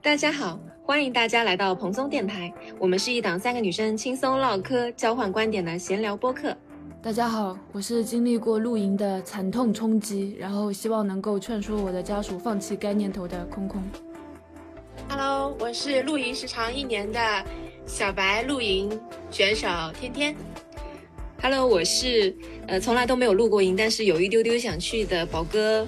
[0.00, 2.52] 大家好，欢迎大家来到蓬松电台。
[2.78, 6.56] 我们是一档三个女生轻松唠嗑、交换观点的闲聊播客。
[7.02, 13.82] 大家好，我是经历过露营的惨痛冲击，然后希望能够劝说我的家属放弃该念头的空空。
[15.08, 17.44] Hello，我是露营时长一年的
[17.84, 18.98] 小白露营
[19.32, 19.68] 选手
[20.00, 20.34] 天天。
[21.42, 22.34] Hello，我是
[22.68, 25.86] 呃从来都没有露过营，但是有一丢丢想去的宝哥。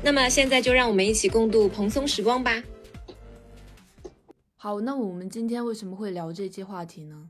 [0.00, 2.62] 那么现在就让我们一起共度蓬松时光吧。
[4.58, 7.28] 好，那我们今天为什么会聊这期话题呢？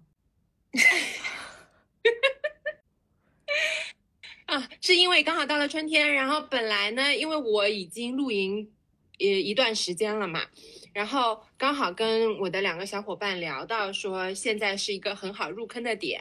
[4.47, 8.71] 啊，是因为刚好到了春天，然后本来呢，因为我已经露营
[9.19, 10.47] 也一段时间了嘛，
[10.93, 16.21] 然后刚好跟我的两个小伙伴聊到说，现在是一个很好入坑的点，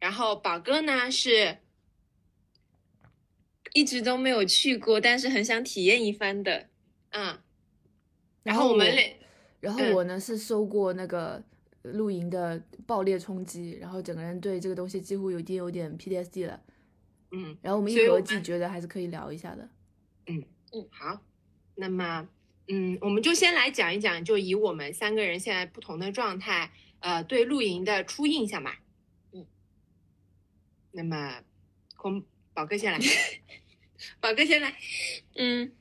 [0.00, 1.58] 然后宝哥呢是
[3.72, 6.68] 一直都没有去过，但是很想体验一番的。
[7.10, 7.38] 嗯，
[8.42, 9.04] 然后我们俩，
[9.64, 11.42] 然后我呢、是受过那个
[11.82, 16.60] 露营的爆裂冲击，然后整个人对这个东西几乎已经有点 PTSD 了。
[17.30, 19.68] 嗯然后我们一合计，觉得还是可以聊一下的。
[20.26, 21.18] 嗯嗯，好，
[21.76, 22.28] 那么
[22.68, 26.70] 嗯，我们就先来讲一讲，就以我们三个人现在不同的状态，
[27.00, 28.80] 呃，对露营的初印象吧。
[29.32, 29.46] 嗯，
[30.92, 31.42] 那么
[31.96, 32.98] 空宝哥先来，
[34.20, 34.76] 宝哥先来。
[35.36, 35.72] 嗯，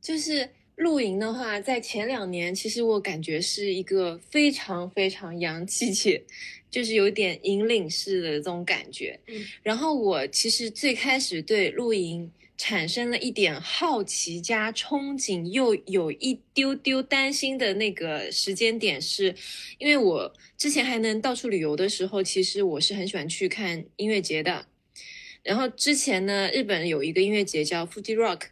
[0.00, 6.22] 就是露营的话，在前两年，其实我感觉是一个非常非常洋气且
[6.70, 9.18] 就是有点引领式的这种感觉。
[9.26, 19.34] 嗯，然后我其实最开始对露营产生了一点好奇加憧憬，又有一丢丢担心的那个时间点是，
[19.78, 24.66] 因为我之前还能到处旅游的时候，其实我是很喜欢去看音乐节的。
[25.42, 28.42] 然后之前呢，日本有一个音乐节叫 Fuji Rock，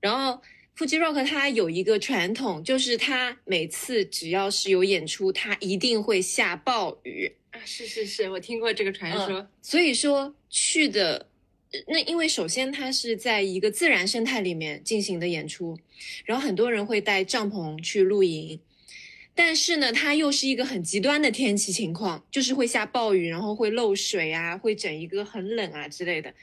[0.00, 0.40] 然后
[0.78, 7.28] Fuji Rock 它有一个传统，就是它每次只要是有演出，它一定会下暴雨。
[7.50, 9.44] 啊，是是是，我听过这个传说。
[9.60, 11.28] 所以说去的
[11.88, 15.76] 那，因为首先它是在一个自然生态里面进行的演出，
[16.24, 18.60] 然后很多人会带帐篷去露营，
[19.40, 26.34] 但是呢，它又是一个很极端的天气情况，就是会下暴雨，然后会漏水啊，会整一个很冷啊之类的。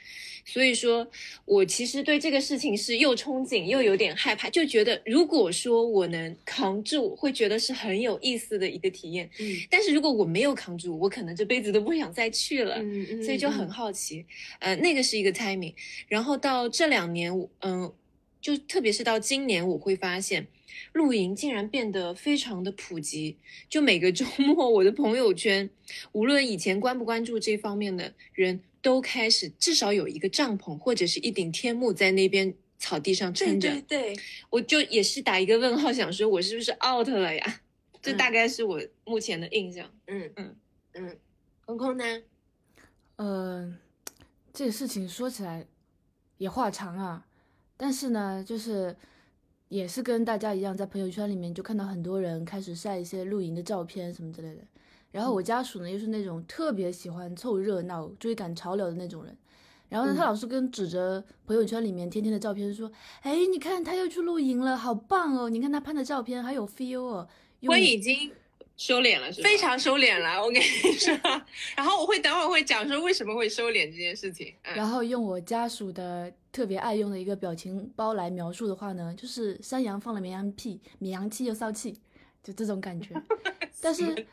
[0.45, 1.05] 所以说
[1.43, 9.29] 我其实对这个事情是又憧憬又有点害怕，就觉得如果说我能扛住，会觉得是很有意思的一个体验。
[9.39, 12.75] 嗯但是如果我没有扛住，我可能这辈子都不想再去了。
[12.77, 14.23] 嗯嗯，所以就很好奇，
[14.59, 15.73] 呃，那个是一个 timing。
[16.07, 17.91] 然后到这两年，我嗯、
[18.39, 20.47] 就特别是到今年，我会发现
[20.93, 23.37] 露营竟然变得非常的普及。
[23.69, 25.69] 就每个周末， 我的朋友圈，
[26.11, 33.69] 无论以前关不关注这方面的人，都开始至少有一个帐篷或者是一顶天幕在那边草地上对撑着。
[33.69, 34.15] 对对，
[34.49, 37.61] 我就也是打一个问号，想说我是不是 out 了呀？
[38.01, 39.89] 这嗯大概是我目前的印象。
[40.07, 40.55] 嗯嗯
[40.93, 41.17] 嗯，
[41.65, 42.03] 空空呢？
[43.15, 43.75] 呃，
[44.53, 45.65] 这个事情说起来
[46.37, 47.25] 也话长啊，
[47.75, 48.95] 但是呢，就是
[49.69, 54.61] 也是跟大家一样，在朋友圈里面就看到很多人开始晒一些露营的照片什么之类的。
[55.11, 59.35] 然后我家属呢又是那种特别喜欢凑热闹、追赶潮流的那种人。
[59.87, 65.49] 然后呢，他嗯老是跟指着朋友圈里面天天的照片说：“哎，你看他又去露营了，好棒哦！
[65.49, 67.27] 你看他拍的照片好有 feel 哦。”
[67.67, 68.31] 我已经
[68.77, 69.47] 收敛了是吧？
[69.47, 70.63] 非常收敛了，我跟你
[70.93, 71.13] 说。
[71.77, 74.53] 然后我会等会儿会讲说为什么会收敛这件事情。
[74.63, 81.97] 嗯然后用我家属的特别爱用的一个表情包来描述的话呢，就是山羊放了绵羊屁，绵羊气又骚气，
[82.43, 83.09] 就这种感觉。
[83.81, 84.25] 但是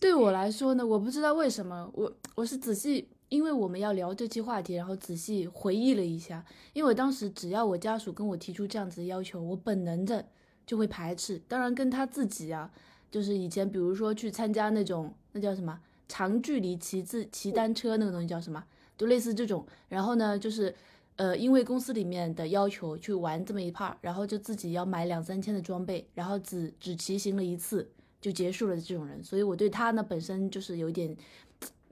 [0.00, 10.24] 对我来说呢，我不知道为什么，我我是仔细，因为我们要聊这期话题，然后仔细回忆了一下，因为我当时只要我家属跟我提出这样子的要求，我本能的
[10.64, 11.42] 就会排斥。
[11.48, 12.70] 当然跟他自己啊，
[13.12, 15.78] 就是以前比如说去参加那种那叫什么
[16.08, 18.64] 长距离骑自骑单车那个东西叫什么，
[18.98, 19.64] 就类似这种。
[19.88, 20.74] 然后呢，就是
[21.14, 27.88] 呃，因为公司里面的要求去玩这么一 part，然后就自己要买两三千的装备，然后只只骑行了一次
[28.20, 31.16] 就结束了这种人，所以我对他呢本身就是有点。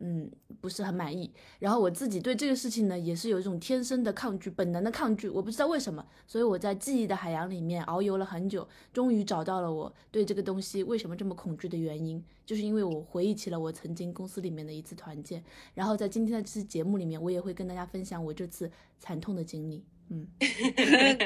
[0.02, 0.30] 嗯，
[0.60, 1.30] 不是很满意。
[1.58, 6.04] 然后我自己对这个事情呢，也是有一种天生的抗拒，本能的抗拒，我不知道为什么。
[6.26, 15.44] 所以我在记忆的海洋里面遨游了很久，终于找到了我对这个东西为什么这么恐惧的原因，就是因为我回忆起了我曾经公司里面的一次团建。
[15.74, 19.84] 然后在今天的这期节目里面，我也会跟大家分享我这次惨痛的经历。
[20.08, 20.26] 嗯，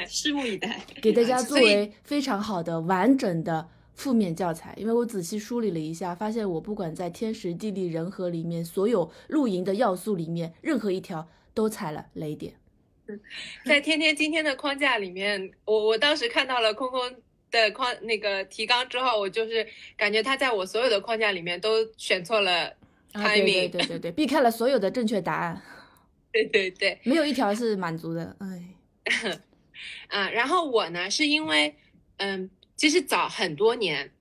[0.07, 0.85] 拭目以待。
[1.01, 12.53] 给大家 作为非常好的完整的负面教材，因为我仔细梳理了一下，发现我不管在天时地利人和里面，所有露营的要素里面，任何一条都踩了雷点。
[13.07, 13.19] 嗯
[13.65, 16.99] 在天天今天的框架里面，我我当时看到了空空
[17.51, 19.65] 的框那个提纲之后，我就是
[19.95, 22.65] 感觉他在我所有的框架里面都选错了
[23.13, 23.71] 啊，对对 timing。
[23.71, 25.61] 对对对，避开了所有的正确答案，
[26.33, 28.35] 对对对，没有一条是满足的。
[28.39, 28.63] 哎，
[30.07, 31.75] 啊， 然后我呢是因为，
[32.17, 34.11] 嗯，其实早很多年，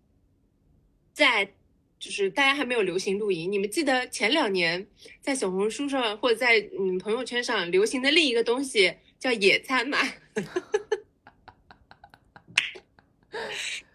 [1.13, 1.53] 在
[1.99, 4.87] 就是大家还没有流行露营，你们记得前两年
[5.21, 9.99] 在小红书上或者在嗯朋友圈上流行的另一个东西叫野餐吗？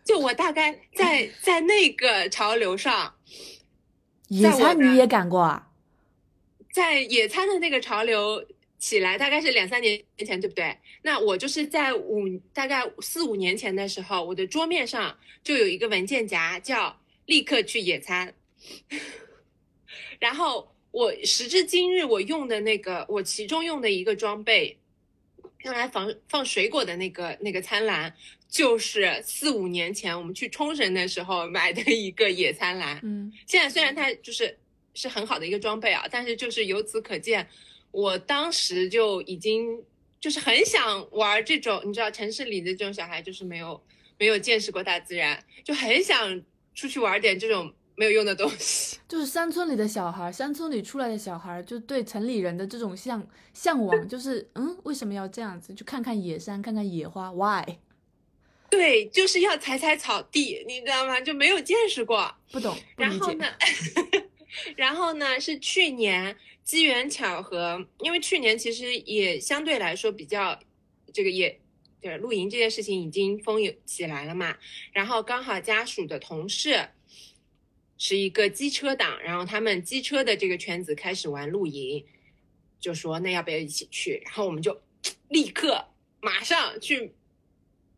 [0.04, 3.16] 就我大概在在那个潮流上，
[4.28, 5.70] 野餐你也赶过啊？
[6.74, 8.44] 在野餐的那个潮流
[8.80, 10.76] 起来，大概是两三年前，对不对？
[11.02, 16.98] 那我就是在五大概四五年前的时候，我的桌面上就有一个文件夹，叫
[17.28, 18.34] “立刻去野餐”。
[20.20, 24.78] 然后我时至今日，我用的那个我其中用的一个装备，
[25.64, 28.14] 用来放放水果的那个那个餐篮，
[28.50, 33.00] 就是四五年前我们去冲绳的时候买的一个野餐篮。
[33.04, 34.58] 嗯，现在虽然它就是
[34.94, 37.48] 是很好的一个装备啊，但是就是由此可见，
[37.92, 39.84] 我当时就已经
[40.20, 43.82] 就是很想玩这种，你知道城市里的这种小孩就是没有
[44.18, 46.42] 没有见识过大自然，就很想
[46.76, 48.98] 出去玩点这种没有用的东西。
[49.08, 55.74] 就是山村里的小孩，山村里出来的小孩，就对城里人的这种向向往，就是嗯，为什么要这样子？
[55.74, 57.66] 去看看野山，看看野花，why？
[58.70, 61.20] 对，就是要踩踩草地，你知道吗？
[61.20, 62.32] 就没有见识过。
[62.52, 63.02] 不懂，不。
[63.02, 63.46] 然后呢，
[64.76, 66.38] 然后呢是去年
[66.70, 70.60] 机缘巧合，因为去年其实也相对来说比较
[71.12, 71.60] 这个也
[72.00, 74.56] 对露营这件事情已经风有起来了嘛，
[74.94, 76.90] 然后刚好家属的同事
[77.98, 82.06] 是一个机车党，然后他们机车的这个圈子开始玩露营，
[82.80, 84.22] 就说那要不要一起去？
[84.24, 84.80] 然后我们就
[85.30, 85.84] 立刻
[86.22, 87.14] 马上去。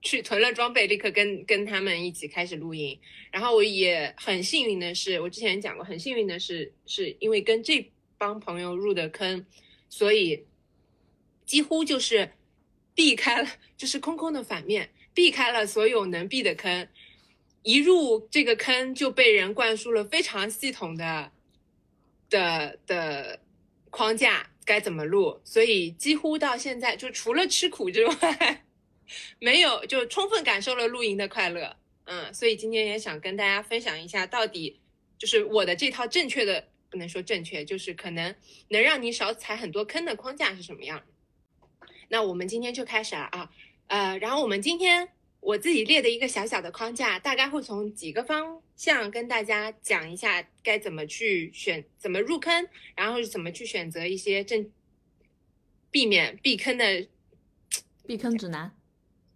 [0.04, 3.00] 去囤了装备，立刻跟跟他们一起开始露营。
[3.30, 7.88] 然后我也很幸运的是，我之前讲过，很幸运的是，是因为跟这
[8.22, 9.44] 帮朋友入的坑，
[9.90, 10.46] 所以
[11.44, 12.34] 几乎就是
[12.94, 16.88] 避开了，就是空空的反面，避开了所有能避的坑。
[17.64, 21.32] 一入这个坑就被人灌输了非常系统的
[22.30, 23.40] 的的
[23.90, 28.64] 框架，该怎么录，所以几乎到现在就除了吃苦之外，
[29.42, 31.76] 没有就充分感受了露营的快乐。
[32.06, 34.80] 嗯，所以今天也想跟大家分享一下，到底
[35.18, 38.36] 就是我的这套正确的，不能说正确，就是可能
[38.68, 41.02] 能让你少踩很多坑的框架是什么样。
[42.10, 43.50] 那我们今天就开始了啊，
[43.88, 45.08] 呃，然后我们今天
[45.40, 54.70] 我自己列的一个小小的框架，大概会从几个方向跟大家讲一下该怎么去选，怎么入坑，然后怎么去选择一些正
[55.90, 57.08] 避免避坑的
[58.06, 58.76] 避坑指南。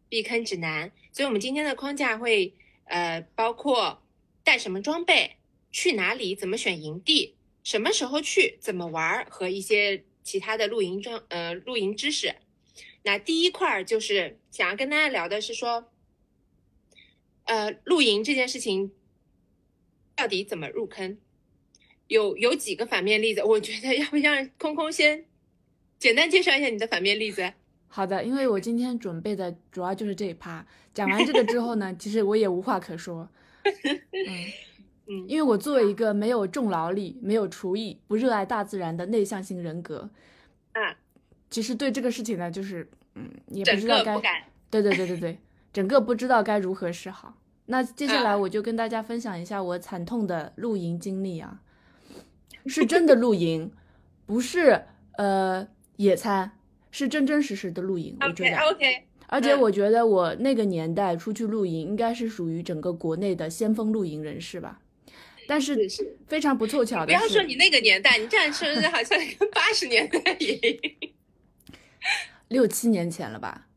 [0.09, 0.91] 避坑指南。
[1.13, 2.53] 所以，我们今天的框架会
[2.83, 4.03] 呃包括
[4.43, 5.37] 带什么装备、
[5.71, 7.35] 去哪里、怎么选营地、
[7.65, 12.35] 什么时候去、怎么玩儿和一些其他的露营装呃露营知识。
[13.01, 15.91] 那第一块儿就是想要跟大家聊的是说，
[17.45, 18.91] 呃，露营这件事情
[20.15, 21.17] 到底怎么入坑？
[22.07, 25.25] 有有几个反面例子，我觉得要不让空空先
[25.97, 27.51] 简单介绍一下你的反面例子。
[27.89, 30.63] 好的，因为我今天准备的主要就是这一趴。
[30.93, 33.27] 讲完这个之后呢， 其实我也无话可说。
[33.63, 34.51] 嗯
[35.07, 40.09] 嗯因为我作为一个没有重劳力、没有厨艺、不热爱大自然的内向型人格，
[40.73, 40.95] 嗯，
[41.49, 44.47] 其实对这个事情呢，就是嗯，也不知道该。
[44.71, 45.39] 对对对对对，
[45.71, 47.35] 整个不知道该如何是好。
[47.67, 51.61] 那接下来啊我就跟大家分享一下我惨痛的露营经历啊，
[52.65, 53.71] 是 真的露营，
[54.25, 54.83] 不是
[55.17, 56.51] 呃野餐，
[56.91, 58.17] 是真真实实的露营。
[58.21, 64.79] 我觉得，OK，而且嗯我觉得我那个年代出去露营，应该是属于整个国内的先锋露营人士吧。
[65.47, 65.77] 但是
[66.27, 70.81] 非常不凑巧的是，不要说你那个年代，你这样说好像跟八十年代也。
[72.49, 73.67] 六七年前了吧？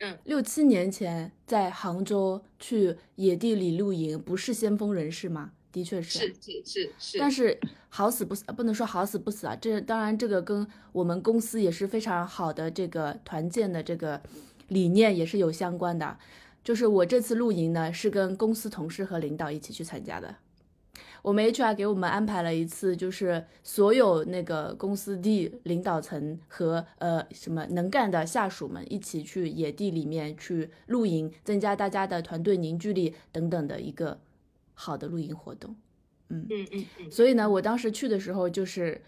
[0.00, 5.52] 嗯，六七年前在杭州去野地里露营，不是先锋人士吗？
[5.70, 6.18] 的确是。
[6.18, 14.20] 是是是是，但是好死不死，呃不能说好死不死啊，这当然这个跟我们公司也是非常好的这个团建的这个
[14.68, 16.18] 理念也是有相关的。
[16.62, 20.34] 就是我这次露营呢，是跟公司同事和领导一起去参加的。
[21.24, 34.20] 我们 HR 给我们安排了一次，就是所有那个公司地领导层和呃什么能干的下属们一起去野地里面去露营，增加大家的团队凝聚力等等的一个
[34.74, 35.74] 好的露营活动。
[36.28, 36.66] 嗯嗯
[36.98, 37.10] 嗯。
[37.10, 39.00] 所以呢，我当时去的时候就是，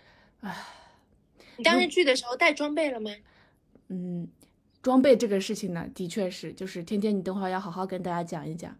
[1.58, 3.10] 你当时去的时候带装备了吗？
[3.88, 4.26] 嗯，
[4.80, 8.74] 装备这个事情呢，的确是，就是天天你等会儿要好好跟大家讲一讲，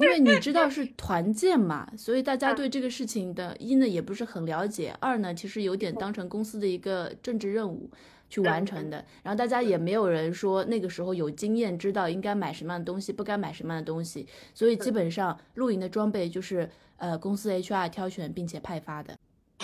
[0.00, 7.90] 因为你知道是 团建嘛，所以大家对这个事情的一呢也不是很了解，二呢其实有点当成公司的一个政治任务
[8.28, 19.16] 去完成的，然后大家也没有人说那个时候有经验知道应该买什么样的东西，不该买什么样的东西，所以基本上露营的装备就是呃公司 HR 挑选并且派发的，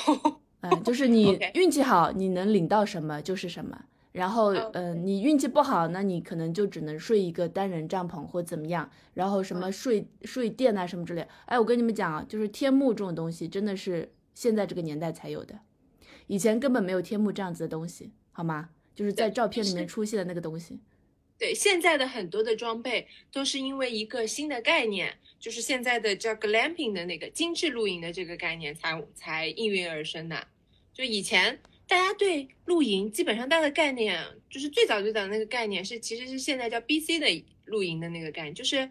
[0.62, 3.84] 嗯，就是你运气好，你能领到什么就是什么。
[4.16, 11.28] 然后，哦嗯、你运气不好，那你可能就只能睡一个单人帐篷或怎么样，然后什么睡睡垫啊什么之类。
[11.44, 15.60] 哎，我跟你们讲啊，就是天幕这种东西，真的是现在这个年代才有的，
[16.28, 18.70] 以前根本没有天幕这样子的东西，好吗？
[18.94, 20.80] 就是在照片里面出现的那个东西。
[21.38, 30.46] 对，现在的很多的装备都是因为一个新的概念，就是现在的叫 glamping 的那个精致露营的这个概念才才应运而生的。
[30.94, 38.90] 就以前大家对露营基本上大家的概念，就是最早最早的那个概念是其实是现在叫 BC 的露营的那个概念，就是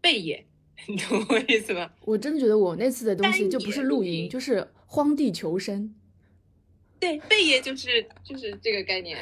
[0.00, 0.44] 贝野，
[0.88, 1.90] 你懂我意思吗？
[2.04, 5.94] 我真的觉得我那次的东西就不是露营，就是荒地求生。
[6.98, 9.18] 对，贝野就是就是这个概念，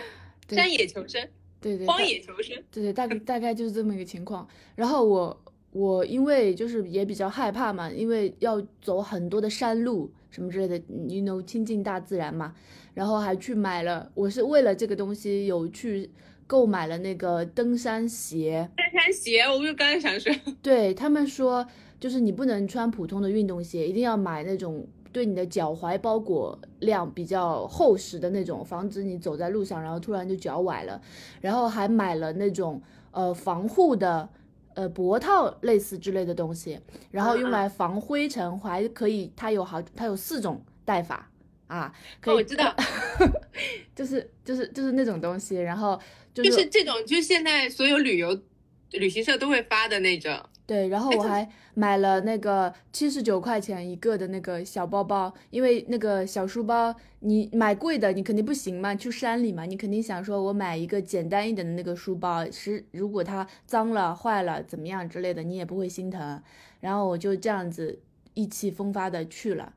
[0.46, 1.28] 对山野求生，
[1.60, 2.56] 对对，荒野求生。
[2.70, 4.48] 对对，大概大概就是这么一个情况。
[4.76, 10.76] 然后我我因为就是也比较害怕嘛，因为要走很多的山路什么之类的
[11.08, 12.54] ，you know 亲近大自然嘛。
[12.98, 16.10] 然后还去买了，我是为了这个东西有去
[16.48, 18.68] 购买了那个登山鞋。
[18.76, 21.64] 登山鞋，我就刚才想说，对他们说，
[22.00, 31.00] 就是你不能穿普通的运动鞋，一定要买那种对你的脚踝包裹量比较厚实的那种，防止你走在路上然后突然就脚崴了。
[31.40, 34.28] 然后还买了那种呃防护的
[34.74, 36.80] 呃脖套类似之类的东西，
[37.12, 41.30] 然后用来防灰尘，还可以它有好它有四种戴法
[41.68, 42.74] 啊，可以、哦我知道，
[43.94, 45.98] 就是就是就是那种东西，然后
[46.34, 48.36] 就就是这种，就是现在所有旅游
[48.90, 50.36] 旅行社都会发的那种。
[50.66, 66.42] 对，然后我还买了那个七十九块钱一个的那个小包包，因为那个小书包你买贵的你肯定不行嘛，去山里嘛，你肯定想说我买一个简单一点的那个书包，是如果它脏了、坏了怎么样之类的，你也不会心疼。
[66.80, 67.98] 然后我就这样子
[68.34, 69.72] 意气风发的去了，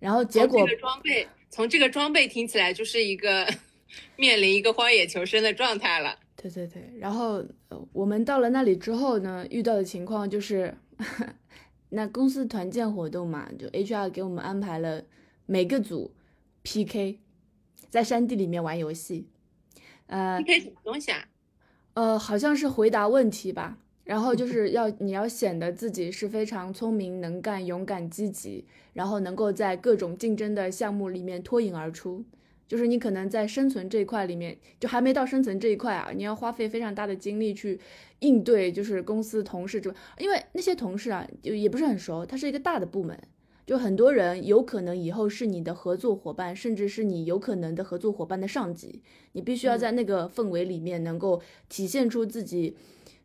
[0.00, 3.46] 然后结果从这个装备，从这个装备听起来就是一个
[4.16, 6.18] 面临一个荒野求生的状态了。
[6.36, 10.74] 对对对，然后呃我们到了那里之后呢，遇到的情况就是，
[11.90, 15.04] 那公司团建活动嘛，就 HR 给我们安排了
[15.44, 16.14] 每个组
[16.62, 17.18] PK，
[17.90, 19.28] 在山地里面玩游戏，
[20.06, 21.26] 呃，PK 什么东西啊？
[21.92, 23.76] 呃，好像是回答问题吧，
[24.10, 32.24] 然后就是要你要显得自己是非常聪明、能干、勇敢、积极，然后能够在各种竞争的项目里面脱颖而出。
[32.66, 37.78] 就是你可能在生存这一块里面，就还没到生存这一块啊，你要花费非常大的精力去
[38.18, 43.16] 应对，就是公司同事这，因为那些同事啊，就也不是很熟，它是一个大的部门，
[43.64, 49.00] 就很多人有可能以后是你的合作伙伴，甚至是你有可能的合作伙伴的上级，
[49.34, 52.76] 你必须要在那个氛围里面能够体现出自己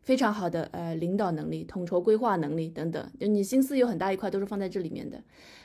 [0.06, 5.20] 非常好的呃领导能力、统筹规划能力等等，就你心思有很大一块都是放在这里面的。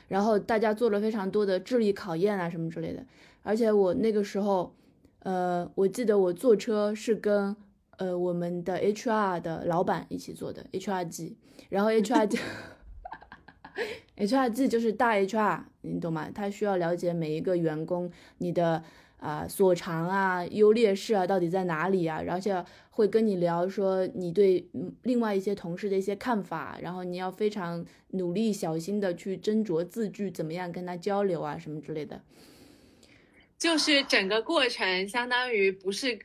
[0.08, 3.06] 然后大家做了非常多的智力考验啊什么之类的，
[3.44, 4.74] 而且我那个时候，
[5.20, 7.54] 呃，我记得我坐车是跟
[7.98, 11.34] 呃我们的 HR 的老板一起坐的 HRG，
[11.68, 12.40] 然后 HRG。
[14.18, 16.28] HRG 就是大 HR，你懂吗？
[16.34, 18.82] 他需要了解每一个员工你的
[19.22, 32.20] 啊、所长啊、优劣势啊到底在哪里啊，而且会跟你聊说你对嗯另外一些同事的一些看法，然后你要非常努力小心的去斟酌字句，怎么样跟他交流啊什么之类的。
[33.56, 36.18] 就是整个过程相当于不是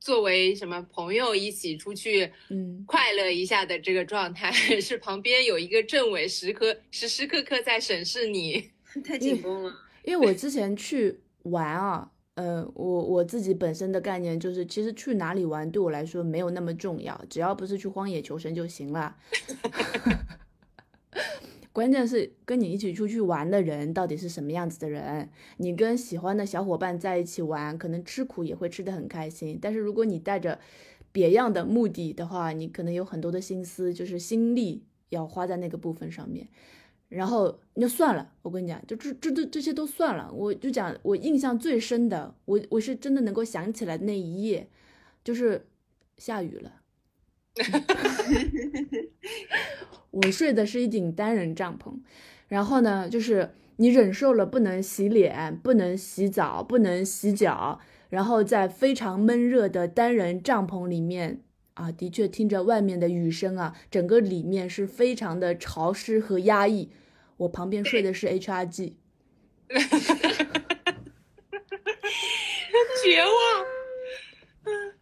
[0.00, 4.50] 作为什么朋友一起出去嗯，快乐一下的这个状态，
[4.80, 8.70] 是旁边有一个政委时刻时时刻刻在审视你。
[9.04, 9.72] 太紧绷了。
[10.02, 19.16] 因为我之前去玩啊，呃，我我自己本身的概念就是，其实去哪里玩对我来说没有那么重要，只要不是去荒野求生就行了。
[21.72, 25.28] 关键是跟你一起出去玩的人到底是什么样子的人。
[25.56, 29.58] 你跟喜欢的小伙伴在一起玩，可能吃苦也会吃得很开心。
[29.60, 30.60] 但是如果你带着
[31.10, 36.46] 别样的目的的话，你可能有很多的心思，就是心力要花在那个部分上面。
[37.08, 40.30] 然后那算了，我跟你讲，就这这这这些都算了。
[40.32, 44.68] 我就讲我印象最深的，我我是真的能够想起来那一夜，
[45.24, 45.66] 就是
[46.18, 46.72] 下雨了。
[50.10, 51.94] 我睡的是一顶单人帐篷，
[52.48, 61.42] 然后呢，就是你忍受了不能洗脸、不能洗澡、不能洗脚，然后在非常闷热的单人帐篷里面
[61.78, 66.90] 啊，的确听着外面的雨声啊，整个里面是非常的潮湿和压抑。
[67.36, 68.94] 我旁边睡的是 HRG，
[73.04, 73.32] 绝望。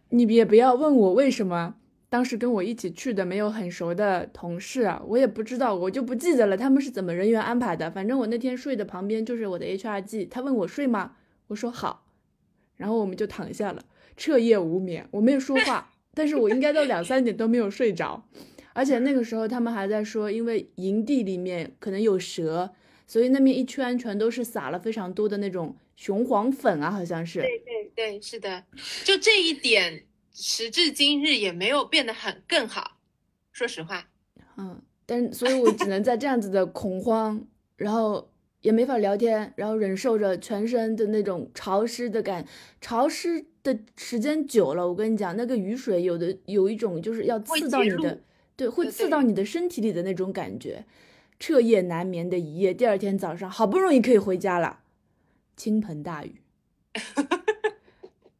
[0.09, 1.75] 你也不要问我为什么。
[2.09, 7.91] 当时跟我一起去的没有很熟的同事啊，我也不知道，我就不记得了他们是怎么人员安排的。
[7.91, 11.17] 反正我那天睡的旁边就是我的 HRG，他问我睡吗？
[11.47, 12.05] 我说好，
[12.77, 13.83] 然后我们就躺下了，
[14.15, 15.07] 彻夜无眠。
[15.11, 18.27] 我没有说话，但是我应该到两三点都没有睡着。
[18.73, 22.73] 而且那个时候他们还在说，因为营地里面可能有蛇，
[23.05, 27.41] 所以那边一圈全都是撒了非常多的那种雄黄粉啊，好像是。
[27.41, 28.63] 对对对，是的，
[29.03, 30.03] 就这一点。
[30.39, 32.99] 时至今日也没有变得很更好，
[33.51, 34.07] 说实话，
[34.55, 37.43] 嗯，但所以，我只能在这样子的恐慌，
[37.75, 38.29] 然后
[38.67, 42.45] 也没法聊天，然后忍受着全身的那种潮湿的感，
[42.81, 48.19] 潮湿的时间久了，我跟你讲，那个雨水有的有一种就是要刺到你的，
[48.57, 50.83] 对，会刺到你的身体里的那种感觉，
[51.39, 54.79] 彻夜难眠的一夜，第二天早上好不容易可以回家了，
[55.55, 56.41] 倾盆大雨。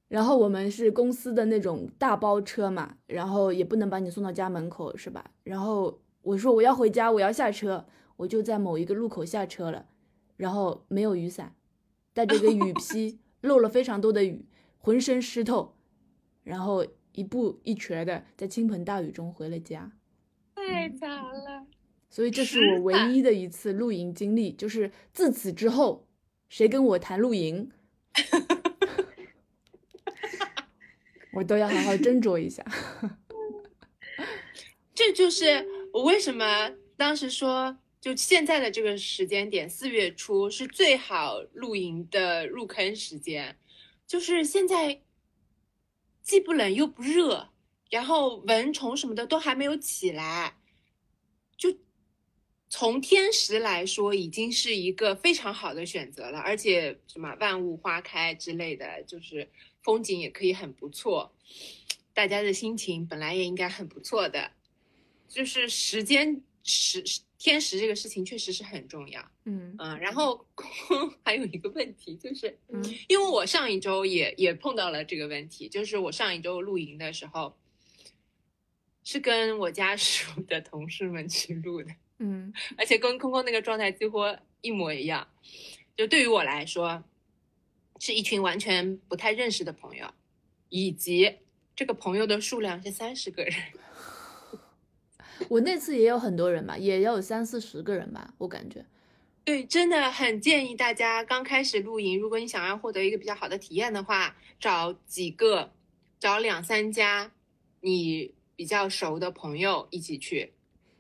[0.09, 5.31] 然后我们是公司的那种大包车嘛，然后也不能把你送到家门口，是吧？
[5.45, 7.85] 然后我说我要回家，我要下车，
[8.17, 9.85] 我就在某一个路口下车了，
[10.37, 11.55] 然后没有雨伞，
[12.13, 14.45] 带着个雨 披，漏了非常多的雨，
[14.77, 15.75] 浑身湿透，
[16.43, 19.91] 然后一步一瘸的在倾盆大雨中回了家，
[20.55, 21.67] 太惨了。
[22.09, 26.07] 所以这是我唯一的一次露营经历，就是自此之后，
[26.47, 27.69] 谁跟我谈露营？
[31.33, 32.65] 我都要好好斟酌一下，
[34.95, 43.57] 这就是我为什么当时说，就现在的这个时间点，四月初是最好露营的入坑时间，
[44.05, 45.01] 就是现在
[46.21, 47.49] 既不冷又不热，
[47.89, 50.57] 然后蚊虫什么的都还没有起来，
[51.57, 51.77] 就
[52.69, 59.49] 从天时来说，已经是一个非常好的选择了，而且什么万物花开之类的，就是。
[59.83, 61.33] 风景也可以很不错，
[62.13, 64.51] 大家的心情本来也应该很不错的，
[65.29, 67.01] 就是时间时
[67.37, 70.45] 天时这个事情确实是很重要，嗯嗯，然后
[71.23, 77.55] 还有一个问题就是，嗯，因为我上一周也也碰到了这个问题，就是我上一周露营的时候，
[79.03, 84.19] 是跟我家属的同事们去录的，嗯，而且跟空空那个状态几乎
[84.61, 85.27] 一模一样，
[85.95, 87.03] 就对于我来说。
[87.99, 90.07] 是一群完全不太认识的朋友，
[90.69, 91.35] 以及
[91.75, 93.53] 这个朋友的数量是三十个人。
[95.49, 98.85] 我那次也有很多人吧，也有三四十个人吧，我感觉。
[99.43, 105.71] 对，真的很建议大家刚开始露营，如果你想要获得一个比较好的体验的话，找几个，
[106.19, 107.31] 找两三家
[107.81, 110.53] 你比较熟的朋友一起去，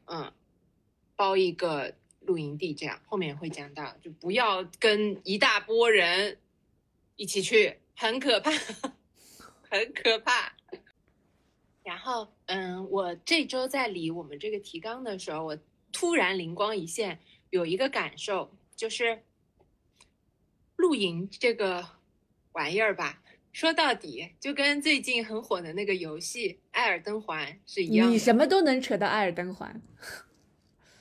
[0.05, 0.31] 嗯，
[1.15, 6.37] 包一个露营地，这样后面会讲到，就不要跟一大波人。
[7.19, 10.53] 一起去很可怕，很可怕。
[11.87, 15.57] 然后，嗯，我这周在理我们这个提纲的时候，我
[15.93, 17.17] 突然灵光一现，
[17.49, 19.23] 有一个感受，就是
[20.75, 21.87] 露营这个
[22.51, 23.23] 玩意儿吧，
[23.53, 28.11] 说到底就跟最近很火的那个游戏《艾尔登环》是一样。
[28.11, 29.81] 你什么都能扯到《艾尔登环》，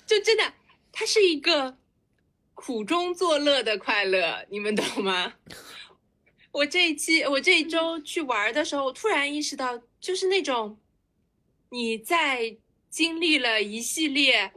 [0.07, 0.55] 就真的，
[0.93, 1.77] 它是一个
[2.55, 5.35] 苦中作乐的快乐，你们懂吗？
[6.53, 10.79] 我这一期，我这一周去玩的时候，我突然意识到，就是那种
[11.71, 12.57] 你在
[12.89, 14.53] 经历了一系列，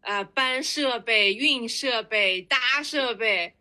[0.00, 3.52] 呃，搬设备、运设备、搭设备，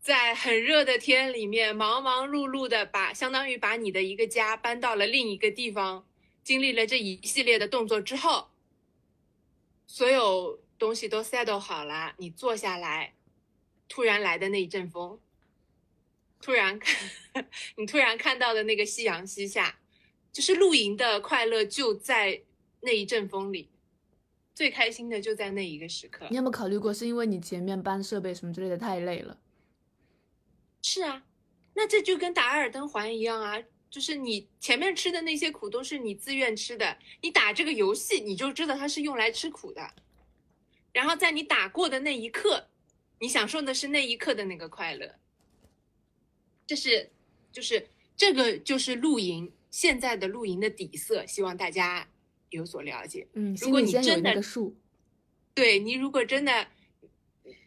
[0.00, 6.08] 在很热的天里面忙忙碌碌的把，相当于把你的一个家搬到了另一个地方，
[6.42, 8.48] 经历了这一系列的动作之后，
[9.86, 13.12] 所有东西都 settle 好了，你坐下来，
[13.90, 15.20] 突然来的那一阵风。
[16.40, 16.96] 突然看，
[17.76, 19.78] 你突然看到的那个夕阳西下，
[20.32, 22.42] 就是露营的快乐就在
[22.80, 23.68] 那一阵风里，
[24.54, 26.26] 最开心的就在那一个时刻。
[26.30, 29.38] 你有没有考虑过，是因为你前面搬设备什么之类的太累了？
[30.80, 31.22] 是啊，
[31.74, 39.94] 那这就跟打艾尔登环一样啊，就是你前面吃的那些苦都是你自愿吃的，你打这个游戏你就知道它是用来吃苦的，
[40.92, 42.68] 然后在你打过的那一刻，
[43.20, 45.14] 你享受的是那一刻的那个快乐。
[46.66, 47.10] 这是，
[47.52, 52.06] 就是这个就是露营现在的露营的底色，希望大家
[52.50, 53.26] 有所了解。
[53.32, 54.40] 嗯，如果你真的，
[55.54, 56.68] 对你如果真的，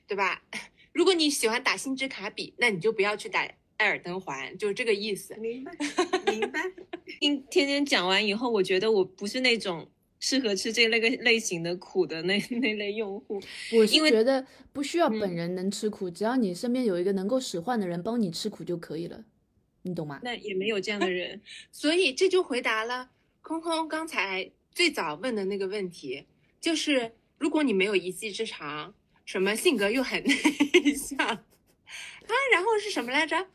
[0.07, 0.41] 对吧？
[0.93, 3.41] 如果你喜欢打星之卡比，那你就不要去打
[3.77, 5.35] 艾尔登环，就是这个意思。
[5.35, 5.71] 明白，
[6.31, 6.61] 明白。
[7.19, 9.89] 听天天讲完以后，我觉得我不是那种
[10.19, 13.41] 适合吃这类个类型的苦的那那类用户。
[13.73, 19.25] 我是因为觉得不需要本嗯人能吃苦，只要你身边有一个能够使唤的人帮你吃苦就可以了，
[19.85, 20.19] 你懂吗？
[20.23, 21.39] 那也没有这样的人。
[21.71, 26.25] 所以这就回答了空空刚才最早问的那个问题，
[26.59, 28.95] 就是如果你没有一技之长，
[29.25, 31.45] 什么性格又很 内向啊，
[32.51, 33.47] 然后是什么来着？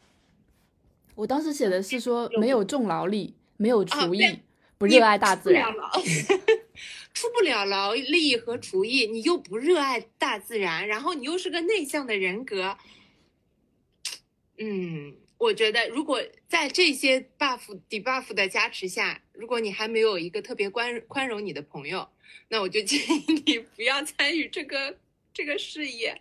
[1.17, 4.41] 我当时写的是说没有重劳力，没有厨艺，对
[4.79, 5.67] 不热爱大自然
[7.13, 12.79] 出不了劳力和厨艺，你又不热爱大自然，然后你又是个内向的人格，
[14.59, 22.07] 嗯，我觉得如果在这些 buff debuff 的加持下，如果你还没有一个特别宽宽容你的朋友，
[22.49, 24.95] 那我就建议你不要参与这个
[25.33, 26.21] 这个事业，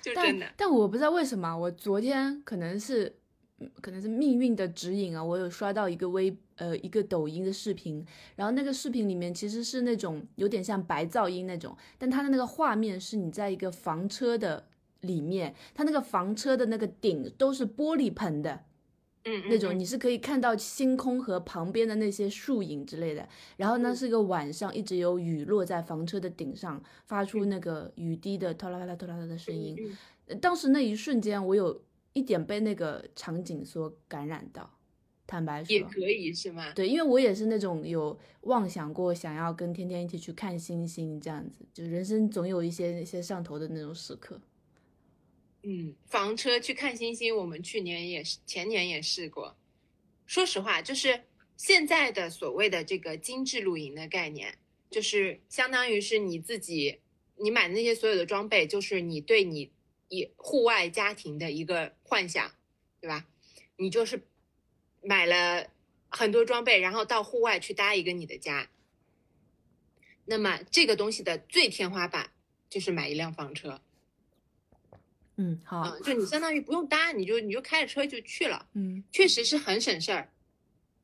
[0.00, 0.54] 就真但的。
[0.56, 3.12] 但我不知道为什么，我昨天可能是，
[3.58, 8.06] 嗯可能是命运的指引啊，我有刷到一个微呃一个抖音的视频，
[8.36, 14.64] 然后那个视频里面其实是那种有点像白噪音那种，但它的那个画面是你在一个房车的
[15.00, 18.64] 里面，它那个房车的那个顶都是玻璃棚的，
[19.24, 23.28] 嗯，那种嗯你是可以看到星空和旁边的那些树影之类的。
[23.56, 29.76] 然后呢，嗯是一个晚上，一直有雨落在房车的顶上，发出那个雨滴的拖啦啦啦拖啦啦的声音。
[30.40, 31.82] 当时那一瞬间，我有
[32.12, 34.70] 一点被那个场景所感染到。
[35.26, 36.72] 坦白说，也可以是吗？
[36.72, 44.40] 对，因为我也是那种有妄想过想要跟天天一起去看星星这样子，就人生总有一些那些上头的那种时刻。
[45.62, 49.56] 嗯，房车去看星星，我们去年也是，前年也试过。
[50.26, 51.24] 说实话，就是
[51.56, 54.58] 现在的所谓的这个精致露营的概念，
[54.90, 57.00] 就是相当于是你自己，
[57.36, 59.70] 你买的那些所有的装备，就是你对你
[60.08, 62.50] 以户外家庭的一个幻想，
[63.00, 63.26] 对吧？
[63.76, 64.26] 你就是
[65.02, 65.70] 买了
[66.08, 68.70] 很多装备，然后到户外去搭一个你的家。
[70.24, 72.30] 那么这个东西的最天花板
[72.68, 73.82] 就是买一辆房车。
[75.40, 80.30] 嗯，好，嗯，就你相当于不用搭，你就你就开着车就去了，嗯确实是很省事儿。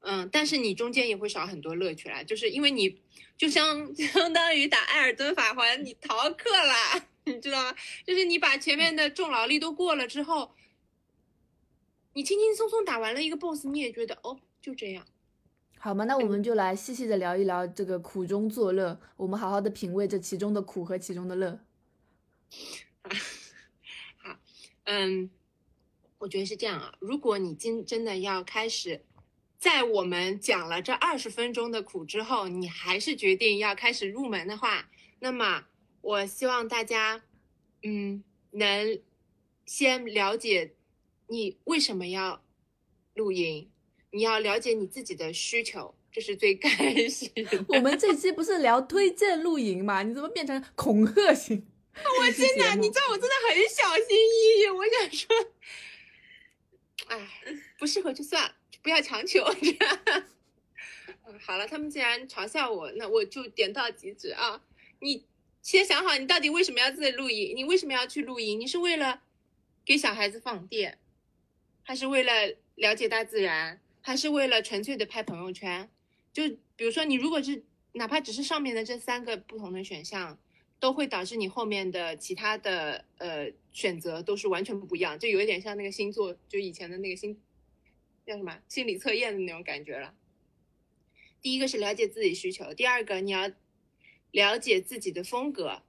[0.00, 3.00] 嗯，但是你中间也会少很多乐趣啦，就是因为你
[3.38, 3.64] 就相
[3.96, 7.74] 相当于打艾尔登法环，你逃课啦， 你知道吗？
[8.06, 10.52] 就是你把前面的重劳力都过了之后，
[12.12, 15.06] 你轻轻松松打完了一个 boss，你也觉得哦，就这样。
[15.78, 21.58] 好嘛，那我们就来细细的聊一聊这个苦中作乐，我们好好的品味这其中的苦和其中的乐。
[24.86, 25.30] 嗯，
[26.18, 26.94] 我觉得是这样啊。
[27.00, 29.04] 如果你今真的要开始，
[29.58, 35.66] 在我们讲了这二十分钟的苦之后，你还是决定要开始入门的话，那么
[36.00, 37.22] 我希望大家，
[37.82, 38.22] 嗯，
[38.52, 39.00] 能
[39.64, 40.74] 先了解
[41.26, 42.42] 你为什么要
[43.14, 43.68] 露营，
[44.12, 47.28] 你要了解你自己的需求，这是最开始。
[47.68, 50.02] 我们这期不是聊推荐露营嘛？
[50.04, 51.66] 你怎么变成恐吓型？
[52.04, 54.66] 我真的，你知道我真的很小心翼翼。
[54.68, 55.52] 我想说，
[57.08, 57.28] 哎，
[57.78, 59.42] 不适合就算了，就不要强求。
[61.26, 64.62] 嗯，好了，他们既然嘲笑我，那我就点到即止啊。
[65.00, 65.24] 你
[65.62, 67.56] 先想好，你到底为什么要自己露营？
[67.56, 68.60] 你为什么要去露营？
[68.60, 69.22] 你是为了
[69.84, 70.98] 给小孩子放电，
[71.82, 75.90] 还是为了了解大自然，还是为了纯粹的拍朋友圈？
[76.32, 80.38] 就比如说，你如果是哪怕只是上面的这三个不同的选项。
[80.78, 87.40] 都会导致你后面的其他的呃选择都是完全不一样，就有一点像那个星座，就以前的那个星
[88.26, 90.14] 叫什么心理测验的那种感觉了。
[91.40, 93.50] 第一个是了解自己需求，第二个你要
[94.32, 95.82] 了解自己的风格。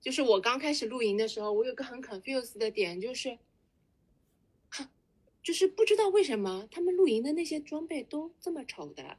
[0.00, 3.38] 就是我刚开始露营的时候，我有个很 confused 的点，就是，
[5.42, 9.16] 就是不知道为什么他们露营的那些装备都这么丑的。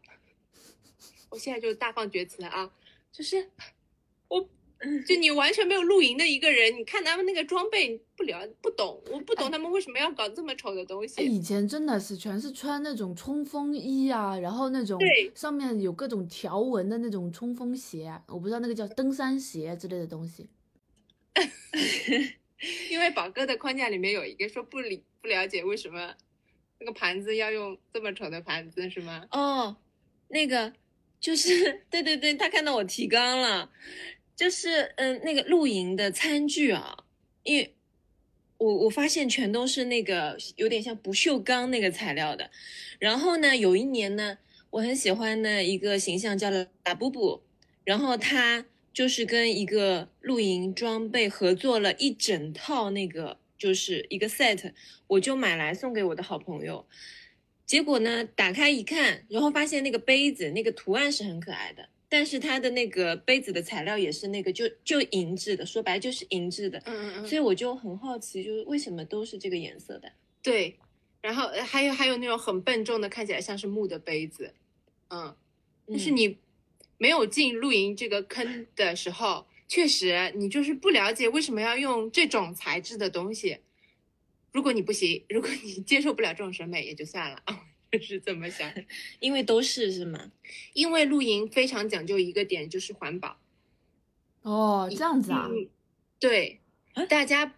[1.30, 2.72] 我现在就大放厥词啊，
[3.12, 3.50] 就是
[4.28, 4.48] 我。
[5.06, 11.24] 就你完全没有露营的一个人，你看他们那个装备你不了不懂，我不懂他们为什么要搞这么丑的东哎，西。
[11.24, 15.00] 以前真的是全是穿那种冲锋衣啊，然后那种
[15.34, 20.50] 上面有各种条纹的那种冲锋鞋啊，我不知道那个叫登山鞋之类的东西。
[22.90, 26.14] 因为宝哥的框架里面有一个说不理不了解为什么
[26.80, 29.26] 那个盘子要用这么丑的盘子是吗？
[29.32, 29.76] 哦，
[30.30, 30.72] 那个
[31.20, 33.70] 就是 对对对，他看到我提纲了，
[34.36, 37.06] 就是嗯、那个露营的餐具啊，
[37.44, 37.74] 因为
[38.58, 42.50] 我我发现全都是那个有点像不锈钢那个材料的。
[43.00, 44.38] 然后呢，有一年呢，
[44.70, 47.42] 我很喜欢的一个形象叫拉布布，
[47.84, 53.38] 然后他就是跟一个露营装备合作了一整套那个。
[53.58, 54.74] 就是一个 set，
[55.08, 56.86] 我就买来送给我的好朋友。
[57.66, 66.82] 结果呢，打开一看，然后发现那个杯子那个图案是很可爱的，但是它的那个杯子的材料也是那个就就银质的，说白了就是银质的。
[66.86, 70.10] 嗯嗯嗯，所以我就很好奇，就是为什么都是这个颜色的？
[70.42, 70.80] 对。
[71.22, 74.54] 然后呃还有还有那种很笨重的，看起来像是木的杯子，
[75.10, 75.36] 嗯，
[75.86, 76.38] 但是嗯你
[76.98, 83.58] 没有进露营这个坑的时候，确实你就是不了解为什么要用这种材质的东西。
[84.54, 87.60] 如果你不行，如果你接受不了这种审美，也就算了啊，就
[88.00, 88.72] 是这么想。
[89.20, 90.32] 因为都是是吗？
[90.74, 93.38] 因为露营非常讲究一个点，就是环保。
[94.42, 95.68] 哦，这样子啊，嗯，
[96.20, 96.60] 对
[96.94, 97.56] 啊，大家，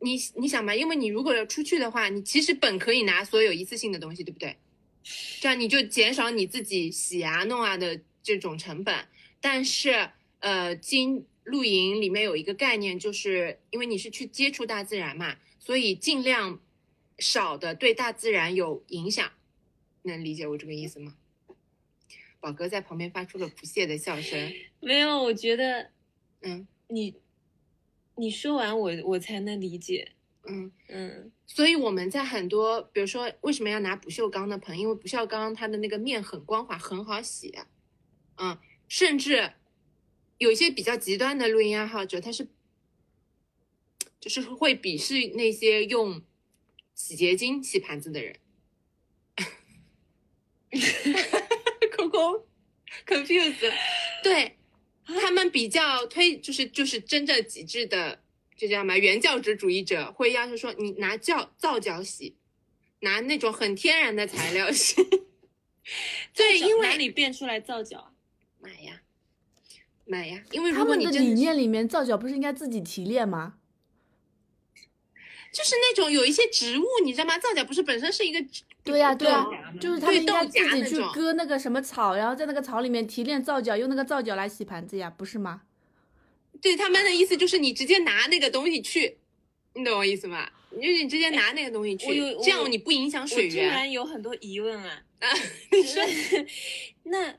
[0.00, 4.56] 你你想嘛，因为你如果要出去的话，你其实本可以拿所有一次性的东西，对不对？
[5.40, 9.06] 这样你就减少你自己洗啊弄啊的这种成本。
[9.40, 16.58] 但是，呃，经露营里面有一个概念，就是因为你是去接触大自然嘛，所以尽量
[17.18, 19.30] 少的对大自然有影响。
[20.06, 21.16] 能理解我这个意思吗？
[22.40, 24.52] 宝哥在旁边发出了不屑的笑声。
[24.80, 25.90] 没有，我觉得
[26.42, 27.16] 嗯你
[28.14, 30.12] 你说完我我才能理解。
[30.44, 30.70] 嗯。
[30.88, 34.78] 嗯所以我们在很多，比如说为什么要拿不锈钢的盆？
[34.78, 37.54] 因为不锈钢它的那个面很光滑，很好洗。
[38.36, 39.52] 嗯，甚至
[40.38, 42.48] 有一些比较极端的录音爱好者，他是
[44.20, 46.20] 就是会鄙视那些用
[46.94, 48.36] 洗洁精洗盘子的人。
[51.96, 52.44] 空空
[53.06, 53.72] confused，
[54.22, 54.56] 对
[55.04, 58.22] 他们比较推就是就是真正极致的，
[58.56, 62.36] 就叫什么原教旨主义者会要求说你拿皂皂角洗，
[63.00, 64.96] 拿那种很天然的材料洗。
[66.34, 68.10] 对，因为哪里变出来皂角啊？
[68.58, 69.02] 买呀
[70.04, 73.58] 买呀，因为他如果你的理念里面，皂角不是应该自己提炼吗？
[75.52, 77.38] 就是那种有一些植物，你知道吗？
[77.38, 79.44] 皂角不是本身是一个植对呀、对呀、
[79.80, 85.62] 就是他们应该对豆荚自己去割那个什么草，然后在那个草里面提炼皂角，用那个皂角来洗盘子呀，不是吗？
[86.62, 89.18] 对他们的意思就是你直接拿那个东西去，
[89.74, 90.48] 你懂我意思吗？
[90.70, 92.06] 就是你直接拿那个东西去，
[92.42, 93.68] 这样你不影响水源。
[93.68, 95.02] 突然有很多疑问啊。
[95.20, 95.28] 啊，
[95.72, 96.02] 你说
[97.04, 97.34] 那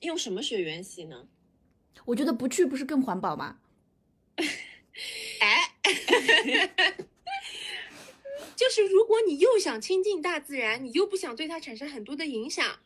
[0.00, 1.26] 用什么水源洗呢？
[2.04, 3.56] 我觉得不去不是更环保吗？
[5.40, 5.72] 哎，
[8.56, 12.78] 就是如果你又想亲近大自然，你又不想对它产生很多的影响，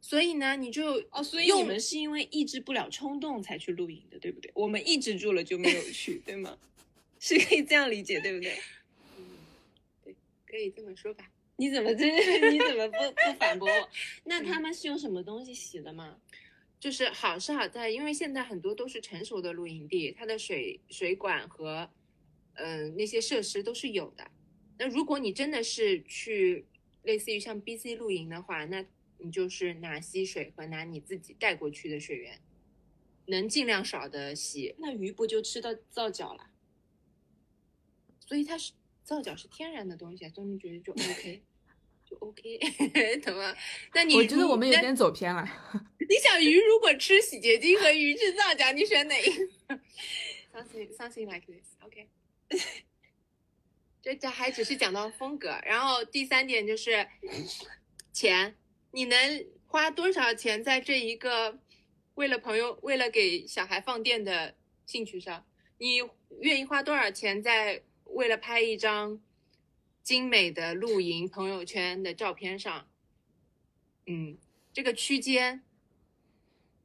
[0.00, 4.50] 所以呢，你就哦，所以用你们是因为抑制不了冲动才去露营的，对不对？
[4.54, 6.56] 我们抑制住了就没有去， 对吗？
[7.18, 8.58] 是可以这样理解，对不对？
[9.16, 9.24] 嗯，
[10.04, 10.14] 对，
[10.46, 11.30] 可以这么说吧。
[11.56, 12.08] 你怎么真
[12.52, 13.88] 你怎么不不反驳我？
[14.24, 16.18] 那他们是用什么东西洗的吗？
[16.80, 21.88] 就是好是好在，因为现在很多都是成熟的露营地，它的水水管和
[22.54, 24.30] 嗯、呃那些设施都是有的。
[24.78, 26.66] 那如果你真的是去
[27.02, 28.84] 类似于像 BC 露营的话，那
[29.18, 32.40] 你就是拿溪水和拿你自己带过去的水源，
[33.26, 34.74] 能尽量少的洗。
[34.78, 36.50] 那鱼不就吃到皂角了？
[38.26, 41.42] 所以它是皂角是天然的东西啊，所以你觉得就 OK，
[42.04, 42.58] 就 OK，
[43.20, 43.54] 怎么？
[43.94, 45.44] 那你我觉得我们有点走偏了。
[46.08, 49.24] 你想鱼如果吃洗洁精和鱼吃皂角，你选哪一
[49.68, 49.78] 个？
[50.54, 51.76] Something something like this.
[51.80, 52.08] OK
[54.04, 57.08] 这这还只是讲到风格，然后第三点就是
[58.12, 58.54] 钱，
[58.90, 61.58] 你能花多少钱在这一个
[62.12, 65.46] 为了朋友、为了给小孩放电的兴趣上？
[65.78, 66.02] 你
[66.40, 69.22] 愿意花多少钱在为了拍一张
[70.02, 72.86] 精美的露营朋友圈的照片上？
[74.06, 74.36] 嗯，
[74.74, 75.64] 这个区间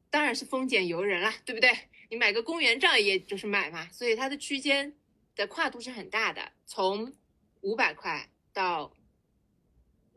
[0.10, 1.70] 当然是丰俭由人啦，对不对？
[2.10, 4.96] 你买个公园照也就是买嘛，所以它的区间
[5.40, 7.14] 的跨度是很大的，从
[7.62, 8.94] 五百块到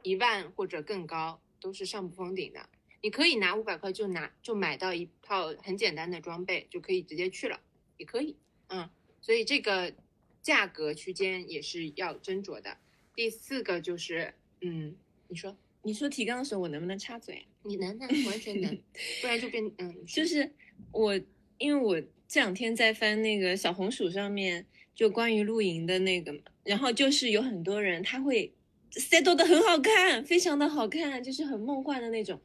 [0.03, 2.69] 一万或者更高都是上不封顶的。
[3.01, 7.61] 你可以拿五百块就拿就买到一套很简单的装备，就可以直接去了，
[7.99, 9.95] 也可以，嗯，所以这个
[10.41, 12.77] 价格区间也是要斟酌的。
[13.15, 14.97] 第四个就是，嗯，
[15.29, 15.57] 你说。
[15.85, 17.45] 你说提纲的时候，我能不能插嘴啊？
[17.63, 18.77] 你能能完全能，
[19.23, 20.53] 不然就变嗯，就是
[20.91, 21.15] 我，
[21.59, 28.53] 因为我这两天在翻那个小红薯上面，就关于露营的那个嘛，然后就是有很多人他会
[28.93, 32.41] set 都的很好看，非常的好看，就是很梦幻的那种，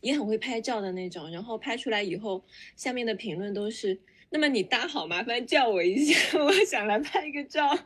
[0.00, 2.44] 也很会拍照的那种，然后拍出来以后，
[2.76, 4.00] 下面的评论都是，
[4.30, 7.78] 那么你搭好，麻烦叫我一下， 我想来拍一个照。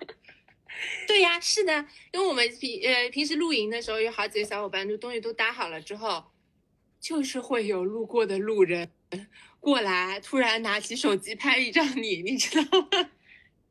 [1.09, 6.23] 对呀，是的，因为我们平呃平时露营的时候，有好几个小伙伴就东西都搭好了之后，
[7.01, 8.91] 就是会有路过的路人
[9.59, 13.11] 过来，突然拿起手机拍一张你，你知道吗？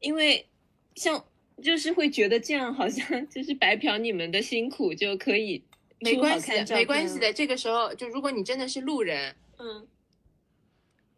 [0.05, 0.45] 因为
[0.93, 1.25] 像
[1.63, 5.63] 就是会觉得这样好像就是白嫖你们的辛苦就可以
[5.99, 7.33] 没关系没关系的。。
[7.33, 9.87] 这个时候，就如果你真的是路人，嗯，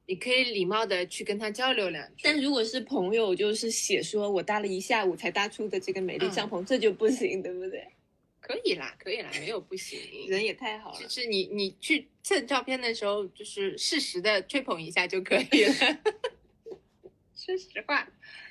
[0.05, 2.21] 你可以礼貌的去跟他交流两句。
[2.23, 7.85] 但如果是朋友，就是写说我搭了一下午才搭出的这个美丽嗯帐篷，这就不行，对不对？
[8.39, 9.99] 可以啦，可以啦，没有不行。
[10.29, 11.09] 人也太好了就。
[11.09, 15.73] 是你你去蹭照片的时候，就是适时的吹捧一下就可以了。
[17.35, 18.07] 说实话，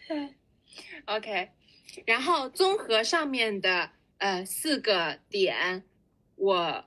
[0.08, 0.34] 嗯，
[1.06, 1.50] OK。
[2.04, 5.84] 然后综合上面的呃四个点，
[6.34, 6.84] 我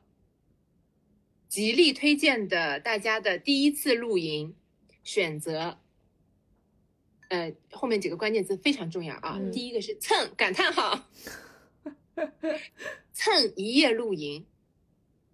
[1.48, 4.56] 极力推荐的大家的第一次露营
[5.04, 5.80] 选择。
[7.30, 9.38] 呃，后面几个关键字非常重要啊！
[9.40, 11.08] 嗯第一个是蹭感叹号，
[13.14, 14.44] 蹭一夜露营，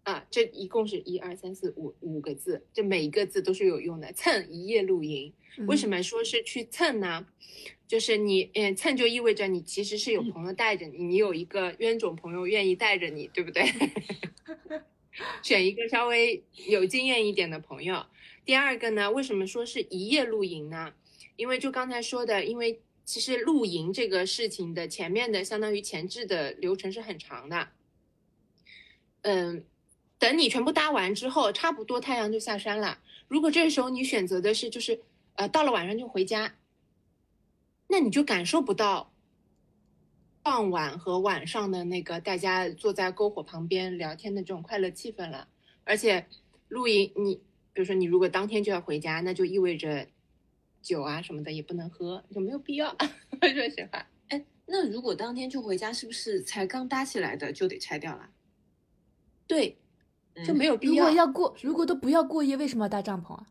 [0.04, 4.12] 啊，这一共是一二三四五五个字，这每一个字都是有用的。
[4.12, 5.34] 蹭一夜露营，
[5.68, 5.96] 为什么？
[5.96, 7.26] 么说是去蹭呢？
[7.88, 13.64] 就是你，嗯，蹭就意味着你其实是有朋友带着你，你有一个冤种朋友愿意带着你，对不对？
[15.42, 18.06] 选一个稍微有经验一点的朋友。
[18.44, 20.94] 第二个呢，为什么说是一夜露营呢？
[21.36, 27.68] 因为就刚才说的，因为其实露营这个事情的前面的相当于前置的流程是很长的。
[29.22, 29.64] 嗯，
[30.20, 33.00] 等你全部搭完之后，差不多太阳就下山了。
[33.28, 35.00] 如果这时候你选择的是就是
[35.36, 36.56] 呃到了晚上就回家，
[37.96, 39.14] 那你就感受不到
[40.44, 45.48] 傍晚和晚上的那个大家坐在篝火旁边聊天的这种快乐气氛了。
[45.86, 46.28] 而且
[46.68, 47.36] 露营，你
[47.72, 50.06] 比如说你如果当天就要回家，那就意味着
[50.82, 52.94] 酒啊什么的也不能喝，就没有必要。
[53.40, 58.30] 说实话，哎，那如果当天就回家，是不是才刚搭起来的就得拆掉了？
[59.48, 59.78] 对，
[60.46, 60.74] 就没有。
[60.74, 61.06] 有必要。
[61.06, 63.48] 如果要过，如果都不要过夜，为什么要搭帐篷啊？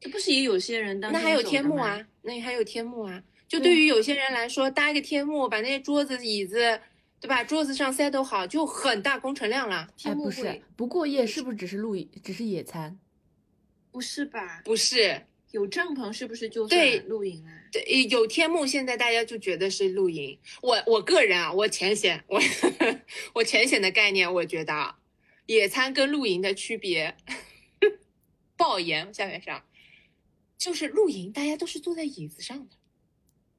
[0.00, 1.40] 这不是也有些人当那还有？
[1.42, 3.22] 天幕啊，那还有天幕啊。
[3.48, 6.80] 就对对于有些人来说，搭一个天幕，把那些桌子、椅子，
[7.20, 7.44] 对吧？
[7.44, 9.76] 桌子上塞都好，就很大工程量了。
[9.76, 12.98] 哎，天幕不是，不过夜是不是只是露营，只是野餐？
[13.92, 14.62] 不是吧？
[14.64, 17.50] 不是，有帐篷是不是就对算露营啊？
[17.72, 20.38] 对，有天幕，现在大家就觉得是露营。
[20.60, 22.40] 我我个人啊，我浅显，我
[23.34, 24.98] 我浅显的概念，我觉得啊，
[25.46, 27.16] 野餐跟露营的区别，
[28.56, 29.64] 爆言下面上，
[30.58, 32.76] 就是露营大家都是坐在椅子上的，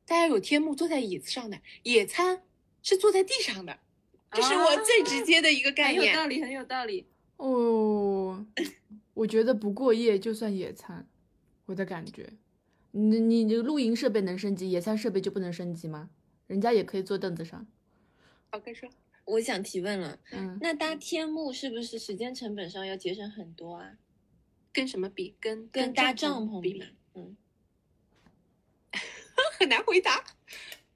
[0.07, 2.41] 大家有天幕坐在椅子上的，野餐
[2.81, 3.77] 是坐在地上的，
[4.31, 6.01] 这是我最直接的一个概念。
[6.01, 7.05] 很有道理，很有道理。
[7.35, 8.45] 哦，
[9.13, 11.05] 我觉得不过夜就算野餐，
[11.65, 12.29] 我的感觉。
[12.91, 16.09] 你你你露营设备能升级，野餐设备就不能升级吗？
[16.47, 17.67] 人家也可以坐凳子上。
[18.49, 18.89] 好，跟说，
[19.25, 23.97] 我想提问了，嗯，那搭天幕是不是时间成本上要节省很多啊？
[24.71, 25.35] 跟什么比？
[25.41, 26.85] 跟跟搭帐篷比篷比？
[27.15, 27.37] 嗯，
[29.59, 30.23] 很难回答。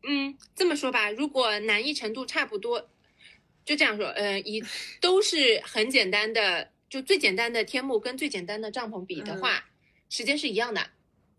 [0.04, 2.90] 嗯，这么说吧，如果难易程度差不多，
[3.64, 4.64] 就这样说，呃，以
[5.00, 9.66] 都是很简单的，就最简单的天幕跟最简单的帐篷比的话，
[10.10, 10.90] 时间是一样的。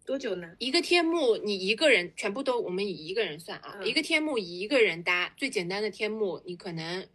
[0.05, 0.57] 多久呢？
[0.59, 7.07] 一个天幕你一个人全部都，我们以一个人算啊，嗯一个天幕一个人搭，最简单的天幕你可能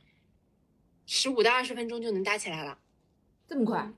[1.05, 2.79] 十五到二十分钟就能搭起来了。
[3.47, 3.89] 这么快？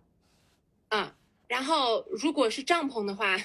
[0.90, 1.14] 嗯，
[1.48, 3.38] 然后如果是帐篷的话，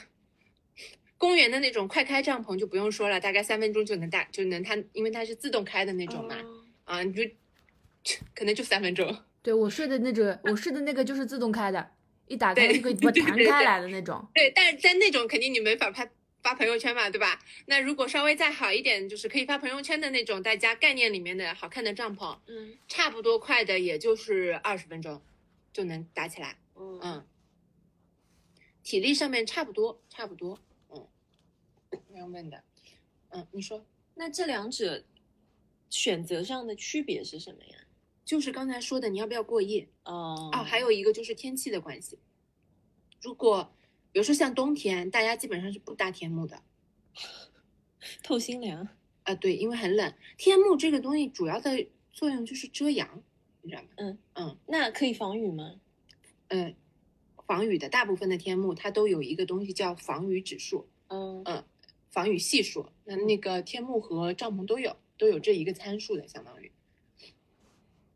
[1.24, 7.22] 公园的那种快开帐篷就不用说了，大概三分钟就能搭，就能它，因为它是自动开的那种嘛，哦啊，你就
[8.34, 9.16] 可能就三分钟。
[9.42, 11.90] 对我睡的那个，我睡的那个就是自动开的，
[12.28, 14.22] 一打开对就可以 弹开来的那种。
[14.34, 16.06] 对，但是但那种肯定你没法拍
[16.42, 17.40] 发朋友圈嘛，对吧？
[17.64, 25.22] 那如果稍微再好一点，就是可以发朋友圈的那种，大家概念里面的好看的帐篷，嗯差不多快的也就是二十分钟
[25.72, 26.58] 就能搭起来。
[26.76, 27.26] 嗯嗯，
[28.82, 30.60] 体力上面差不多，差不多。
[32.14, 32.62] 嗯，没有问的。
[33.30, 35.04] 嗯，你说，那这两者
[35.90, 37.76] 选择上的区别是什么呀？
[38.24, 39.88] 就是刚才说的，你要不要过夜？
[40.04, 42.18] 哦哦，还有一个就是天气的关系。
[43.20, 43.74] 如果
[44.12, 46.62] 比如说像冬天，大家基本上是不搭天幕的。
[48.22, 48.88] 透心凉。
[49.24, 50.14] 啊，对，因为很冷。
[50.36, 53.22] 天幕这个东西主要的作用就是遮阳，
[53.62, 53.88] 你知道吗？
[53.96, 55.80] 嗯嗯那可以防雨吗？
[56.48, 56.74] 呃，
[57.46, 61.64] 防雨的大部分的天幕它都有一个东西叫防雨指数，嗯嗯，
[62.14, 62.86] 防雨系数。
[63.04, 66.70] 那那个天幕和帐篷都有，都有这一个参数的，相当于。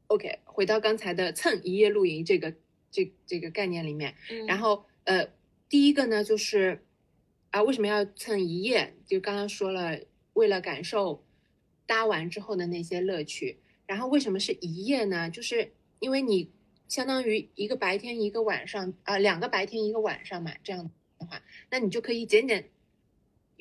[0.07, 2.55] OK，回到刚才的蹭一夜露营这个
[2.91, 5.29] 这这个概念里面，嗯然后呃，
[5.69, 6.87] 第一个呢就是
[7.51, 8.95] 啊，为什么要蹭一夜？
[9.05, 10.01] 就刚刚说了，
[10.35, 11.25] 为了感受
[11.85, 13.59] 搭完之后的那些乐趣。
[13.87, 15.29] 然后为什么是一夜呢？
[15.29, 16.53] 就是因为你
[16.89, 20.85] 相当于一个白天一个晚上啊、两个白天一个晚上嘛，这样
[21.19, 22.71] 的话，那你就可以简简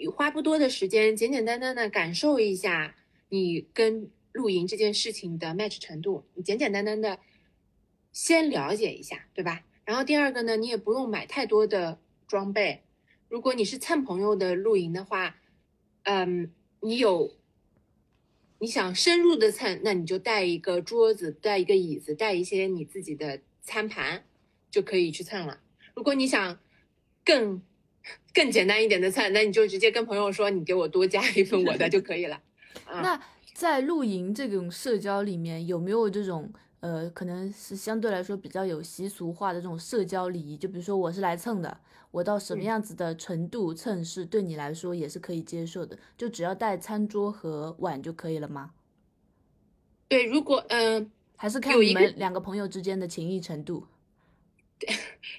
[0.06, 2.96] 花不多的时间，简简单单的感受一下
[3.30, 7.20] 你跟露营这件事情的 match 程度，你简简单单的
[8.12, 9.64] 先了解一下，对吧？
[9.84, 12.84] 然后第二个呢，你也不用买太多的装备。
[13.30, 15.38] 如果你是蹭朋友的露营的话，
[16.04, 17.36] 嗯，你有
[18.60, 24.24] 你想深入的蹭，那你就带一个桌子，带一个椅子，带一些你自己的餐盘，
[24.70, 25.60] 就可以去蹭了。
[25.96, 26.60] 如果你想
[27.26, 27.62] 更
[28.34, 32.40] 更简单一点的菜，那你就直接跟朋友说，你给我多加一份我的就可以了。
[32.86, 33.22] 啊，那
[33.54, 40.56] 在露营这种社交里面，有没有这种呃，可能是相对来说比较有习俗化的这种社交礼仪？
[40.56, 41.80] 就比如说我是来蹭的，
[42.12, 48.72] 我到什么嗯样子的程度蹭是对你来说也是可以接受的，就只要带餐桌和碗就可以了吗？
[50.08, 53.88] 对，如果嗯、还是看你们两个朋友之间的情谊程度？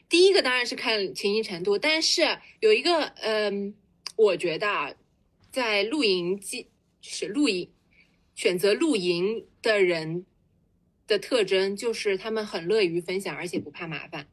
[0.08, 3.74] 第一个当然是看情谊程度，但是有一个，嗯，
[4.16, 4.94] 我觉得啊，
[5.50, 6.68] 在露营机
[7.00, 7.70] 就是露营
[8.34, 10.24] 选择露营的人
[11.06, 14.26] 的特征就是他们很乐于分享，而且不怕麻烦。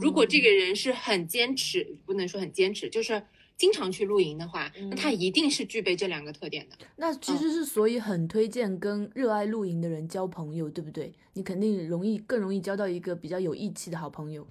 [0.00, 3.22] 如果这个人是很坚持，不能说很坚持，就是
[3.58, 6.76] 经常去露营的话，那他一定是具备这两个特点的。
[6.96, 11.12] 那其实是所以很推荐跟热爱露营的人交朋友，对不对？
[11.34, 14.46] 你肯定容易更容易交到一个比较有义气的好朋友，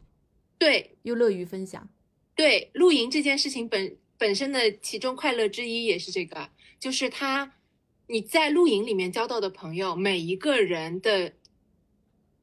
[0.60, 1.88] 对又乐于分享。
[2.36, 7.54] 对，露营这件事情本本身的其中快乐之一也是这个，就是他
[8.08, 11.32] 你在露营里面交到的朋友，每一个人的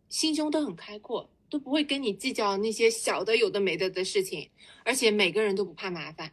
[0.08, 4.48] 心胸都很开阔，都不会跟你计较那些小的有的没的的事情，
[4.84, 6.32] 而且每个人都不怕麻烦，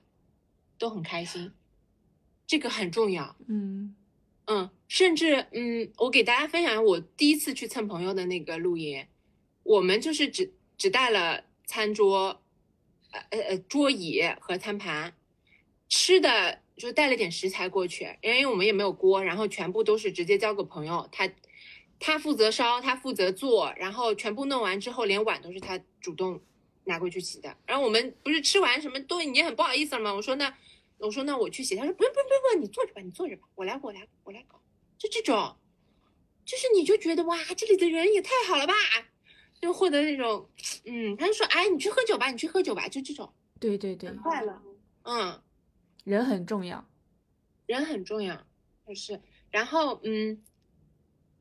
[0.82, 1.52] 都很开心，
[2.48, 3.36] 这个很重要。
[3.48, 3.96] 嗯
[4.48, 9.06] 嗯，甚至嗯，我给大家分享我第一次去蹭朋友的那个露营，
[9.62, 12.42] 我们就是只只带了餐桌，
[13.12, 15.14] 呃呃呃桌椅和餐盘，
[15.88, 21.30] 吃的就带了点食材过去，因为我们也没有锅，然后全部都是直接交给朋友，他
[22.00, 26.42] 他负责烧，他负责做，然后全部弄完之后，连碗都是他主动
[26.86, 27.56] 拿过去洗的。
[27.68, 30.12] 然后我们不是吃完什么都已经很不好意思了吗？
[30.12, 30.52] 我说那
[31.02, 34.62] 我说那我去写，他说不用不用不用不用，你坐着吧，你坐着吧，我来我来我来搞，
[34.98, 35.58] 就这种，
[36.46, 38.74] 就是你就觉得哇，这里的人也太好了吧，
[39.62, 40.50] 就获得那种，
[40.86, 43.34] 嗯，他就说哎，你去喝酒吧，你去喝酒吧，就这种。
[43.60, 44.62] 对对对，很快乐，
[45.04, 45.42] 嗯，
[46.04, 46.88] 人很重要。
[47.68, 48.46] 人很重要，
[48.88, 50.44] 就是，然后嗯，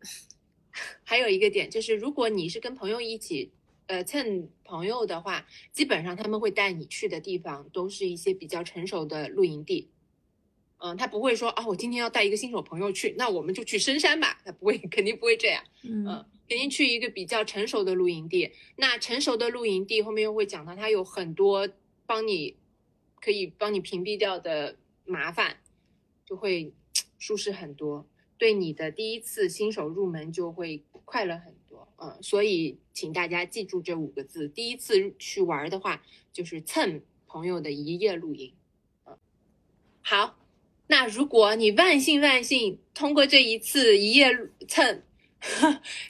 [1.04, 3.52] 还有一个点就是，如果你是跟朋友一起
[3.90, 9.90] 呃蹭朋友的话，基本上他们会带你去的地方都是一些比较成熟的露营地。
[10.78, 14.40] 嗯，他不会说啊，我今天要带一个新手朋友去，那我们就去深山吧。
[14.44, 15.62] 他不会， 肯定不会这样。
[15.82, 18.52] 嗯嗯，肯定去一个比较成熟的露营地。
[18.76, 21.68] 那成熟的露营地后面又会讲到，它有很多
[22.06, 22.56] 帮你
[23.20, 25.56] 可以帮你屏蔽掉的麻烦，
[26.24, 26.72] 就会
[27.18, 31.59] 舒适很多，对你的第一次新手入门就会快乐很多。
[32.02, 38.52] 嗯，所以请大家记住这五个字：第一次去玩的话，就是蹭朋友的一夜露营。
[39.06, 39.16] 嗯，
[40.02, 40.36] 好。
[40.86, 44.28] 那如果你万幸万幸通过这一次一夜
[44.66, 45.02] 蹭，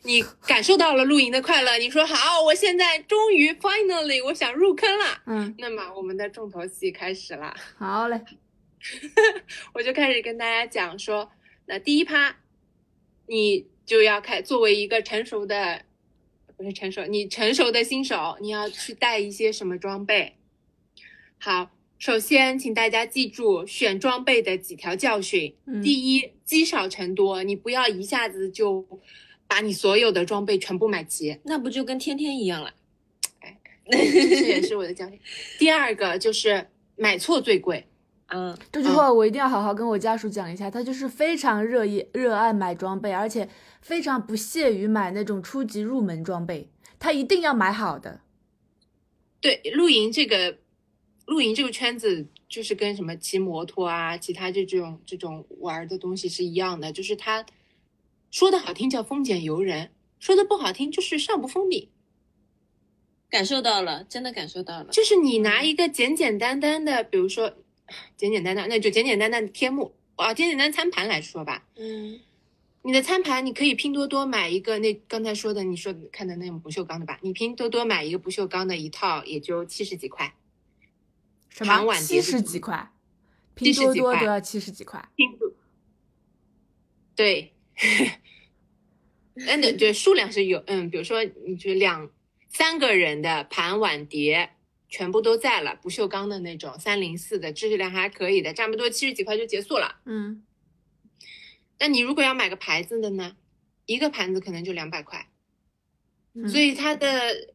[0.05, 8.24] 你感受到了露营的快乐，你说好，我现在终于 finally 我想入坑了，嗯，那么我们的重头戏开始了， 好嘞。
[9.74, 11.30] 我就开始跟大家讲说，
[11.66, 12.38] 那第一趴，
[13.26, 15.82] 你就要开作为一个成熟的，
[16.57, 20.36] 不是成熟，你成熟的新手，你要去带一些什么装备？
[21.38, 21.72] 好。
[21.99, 25.55] 首先，请大家记住选装备的几条教训。
[25.66, 28.86] 嗯第一，积少成多，你不要一下子就
[29.49, 32.72] 把你所有的装备全部买齐，那不就跟天天一样了？
[33.91, 35.18] 这也是我的教训。
[35.59, 37.86] 第二个就是买错最贵，
[38.28, 43.47] 嗯，这句话我一定要好好跟我家属讲一下，他就是非常热意热爱买装备，而且
[43.81, 48.20] 非常不屑于买那种初级入门装备，他一定要买好的。
[49.41, 50.59] 对露营这个
[51.26, 57.47] 露营这个圈子，就是跟什么骑摩托啊，其他这种这种玩的东西是一样的，就是他
[58.31, 61.89] 说的好听叫丰俭由人，说的不好听就是上不封顶。
[63.31, 64.89] 感受到了，真的感受到了。
[64.91, 67.55] 就是你拿一个简简单单的，比如说
[68.16, 72.18] 简简单单，那就简简单单的天幕啊，简简单餐盘来说吧，嗯，
[72.83, 80.35] 你的餐盘你可以拼多多买一个那刚才说的你说看的那种不锈钢的吧，你拼多多买一个不锈钢的一套也就七十几块，
[81.51, 82.93] 什盘么七十碗碟子几块，
[83.55, 85.09] 拼70几块多多都要七十几块。
[85.14, 85.53] 拼多
[87.14, 87.53] 对，
[89.35, 92.11] 嗯，对对，数量是有，嗯，比如说你就两
[92.49, 94.51] 三个人的盘碗碟
[94.89, 100.01] 全部都在了，不锈钢的那种，三零四的，质量还可以的，差不多七十几块就结束了。
[100.07, 100.43] 嗯，
[101.81, 103.35] 那你如果要买个牌子的呢，
[103.87, 105.26] 一个盘子可能就两百块，
[106.35, 107.55] 嗯所以它的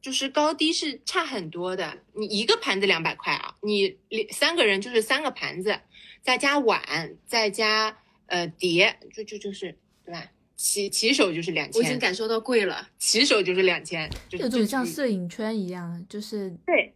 [0.00, 1.98] 就是高低是差很多的。
[2.14, 5.78] 你一个盘子两百块啊，你两三个人就是三个盘子，
[6.22, 7.96] 再加碗，再加
[8.26, 10.32] 呃碟，就就就是对吧？
[10.56, 12.88] 起起手就是两千我已经，感受到贵了。
[12.98, 16.94] 起手就是两千，就有种像摄影圈一样，就是对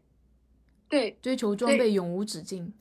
[0.88, 2.72] 对追求装备永无止境。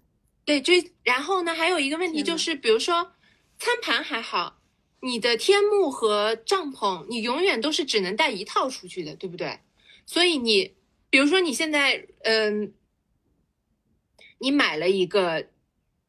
[0.45, 3.11] 对，追，然后呢，还有一个问题就是，比如说
[3.59, 4.61] 餐盘还好，
[5.01, 9.59] 你的天幕和帐篷，你永远都是只能带一套出去的，对不对？
[10.05, 10.73] 所以你，
[11.09, 12.73] 比如说你现在，嗯，
[14.39, 15.45] 你买了一个，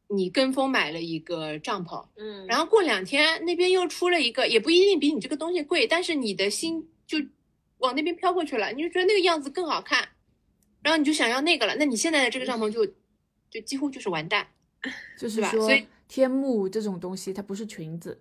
[0.09, 7.19] 你跟风买了一个帐篷，嗯然后过两天那边又出了一个，也不一定比你这个东西贵，但是你的心就
[7.79, 10.09] 往那边飘过去了，你就觉得那个样子更好看，
[10.83, 12.87] 然后你就想要那个了，那你现在的这个帐篷就
[13.51, 14.47] 就几乎就是完蛋。
[15.19, 18.21] 就是吧所以，天幕这种东西它不是裙子，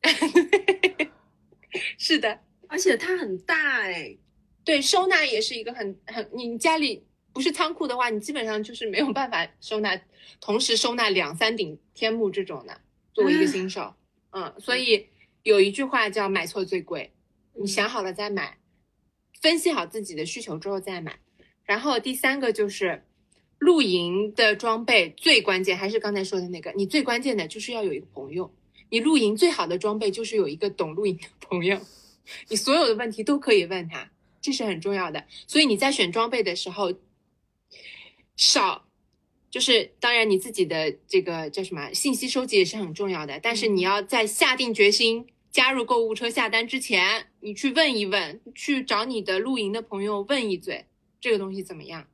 [1.98, 4.16] 是的，而且它很大哎，
[4.64, 10.00] 对，收纳也是一个很很，你家里不是仓库的话，你基本上就是没有办法收纳，
[10.40, 12.80] 同时收纳两三顶天幕这种的。
[13.12, 13.92] 作为一个新手，
[14.30, 15.08] 嗯，所以
[15.42, 17.12] 有一句话叫“买错最贵”，
[17.60, 18.60] 你想好了再买，
[19.42, 21.18] 分析好自己的需求之后再买。
[21.64, 23.04] 然后第三个就是
[23.60, 28.52] 露营的装备最关键，还是刚才说的那个，你最关键的就是要有一个朋友。
[28.88, 31.78] 你露营最好的装备就是有一个懂露营的朋友，
[32.48, 35.24] 你所有的问题都可以问他，这是很重要的。
[35.46, 36.92] 所以你在选装备的时候，
[38.34, 38.84] 少
[39.50, 50.86] 就是当然你自己的这个叫什么信息收集也是很重要的，但是你要在下定决心加入购物车下单之前，你去问一问，去找你的露营的朋友问一嘴，
[51.20, 52.08] 这个东西怎么样？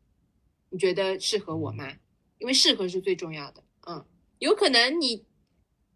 [0.76, 1.90] 你觉得适合我吗？
[2.36, 3.64] 因为适合是最重要的。
[3.88, 4.06] 嗯，
[4.40, 5.24] 有可能你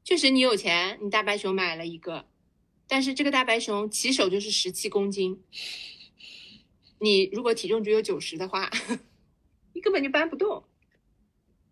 [0.02, 2.26] 确实你有钱，你大白熊买了一个，
[2.88, 5.44] 但是这个大白熊起手就是十七公斤，
[6.98, 8.70] 你如果体重只有九十的话，
[9.74, 10.64] 你根本就搬不动。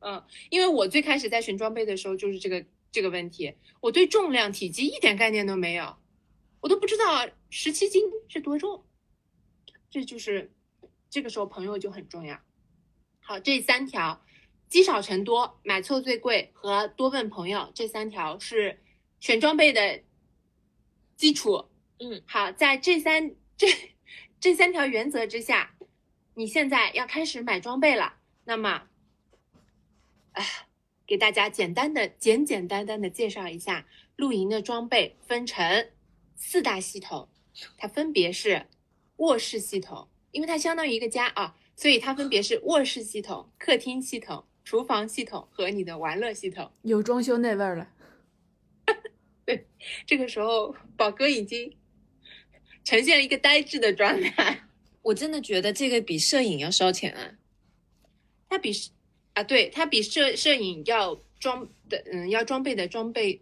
[0.00, 5.96] 嗯，因为我最开始在选装备的时候就是这个这个问题，我对重量体积一点概念都没有，
[6.61, 8.84] 我都不知道十七斤是多重，
[9.90, 10.52] 这就是
[11.09, 12.38] 这个时候朋友就很重要。
[13.29, 14.18] 好，这三条
[14.70, 18.81] 积少成多、买错最贵和多问朋友这三条是
[19.20, 20.03] 选装备的
[21.14, 21.68] 基础。
[21.99, 23.66] 嗯，好，在这三这
[24.41, 25.74] 这三条原则之下，
[26.33, 28.14] 你现在要开始买装备了。
[28.45, 28.89] 那么，
[30.33, 30.43] 啊，
[31.07, 35.91] 给大家简单的、简简单单的介绍一下露营的装备，分成
[36.35, 37.29] 四大系统，
[37.76, 38.68] 它分别是
[39.16, 46.72] 卧室系统，因为它相当于一个家啊，所以它分别是卧室系统、客厅系统、厨房系统和你的玩乐系统。
[46.83, 47.89] 有装修那味儿了。
[49.47, 49.68] 对
[50.05, 51.76] 这个时候，宝哥已经
[52.83, 54.64] 呈现了一个呆滞的状态。
[55.03, 57.39] 我真的觉得这个比摄影要烧钱啊。
[58.49, 58.72] 它比
[59.35, 63.41] 啊，对，它比摄摄影要装的，嗯，要装备的装备，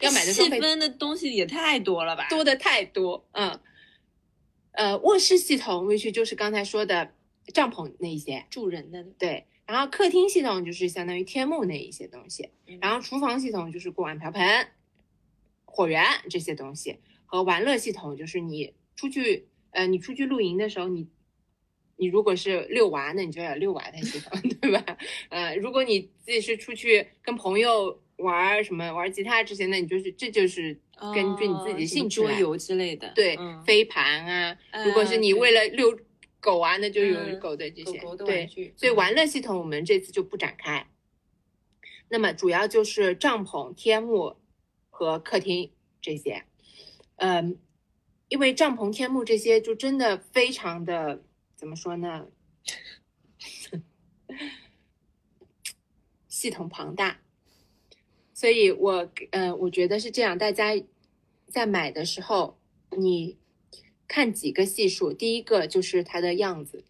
[0.00, 2.30] 要买的装备细分的东西也太多了吧？
[2.30, 3.28] 多的太多。
[3.32, 3.60] 嗯，
[4.72, 7.12] 呃，卧室系统，which 就是刚才说的
[7.52, 9.44] 帐篷那一些，住人的，对。
[9.66, 14.68] 然后客厅系统就是相当于天幕那一些东西，嗯然后厨房系统就是锅碗瓢盆、
[15.64, 21.08] 火源这些东西，和玩乐系统就是你出去，呃，你出去露营的时候，你
[21.96, 24.84] 你如果是遛娃，那你就要有遛娃的系统， 对吧？
[25.30, 30.78] 呃，如果你自己是出去跟朋友玩什么玩吉他这些，那你就是这就是
[31.14, 35.98] 根据你自己的兴趣来哦桌游之类的，对，嗯飞盘啊，如果是你为了遛
[36.44, 40.86] 狗啊，那就有嗯狗的这些，狗狗的对玩，具，所以嗯玩乐系统我们这次就不展开。
[42.10, 44.36] 那么主要就是帐篷、天幕
[44.90, 45.72] 和客厅
[46.02, 46.44] 这些，
[47.16, 47.58] 嗯，
[48.28, 51.24] 因为帐篷、天幕这些就真的非常的
[51.56, 52.26] 怎么说呢？
[56.28, 57.22] 系统庞大，
[58.34, 60.74] 所以我呃，我觉得是这样，大家
[61.46, 62.58] 在买的时候，
[62.90, 63.38] 你
[64.14, 66.84] 看几个系数，第一个就是它的样子，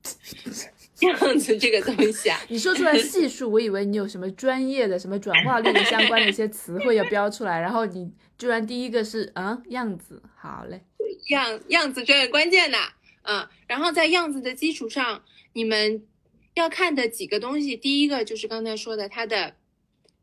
[1.00, 10.82] 样子这个东西啊，你说出来系数，我以为你有什么专业的、什么转化率的相关的一些词汇要标出来，然后你居然第一个是嗯样子，好嘞，
[11.28, 12.78] 样样子这很关键的，
[13.24, 15.22] 嗯，然后在样子的基础上，
[15.52, 16.06] 你们
[16.54, 19.56] 要看的几个东西，第一个就是刚才说的它的，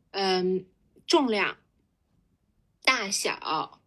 [0.10, 0.66] 嗯，
[1.06, 1.58] 重量、
[2.84, 3.80] 大小、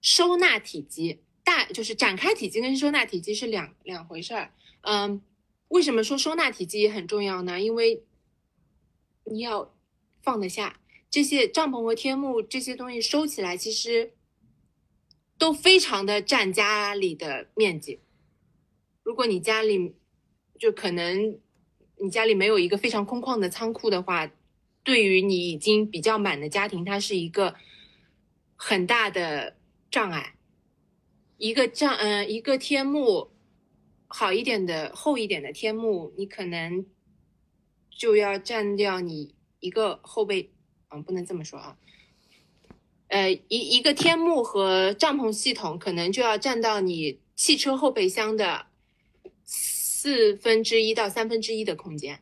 [0.00, 5.22] 收纳体积，大就是展开体积跟收纳体积是两两回事儿，嗯，
[5.68, 7.58] 为什么说收纳体积也很重要呢？
[7.58, 8.04] 因为
[9.24, 9.74] 你要
[10.20, 10.78] 放得下
[11.08, 14.12] 这些帐篷和天幕这些东西收起来，其实
[15.38, 17.98] 都非常的占家里的面积。
[19.02, 19.94] 如果你家里
[20.58, 21.38] 就可能
[21.96, 24.30] 你家里没有一个非常空旷的仓库的话，
[24.82, 27.54] 对于你已经比较满的家庭，它是一个
[28.54, 29.56] 很大的
[29.90, 30.34] 障碍。
[31.38, 33.30] 一个帐，嗯、一个天幕
[34.08, 36.84] 好一点的、厚一点的天幕，你可能
[37.90, 40.50] 就要占掉你一个后备，
[40.90, 41.78] 嗯，不能这么说啊。
[43.06, 48.66] 呃，一一个天幕和帐篷系统可能就要占到你汽车后备箱的
[49.44, 52.20] 四分之一到三分之一的空间。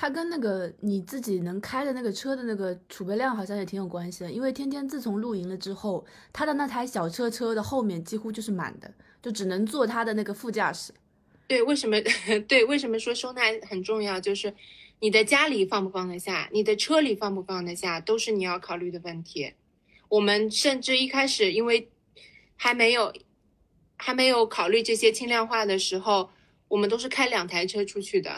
[0.00, 10.92] 它跟那个你自己能开的那个车的那个储备量好像也挺有关系的，因为天天自从露营了之后，他的那台小车车的后面几乎就是满的，就只能坐他的那个副驾驶。
[11.48, 11.96] 对，为什么？
[12.46, 14.20] 对，为什么说收纳很重要？
[14.20, 14.54] 就是
[15.00, 19.52] 你的家里放不放得下，你的车里放不放得下，都是你要考虑的问题。
[20.08, 21.90] 我们甚至一开始因为
[22.54, 23.12] 还没有
[23.96, 26.30] 还没有考虑这些轻量化的时候，
[26.68, 28.30] 我们都是开两台车出去的。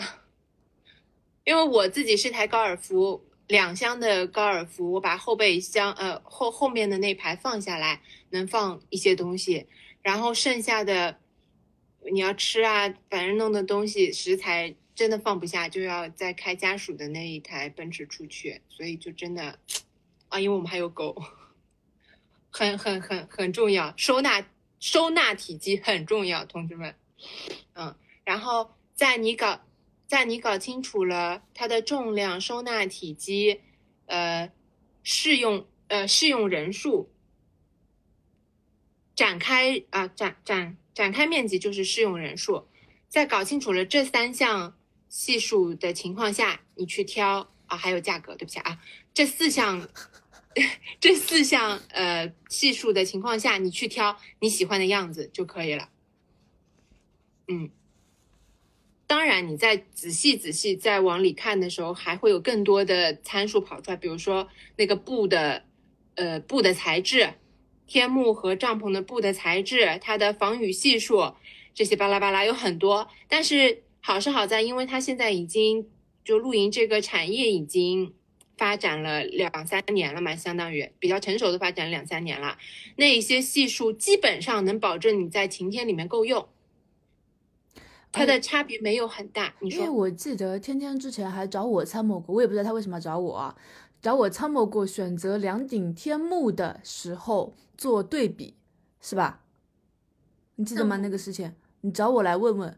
[1.45, 9.67] 因为我自己是台高尔夫，两厢的高尔夫，我把后备箱呃后后面的那排放下来，能放一些东西，
[10.03, 11.19] 然后剩下的
[12.13, 19.59] 你要吃啊，反正弄的东西食材真的放不下，就要再开家属的那一台奔驰出去，所以就真的
[20.29, 21.21] 啊，因为我们还有狗，
[22.51, 24.47] 很很很很重要，收纳
[24.79, 26.95] 收纳体积很重要，同志们，
[27.75, 29.59] 嗯，然后在你搞。
[30.11, 33.61] 在你搞清楚了它的重量、收纳体积，
[34.07, 34.51] 呃，
[35.05, 37.13] 适用呃适用人数，
[39.15, 42.67] 展开啊展展展开面积就是适用人数，
[43.09, 44.77] 在搞清楚了这三项
[45.09, 48.81] 系数的情况下，你去挑啊还有价格，对不起啊，
[49.15, 49.89] 这四项
[50.99, 55.89] 这四项呃系数的情况下，你去挑你喜欢的样子就可以了。
[57.47, 57.71] 嗯。
[59.11, 64.47] 当然，你再仔细仔细再往里看的时候，还会有更多的参数跑出来，比如说
[64.77, 65.65] 那个布的，
[66.15, 67.35] 呃，布的材质，
[67.89, 71.35] 天幕和帐篷的布的材质，它的防雨系数，
[71.75, 73.09] 这些巴拉巴拉有很多。
[73.27, 75.89] 但是好是好在，因为它现在已经
[76.25, 78.15] 就露营这个产业已经
[78.57, 82.57] 发展了两三年了嘛，相当于比较成熟的发展两三年了，
[82.95, 86.49] 那一些系数基本上能保证你在晴天里面够用。
[88.13, 89.79] 它的差别没有很大，你说？
[89.79, 93.57] 因为我记得天天之前还找我参谋过，我也不知道他为什么要找我啊，
[94.03, 98.55] 找我参谋过选择两顶天幕的时候做对比，
[99.01, 99.43] 是吧？
[100.57, 100.97] 你记得吗？
[100.97, 102.77] 那个事情，你找我来问问，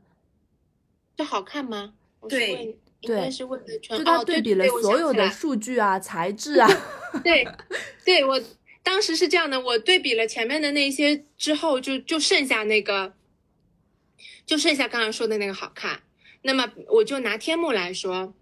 [1.16, 1.94] 这好看吗？
[2.28, 6.68] 对，应该是问的全，就他对比了所有的数据啊、材质啊。
[7.24, 7.48] 对，
[8.04, 8.38] 对我
[8.82, 13.14] 当时是这样的，我对比了前面的那些之后，就就剩下那个。
[14.44, 16.02] 就剩下刚刚说的那个好看，
[16.42, 18.34] 那么我就拿天幕来说，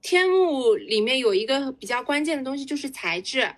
[0.00, 3.56] 天幕里面有一个比较关键的东西就是材质，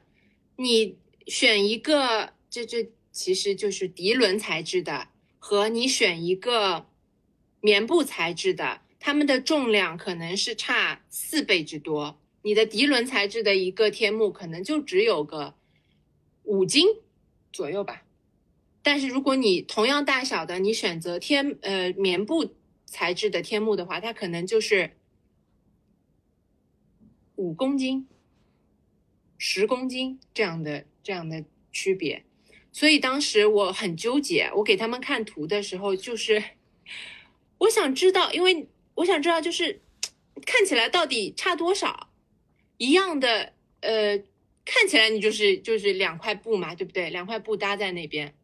[0.57, 6.86] 你选一个，这这其实就是涤纶材质的，和你选一个
[7.61, 12.20] 棉布材质的，它们的重量可能是差四倍之多。
[12.42, 15.55] 你的涤纶材质的一个天幕可能就只有个
[16.42, 16.86] 五斤
[17.53, 18.04] 左右吧。
[18.85, 22.55] 但是如果你同样大小的，你选择天呃棉布
[22.85, 24.93] 材质的天幕的话，它可能就是
[27.37, 28.07] 五公斤、
[29.39, 32.24] 十公斤这样的这样的区别。
[32.70, 36.43] 所以当时我很纠结，我给他们看图的时候，就是
[37.57, 39.80] 我想知道，因为我想知道就是
[40.45, 42.11] 看起来到底差多少，
[42.76, 44.18] 一样的呃，
[44.66, 47.09] 看起来你就是就是两块布嘛，对不对？
[47.09, 48.35] 两块布搭在那边。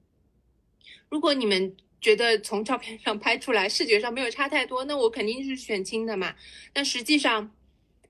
[1.08, 6.34] 如果你们觉得从照片上拍出来视觉上没有差太多，那我肯定是选轻的嘛。
[6.72, 7.50] 但实际上，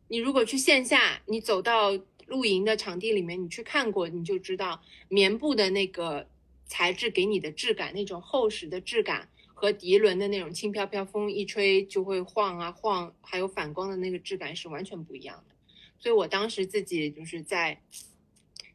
[0.08, 1.90] 你如果去线下，你走到
[2.26, 6.28] 露营的场地里面，你去看过，你就知道棉布的那个
[6.66, 15.54] 材质给你的质感，那种厚实的质感和涤纶的那种轻飘飘，风一吹就会晃啊晃，还有反光的那个质感是完全不一样的。
[15.98, 17.82] 所以我当时自己就是在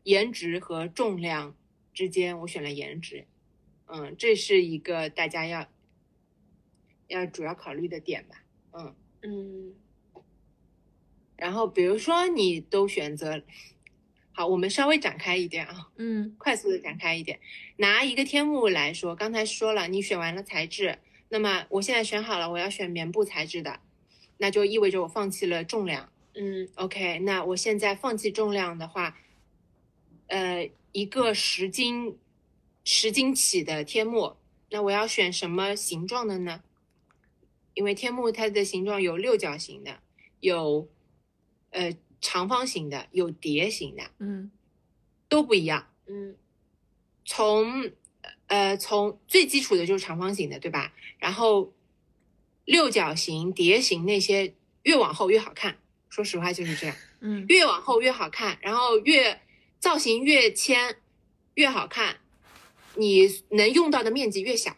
[0.03, 1.55] 颜值和重量
[1.93, 3.25] 之间，我选了颜值。
[3.87, 5.67] 嗯，这是一个大家要
[7.07, 8.43] 要主要考虑的点吧。
[8.73, 9.73] 嗯嗯，
[11.37, 13.41] 然后比如说你都选择
[14.31, 17.39] 好，我们稍微展开一点啊，嗯，快速的展开一点。
[17.77, 23.79] 拿一个天幕来说，刚才说了，你选完了材质，那么我现在选好了，我要选棉布材质的，
[24.37, 26.11] 那就意味着我放弃了重量。
[26.33, 29.17] 嗯 OK，那我现在放弃重量的话，
[30.27, 32.17] 呃，一个十斤
[32.85, 34.37] 十斤起的天幕，
[34.69, 36.63] 那我要选什么形状的呢？
[37.73, 39.99] 因为天幕它的形状有六角形的，
[40.39, 40.87] 有
[41.71, 44.49] 呃长方形的，有碟形的，嗯
[45.27, 45.91] 都不一样。
[46.07, 46.37] 嗯
[47.25, 47.91] 从
[48.47, 50.93] 呃从最基础的就是长方形的，对吧？
[51.17, 51.73] 然后
[52.63, 56.95] 六角形、碟形那些越往后越好看，说实话就是这样。
[57.19, 59.41] 嗯越往后越好看，然后越
[59.79, 60.97] 造型越纤
[61.55, 62.21] 越好看，
[62.97, 64.75] 你能用到的面积越小，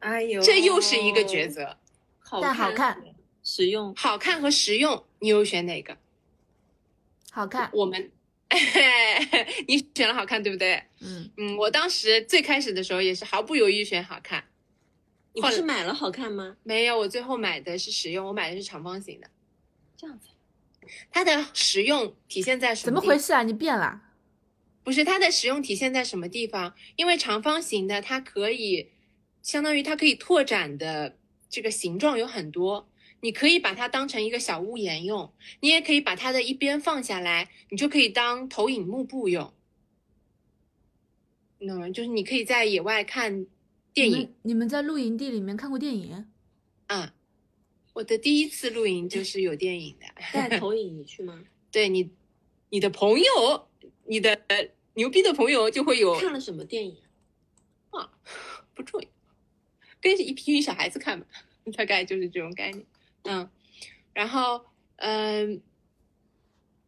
[0.00, 1.78] 哎呦，这又是一个抉，择。
[2.20, 3.02] 好但好看，
[3.42, 3.94] 实用。
[3.94, 5.96] 好看和实用，你又选哪个？
[7.30, 8.10] 好看，我们，
[9.68, 10.82] 你选了好看，对不对？
[11.00, 14.44] 嗯嗯，我当时最开始的时候也是毫不犹豫选好看，
[15.32, 16.56] 你不是买了好看吗？
[16.62, 19.28] 没有，我最后买的是实用，我买的是长方形的。
[19.96, 20.28] 这样子，
[21.10, 23.42] 它的实用体现在什怎么怎么回事啊？
[23.42, 24.00] 你变了？
[24.84, 26.74] 不是它的使用体现在什么地方？
[26.94, 28.90] 因为长方形的它可以，
[29.42, 31.18] 相当于它可以拓展的
[31.48, 32.88] 这个形状有很多，
[33.20, 39.52] 你可以把它当成一个小屋檐用，你也可以把它的一边放下来，你就可以当投影幕布用。
[41.58, 41.88] 你懂吗？
[41.88, 43.46] 就是你可以在野外看
[43.94, 46.26] 电影你们，你们在露营地里面看过电影？
[46.88, 47.14] 啊。
[47.94, 51.44] 我的第一次露营就是有电影的，带 投影仪去吗？
[51.70, 52.10] 对你，
[52.70, 53.68] 你的朋友，
[54.06, 54.40] 你的
[54.94, 56.96] 牛逼的朋友就会有看了什么电影
[57.90, 58.10] 啊？
[58.74, 59.08] 不重要，
[60.00, 61.26] 跟着一批小孩子看吧，
[61.76, 62.84] 大概就是这种概念。
[63.24, 63.48] 嗯，
[64.12, 64.64] 然后
[64.96, 65.62] 嗯、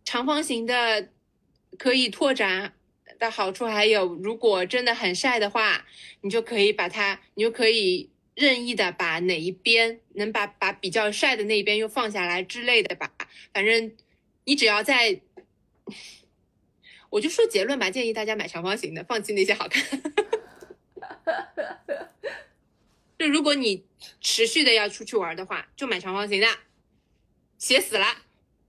[0.05, 1.09] 长方形的
[1.79, 2.75] 可以拓展
[3.19, 5.87] 的好处还有，如果真的很晒的话，
[6.21, 13.12] 你就可以把它，你就可以任意的把哪一边能把把比较晒的那一边又放下来之类的吧。
[13.55, 13.93] 反正
[14.45, 15.21] 你只要在，
[17.11, 19.82] 我就说结论吧，建议大家买长方形的，放弃那些好看。
[23.18, 23.86] 就如果你
[24.20, 26.46] 持续的要出去玩的话，就买长方形的，
[27.59, 28.07] 写死了。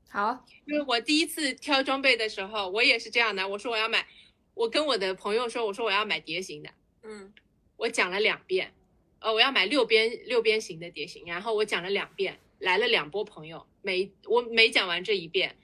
[0.09, 3.47] 好，因为我第一次挑装备的时候，我也是这样的。
[3.47, 4.07] 我说我要买，
[4.53, 6.69] 我跟我的朋友说，我说我要买蝶形的，
[7.03, 7.33] 嗯
[7.75, 8.73] 我讲了两遍，
[9.19, 15.57] 呃，我要买六边六边形的蝶形，然后我讲了两遍，来了两波朋友，每我每讲完这一遍，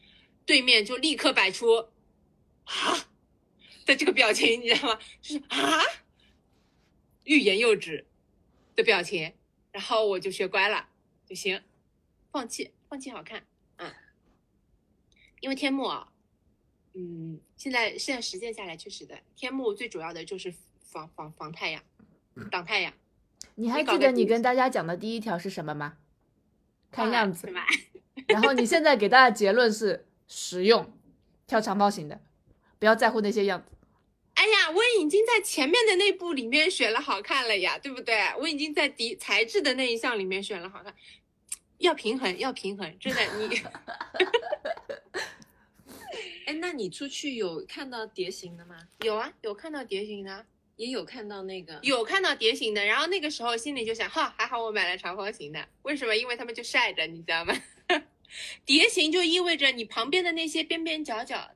[0.45, 1.87] 对面就立刻摆出
[2.65, 3.07] 啊
[3.85, 4.99] 的这个表情，你知道吗？
[5.21, 5.81] 就是啊，
[7.25, 8.05] 欲言又止
[8.75, 9.33] 的表情，
[9.71, 10.87] 然后我就学乖了，
[11.25, 11.61] 就行，
[12.31, 13.45] 放弃，放弃好看，
[13.75, 13.93] 啊，
[15.41, 16.11] 因为天幕啊，
[16.93, 21.83] 嗯，现在现在实践下来，确实的，天幕最主要的就是防防防太阳，
[22.49, 22.93] 挡太阳，
[23.55, 25.97] 你还记得你跟大家讲的第一条是什么吗？
[26.89, 27.53] 看样子是。
[27.53, 27.65] 吧？
[28.27, 30.95] 然后你现在给大家结论是实用，
[31.47, 32.21] 挑长方形的，
[32.83, 33.71] 不要在乎那些样子。
[34.33, 38.13] 哎呀，我已经在前面的那部里面选了好看了呀，对不对？
[38.37, 40.93] 我已经在底材质的那一项里面选了好看，
[41.77, 43.55] 要平衡，要平衡，真的你。
[46.45, 48.77] 哎，那你出去有看到蝶形的吗？
[48.99, 56.13] 有啊，有看到蝶形的，也有看到那个，有看到蝶形的，然后那个时候心里就想，哈，还好我买了长方形的，为什么？
[56.13, 57.55] 因为他们就晒着，你知道吗？
[58.65, 61.49] 蝶形就意味着你旁边的那些边边角角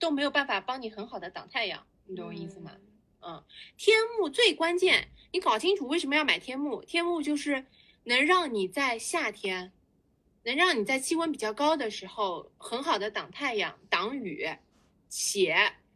[0.00, 2.72] 都没有办法帮你很好的挡太阳，你懂我意思吗？
[3.20, 3.44] 嗯，
[3.76, 6.82] 天幕最关键，你搞清楚为什么要买天幕。
[6.82, 7.66] 天幕就是
[8.04, 9.72] 能让你在夏天，
[10.42, 14.48] 能让你在气温比较高的时候，很好的挡太阳、挡雨，
[15.10, 15.54] 且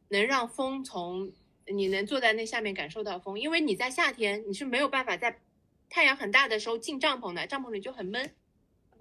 [0.08, 1.32] 能让风从
[1.66, 3.40] 你能坐在那下面感受到风。
[3.40, 5.40] 因为你在夏天你是没有办法在
[5.88, 8.34] 太阳很大的时候进帐篷的，帐篷里就很闷。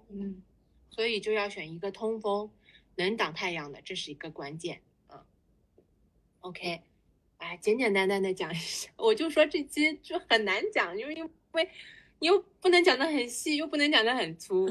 [0.08, 0.42] 嗯，
[0.88, 2.50] 所以就要选一个通风、
[2.96, 4.80] 能挡太阳的，这是一个关键。
[6.44, 6.80] 嗯，OK。
[7.38, 11.68] 哎，简简单单的讲一下，我就说这期就很难讲，因为因为
[12.20, 14.68] 你又不能讲的很细，又不能讲的很粗，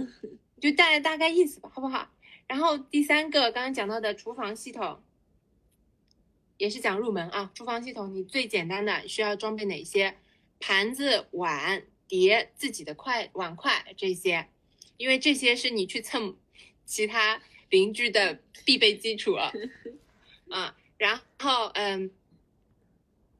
[0.62, 2.10] 就大概大概意思吧，好不好？
[2.48, 5.04] 然后第三个刚刚讲到的厨房系统，
[6.58, 7.52] 也是讲入门啊。
[7.54, 10.18] 厨房系统你最简单的需要装备哪些？
[10.60, 14.48] 盘子、碗、碟、自己的筷碗筷这些，
[14.98, 16.38] 因为这些是你去蹭
[16.86, 19.52] 其他邻居的必备基础啊。
[20.50, 22.10] 啊，然后嗯。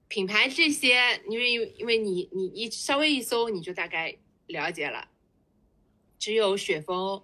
[0.10, 5.10] 品牌这些，因为因为你你一稍微一搜你就大概了解了。
[6.20, 7.24] 只有雪峰，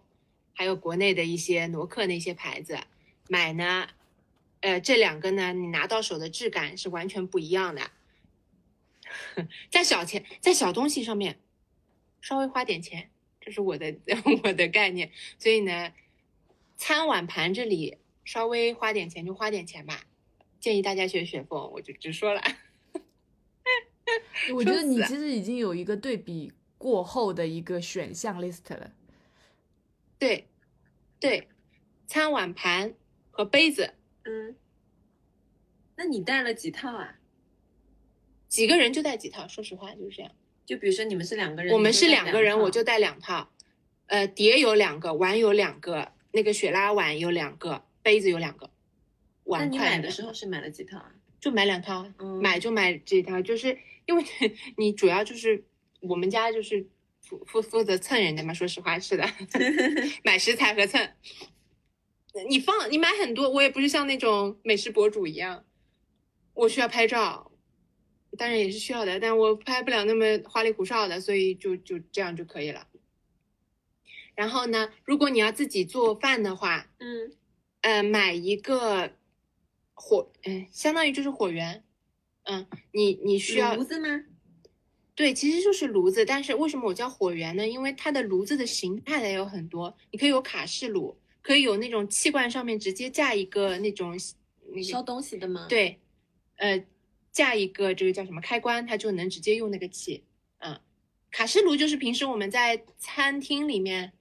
[0.53, 2.79] 还有国内的一些挪克那些牌子，
[3.27, 3.87] 买呢，
[4.61, 7.91] 呃，这两个呢，你拿到手的质感是完全不一样的。
[9.69, 11.39] 在小钱在小东西上面
[12.21, 13.95] 稍微花点钱，这是我的
[14.43, 15.11] 我的概念。
[15.37, 15.93] 所以呢，
[16.75, 20.07] 餐碗盘这里稍微花点钱就花点钱吧，
[20.60, 22.41] 建议大家选雪凤，我就直说了。
[24.53, 28.91] 我觉得你其实已经有一个对比过后的一个选项 list 了。
[30.18, 30.47] 对，
[31.20, 31.47] 对，
[32.07, 32.93] 餐碗盘
[33.32, 33.93] 和杯子，
[34.24, 34.55] 嗯，
[35.95, 37.20] 那你带了几套啊？
[38.47, 40.32] 几个人就带几套，说实话就是这样。
[40.66, 43.51] 就比如说你们是两个人，我们是两个人，我就带两套，
[44.07, 48.68] 呃，碟有两个，碗有两个，那个雪拉碗有两个，杯子有两个。
[49.57, 51.11] 那你碗筷有买的时候是买了几套啊？
[51.39, 52.05] 就买两套
[52.41, 54.23] 买就买这套，就是因为
[54.77, 55.63] 你主要就是
[56.01, 56.85] 我们家就是
[57.21, 59.25] 负负负责蹭人家嘛，说实话是的，
[60.23, 61.09] 买食材和蹭。
[62.47, 65.65] 你放你买很多，我也不是像那种美食博主一样，
[66.53, 67.51] 我需要拍照，
[68.37, 72.87] 当然也是需要的，但我拍不了那么花里胡哨的，所以就就这样就可以了。
[74.35, 77.31] 然后呢，如果你要自己做饭的话，嗯，
[77.81, 79.11] 呃，买一个
[80.01, 81.83] 火，嗯、相当于就是火源，
[82.43, 84.23] 嗯，你你需要炉子吗？
[85.13, 87.67] 对，其实就是炉子，但是为什么我叫火源呢？
[87.67, 94.17] 因为它的炉子的形态也有很多，你可以有卡式炉，可以有那种气罐上面直接架一个那种
[94.71, 95.99] 那烧东西的吗？，对，
[96.55, 96.81] 呃，
[97.33, 100.23] 架一个这个叫什么开关，它就能直接用那个气，
[100.59, 100.79] 嗯，
[101.29, 104.13] 卡式炉就是平时我们在餐厅里面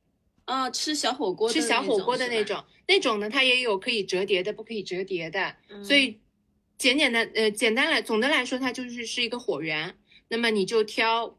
[0.49, 6.18] 哦，吃小火锅的吃小火锅的那种种，那种呢，它也有可以折叠的，不可以折叠的，所以
[6.78, 9.96] 简简单呃简单来总的来说，它就是是一个火源。
[10.28, 11.38] 那么你就挑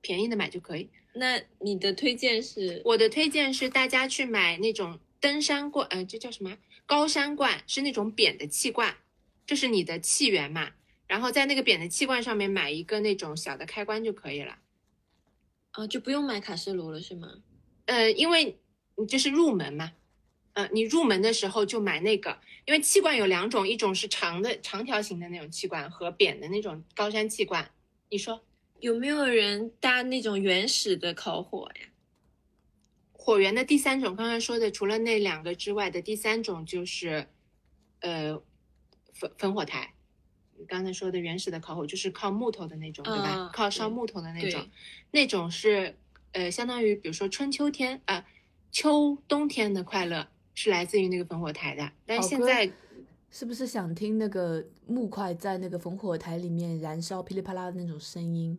[0.00, 0.84] 便宜的买就可以。
[0.84, 6.56] 嗯那你的推荐是我的推荐是大家去买那种登山罐，呃，这叫什么？
[6.86, 8.96] 高山罐，是那种扁的气罐，
[9.44, 10.70] 这是你的气源嘛。
[11.06, 14.56] 然后在那个扁的气罐上面买一个那种小的开关就可以了。
[15.72, 17.28] 啊，就不用买卡式炉了是吗？
[17.86, 18.58] 呃，因为
[18.96, 19.92] 你这是入门嘛，
[20.52, 27.70] 呃，你入门的时候就买那个，因为气罐有两种，一种是长的长条形的那种气罐和扁的那种高山气罐。
[28.10, 28.44] 你说
[28.80, 31.88] 有没有人搭那种原始的烤火呀？
[33.12, 37.28] 火源的第三种，刚刚说的除了那两个之外的第三种就是，
[38.00, 38.42] 呃，
[39.14, 39.94] 焚焚火台。
[40.62, 43.28] 你刚才说的原始的烤火就是靠木头的那种，对吧？
[43.28, 44.64] 啊靠烧木头的那种，
[45.10, 45.96] 那种是
[46.30, 48.24] 呃，相当于比如说春秋天啊、呃
[48.70, 52.70] 秋冬天的快乐是来自于那个烽火台的，但是现在
[53.30, 58.58] 是不是想听那个木块在那个烽火台里面燃烧噼里啪啦的那种声音？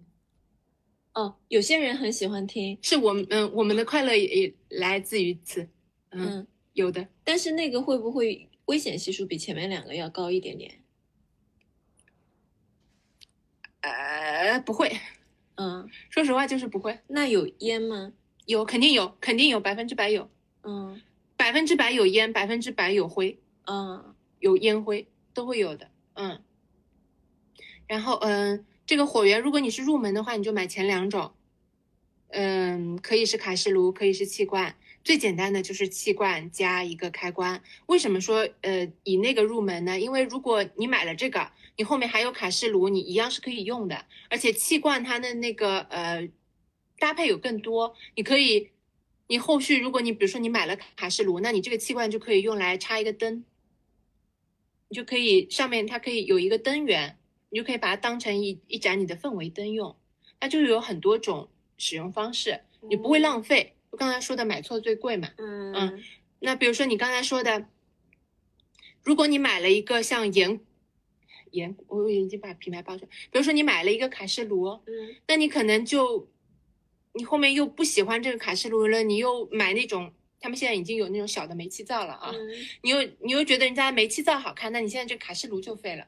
[1.13, 5.63] 哦，有些人很喜欢听，是我们嗯、我们的快乐也也来自于此，
[6.11, 10.82] 嗯，嗯，有的但是那个会不会危险系数比前面两个要高一点点？
[13.83, 14.91] 呃不会，
[15.55, 18.11] 嗯，说实话就是不会，那有烟吗？
[18.45, 20.29] 有肯定有肯定有百分之百有。
[20.63, 21.01] 嗯
[21.35, 26.41] 百分之百有烟，百分之百有灰，嗯有烟灰都会有的，嗯。
[27.85, 31.33] 然后，嗯，这个火源，如果你是入门的话，你就买前两种，
[32.29, 37.61] 嗯，可以是卡式炉，可以是气罐，最简单的就是气罐加一个开关。
[37.87, 39.99] 为什么说呃以那个入门呢？
[39.99, 46.29] 因为如果你买了这个，你后面还有卡式炉，你一样是可以用的，而且气罐它的那个呃
[46.97, 48.69] 搭配有更多，你可以。
[49.27, 53.45] 你后续如果你比如说你买了卡式炉，那你这个气罐就可以用来插一个灯，
[54.89, 57.17] 你就可以上面它可以有一个灯源，
[57.49, 59.95] 你就可以把它当成一一盏你的氛围灯用，
[60.41, 63.73] 它就有很多种使用方式，你不会浪费。
[63.93, 65.71] 我刚才说的买错最贵嘛，嗯。
[65.71, 66.03] 嗯
[66.39, 67.67] 那比如说你刚才说的，
[69.03, 70.59] 如果你买了一个像盐
[71.51, 75.15] 盐，我已经把品牌报出来，比如说你买了一个卡式炉，嗯。
[75.27, 76.27] 那你可能就
[77.13, 82.49] 你后面又不喜欢这个卡式炉了，你又买那种，他们现在已经有那种小的煤气灶了啊，嗯。
[82.81, 86.07] 你又你又觉得人家煤气灶好看，那你现在这个卡式炉就废了，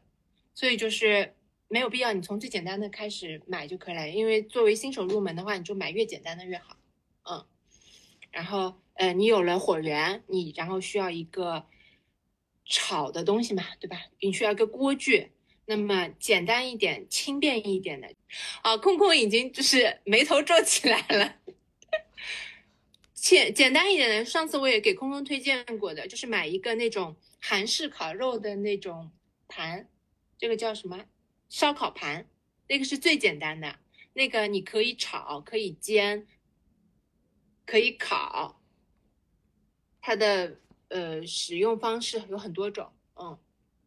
[0.56, 1.36] 所以就是
[1.68, 6.85] 没有必要你从最简单的开始买就可以了，因为作为新手入门的话，你就买越简单的越好，嗯，
[8.36, 11.66] 然后呃你有了火源，你然后需要一个
[12.66, 13.98] 炒的东西嘛，对吧？
[14.20, 15.32] 你需要一个锅具，
[15.66, 18.14] 那么简单一点、轻便一点的，
[18.62, 21.36] 啊，空空已经就是眉头皱起来了。
[23.14, 29.10] 简简单一点的，上次我也给空空推荐过的，就是买一个那种韩式烤肉的那种
[29.48, 29.88] 盘，
[30.38, 31.06] 这个叫什么？
[31.48, 32.28] 烧烤盘，
[32.68, 33.80] 那个是最简单的。
[34.14, 36.28] 那个你可以炒，可以煎，
[37.66, 38.62] 可以烤。
[40.02, 40.60] 它的
[40.90, 42.92] 呃使用方式有很多种。
[43.16, 43.38] 嗯，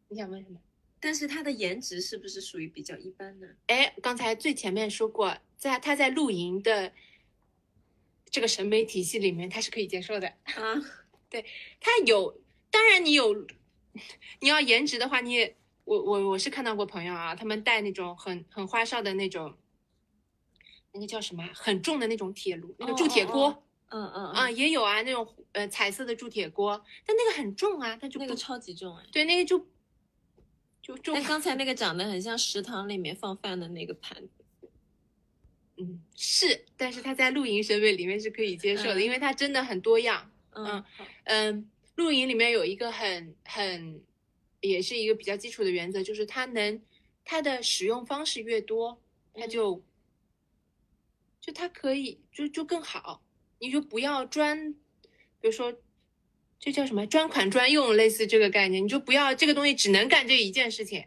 [0.09, 0.59] 你想问什么？
[0.99, 3.47] 但是它的颜值是不是属于比较一般呢？
[3.67, 6.91] 哎，刚才最前面说过，在它在露营的
[8.29, 10.27] 这个审美体系里面，它是可以接受的。
[10.43, 10.75] 啊，
[11.29, 11.45] 对，
[11.79, 13.33] 它有，当然你有，
[14.41, 15.55] 你要颜值的话，你也，
[15.85, 19.57] 我我我是看到过朋友啊，他们带那种很很花哨的那种，
[20.91, 23.47] 那个叫什么啊，很重的那种铁炉，那个哦铸铁锅。
[23.47, 29.05] 哦嗯嗯啊，，也有啊，那种呃彩色的铸铁锅，但那个很重啊，它就那个超级重哎。
[29.11, 29.59] 对那个就
[30.81, 34.69] 就重但，刚才那个长得很像食堂里面放饭的那个盘子。
[35.77, 40.29] 嗯是，但是它在露营设备里面是可以接受的，嗯因为它真的很多样。
[40.51, 40.83] 嗯，嗯
[41.23, 44.01] 嗯，露营里面有一个很很
[44.61, 46.81] 也是一个比较基础的原则，就是它能
[47.23, 49.01] 它的使用方式越多，
[49.33, 49.83] 它嗯就、
[51.39, 53.23] 就它可以就就更好，
[53.59, 54.73] 你就不要专，
[55.39, 55.73] 比如说
[56.59, 61.05] 这叫什么专款专用，类似这个概念，你就不要这个东西只能干这一件事情，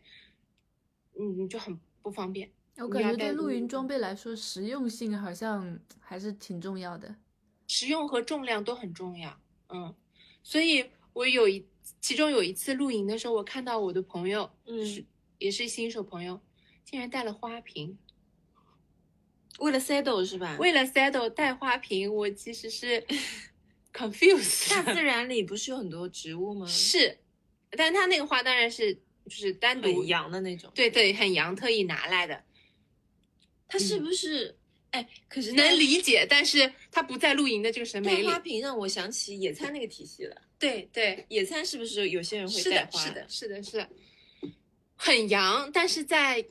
[1.19, 2.51] 嗯，你就很不方便。
[2.77, 7.17] 我感觉对露营装备来说，实用性好像还是挺重要的。
[7.69, 9.95] 实用和重量都很重要，嗯，
[10.43, 11.67] 所以我有一
[12.01, 15.05] 其中有一次露营的时候，我看到我的朋友，嗯是
[15.39, 16.41] 也是新手朋友，
[16.85, 17.99] 竟然带了花瓶。
[19.59, 20.57] 为了 saddle 是吧？
[20.59, 23.05] 为了 saddle 带花瓶，我其实是
[23.93, 26.67] confused 大自然里不是有很多植物吗？
[26.67, 27.19] 是，
[27.71, 30.71] 但是他那个花当然是就是单独很洋的那种。
[30.75, 32.43] 对对，很洋，特意拿来的，
[33.69, 34.59] 它是不是？
[34.91, 38.27] 哎，可是能理解，但是它不在露营的这个审美里。
[38.27, 40.37] 带花瓶让我想起野餐那个体系了。
[40.59, 43.01] 对对，野餐是不是有些人会是的，带花？
[43.01, 43.89] 是的，是的，是的，
[44.97, 46.45] 很洋，但是在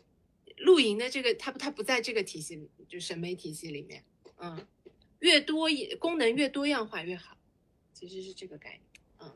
[0.61, 4.03] 露营的这个，它不，它不在这个体系，就审美体系里面，
[4.37, 4.65] 嗯，
[5.19, 5.67] 越多
[5.99, 7.37] 功能越多样化越好，
[7.93, 8.81] 其实是这个概念，
[9.19, 9.31] 嗯，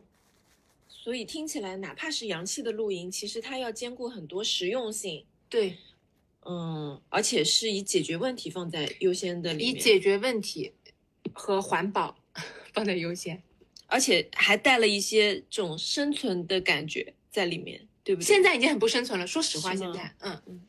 [0.87, 5.77] 所以听起来，哪怕是洋气的露营，其实它要兼顾很多实用性，对，
[6.45, 10.71] 嗯，而且是以解决问题放在优先的里面，以解决问题
[11.33, 12.17] 和环保
[12.73, 13.41] 放在优先。
[13.87, 18.25] 而且还带了一些这种生存的感觉在里面，对不对？
[18.25, 20.61] 现在已经很不生存了，说实话，现在，嗯嗯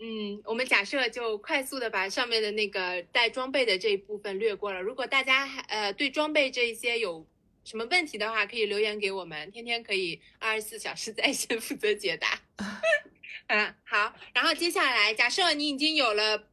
[0.00, 4.82] 嗯，我们假设就快速的把上面的那个带装备的这一部分略过了。
[4.82, 7.26] 如果大家还呃对装备这一些有
[7.64, 12.40] 什么问题的话，可以留言给我们，天天可以二十四小时在线 负责解答。
[13.46, 14.14] 嗯，好。
[14.34, 16.50] 然后接下来，假设你已经有了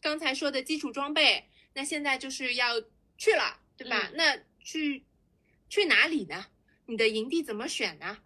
[0.00, 1.44] 刚才说的基础装备，
[1.74, 2.80] 那现在就是要
[3.18, 4.08] 去了，对吧？
[4.10, 5.04] 嗯那去
[5.68, 6.46] 去哪里呢？
[6.86, 8.18] 你的营地怎么选呢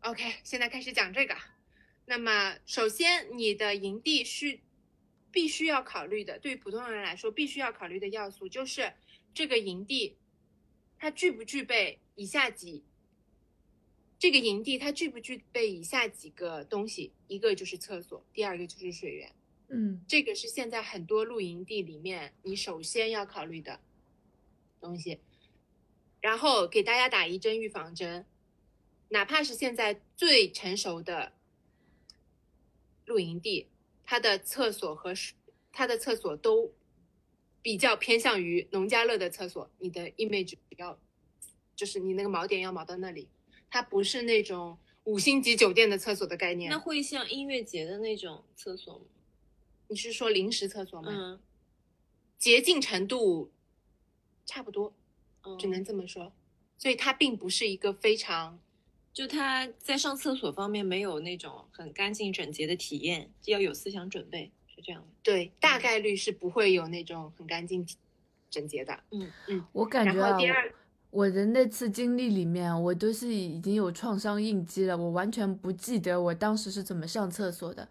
[0.00, 1.36] ？OK，现在开始讲这个。
[2.12, 4.60] 那么，首先你的营地是
[5.30, 8.92] 必须要考虑的，对于普通人来说必须要考虑的要素就是
[9.32, 10.18] 这个营地
[10.98, 12.84] 它具不具备以下几
[14.18, 19.32] 这个营地它具不具备以下几个东西，一个就是厕所，第二个就是水源。
[19.70, 23.80] 嗯这个是现在很多露营地里面你首先要考虑的
[24.82, 25.18] 东西。
[26.20, 28.26] 然后给大家打一针预防针，
[29.08, 31.32] 哪怕是现在最成熟的
[33.06, 33.68] 露营地，
[34.04, 35.12] 它的厕所和
[35.72, 36.72] 它的厕所都
[37.60, 40.98] 比较偏向于农家乐的厕所，你的 image 要
[41.74, 43.28] 就是你那个锚点要锚到那里，
[43.70, 46.70] 它不是那种五星级酒店的厕所的概念。
[46.70, 49.04] 那会像音乐节的那种厕所吗？
[49.88, 51.10] 你是说临时厕所吗？
[51.12, 51.40] 嗯，
[52.38, 53.50] 洁净程度
[54.46, 54.94] 差不多，
[55.44, 56.32] 嗯只能这么说。
[56.78, 58.58] 所以它并不是一个非常
[59.12, 65.08] 就他在上厕所方面没有那种很干净整洁的体验，要有思想准备，是这样的。
[65.22, 67.86] 对，大概率是不会有那种很干净、
[68.50, 68.98] 整洁的。
[69.10, 69.64] 嗯嗯。
[69.72, 70.72] 我感觉啊，后第二，
[71.10, 77.86] 我我的那次经历里面，我都是已经有创伤应激了，我完全不记得我当时是怎么上厕所的，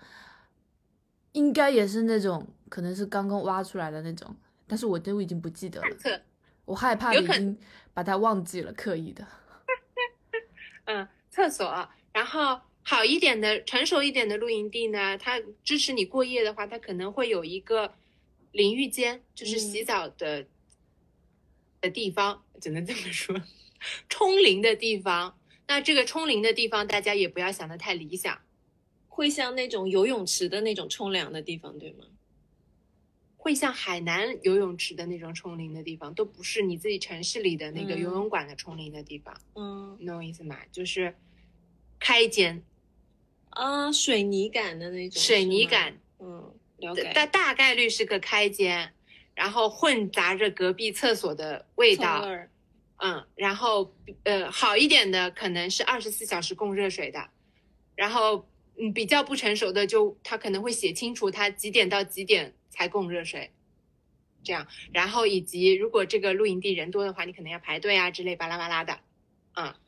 [1.34, 6.22] 应该也是那种可能是刚刚挖出来的那种，但是我都已经不记得了
[6.65, 7.57] 我害怕有可已经
[7.93, 9.24] 把它忘记了，刻意的。
[10.86, 11.89] 嗯，厕所。
[12.13, 17.93] 然后好一点的、成熟一点的露营地呢，它支持你过夜的话，它可能会有一个
[18.51, 20.45] 淋浴间，就是洗嗯澡的、
[21.79, 23.36] 的地方，只能这么说，
[24.09, 25.38] 冲淋的地方。
[25.67, 28.39] 那这个冲淋的地方，大家也不要想的太理想。
[29.07, 32.05] 会像那种游泳池的那种冲凉的地方，对吗？
[33.44, 38.00] 会像海南游泳池的那种冲淋的地方，都不是你自己城市里的那个嗯。
[38.00, 39.98] 游泳馆的冲淋的地方，嗯。
[40.00, 40.56] 你懂我意思吗？
[40.72, 41.16] 就是
[42.00, 42.64] 开间，
[43.50, 47.12] 啊，水泥感的那种，水泥感，嗯，了解。
[47.16, 48.94] 大大概率是个开间，
[49.34, 52.24] 然后混杂着隔壁厕所的味道，
[52.98, 57.28] 嗯，然后呃好一点的可能是二十四小时供热水的，
[57.96, 58.48] 然后
[58.82, 63.51] 嗯比较不成熟的就他可能会写清楚他几点到几点才供热水，
[64.43, 68.99] 这样，然后以及如果这个露营地人多的话，你可能要排队啊之类巴拉巴拉的，
[69.51, 69.79] 啊、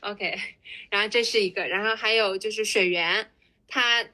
[0.00, 0.36] OK，OK，
[0.90, 3.30] 然后这是一个，然后还有就是水源，
[3.66, 4.08] 他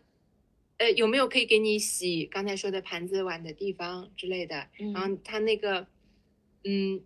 [0.79, 4.69] 呃有没有可以给你洗刚才说的盘子碗的地方之类的？
[4.81, 4.93] 嗯。
[4.95, 5.87] 然后他那个
[6.65, 7.03] 嗯，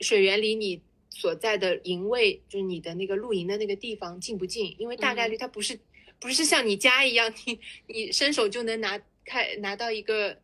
[0.00, 4.74] 水源离你所在的营位，就是你的那个露营的那个地方近不近？
[4.78, 5.78] 因为大概率它不是、
[6.20, 10.40] 不是像你家一样，你你伸手就能拿开拿到一个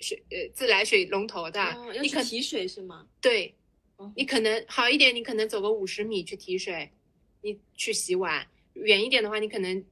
[0.00, 3.06] 水呃自来水龙头的，哦你可去提水是吗？
[3.20, 3.54] 对
[3.96, 6.90] 哦，你可能好一点，你可能走个五十米去提水，
[7.40, 9.84] 你去洗碗；远一点的话，你可能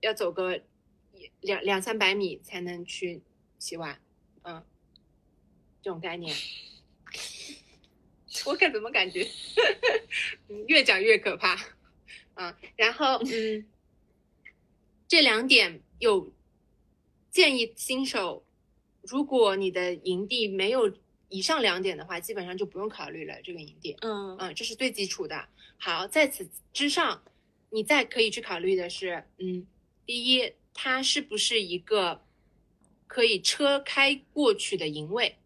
[0.00, 0.62] 要走个
[1.40, 3.22] 两两三百米才能去
[3.58, 4.00] 洗碗。
[4.42, 4.62] 嗯，
[5.82, 6.34] 这种概念，
[8.46, 9.26] 我可怎么感觉
[10.48, 11.56] 嗯越讲越可怕？
[12.34, 13.66] 嗯，然后嗯，
[15.06, 16.32] 这两点有
[17.30, 18.44] 建议新手，
[19.02, 20.92] 如果你的营地没有
[21.28, 23.96] 以上两点的话，基本上就不用考虑了这个营地。
[24.00, 25.48] 嗯嗯，这是最基础的。
[25.78, 27.22] 好，在此之上，
[27.70, 29.66] 你再可以去考虑的是，嗯，
[30.06, 32.24] 第一，它是不是一个
[33.06, 35.36] 可以车开过去的营位？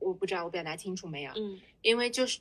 [0.00, 1.32] 我不知道我表达清楚没有？
[1.36, 2.40] 嗯因为就是，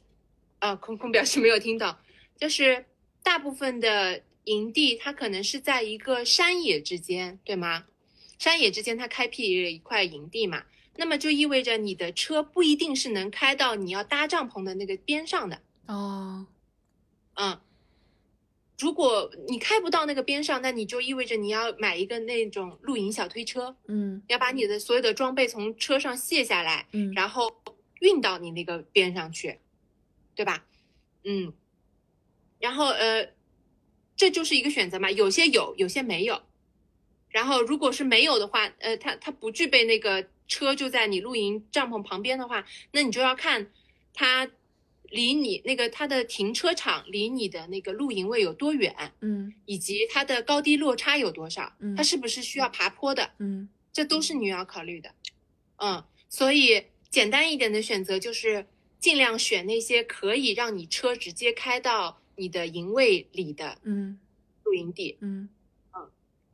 [0.60, 1.96] 啊，空空表示没有听懂，
[2.38, 2.86] 就是
[3.24, 7.86] 大部分的营地它可能是在一个山野之间，对吗？
[8.38, 10.64] 山野之间它开辟了一块营地嘛，
[10.98, 16.48] 那么就意味着你的车不一定是能开到你要搭帐篷的那个边上的，哦，
[17.36, 17.60] 嗯。
[18.80, 27.62] 如果你开不到那个边上，那你就意味着你要买一个那种露营小推车，嗯要把你的所有的装备从车上卸下来，嗯，然后
[28.00, 29.60] 运到你那个边上去，
[30.34, 30.66] 对吧？
[31.26, 31.54] 嗯，
[32.60, 33.30] 然后呃，
[34.16, 36.42] 这就是一个选择嘛，有些有，有些没有。
[37.30, 43.70] 然后如果是没有的话，呃，它它不具备那个车就在你露营帐篷旁边的话，那你就要看
[44.14, 44.50] 它
[45.10, 49.54] 离你那个它的停车场离你的那个露营位有多远，嗯。
[49.66, 51.96] 以及它的高低落差有多少，嗯。
[51.96, 53.70] 它是不是需要爬坡的，嗯。
[53.92, 54.34] 这都是。
[54.34, 55.14] 你要考虑的。
[55.78, 58.68] 嗯，所以简单一点的选择就是
[59.00, 64.20] 尽量选那些可以让你车直接开到你的营位里的嗯。
[64.64, 65.50] 露营地，嗯，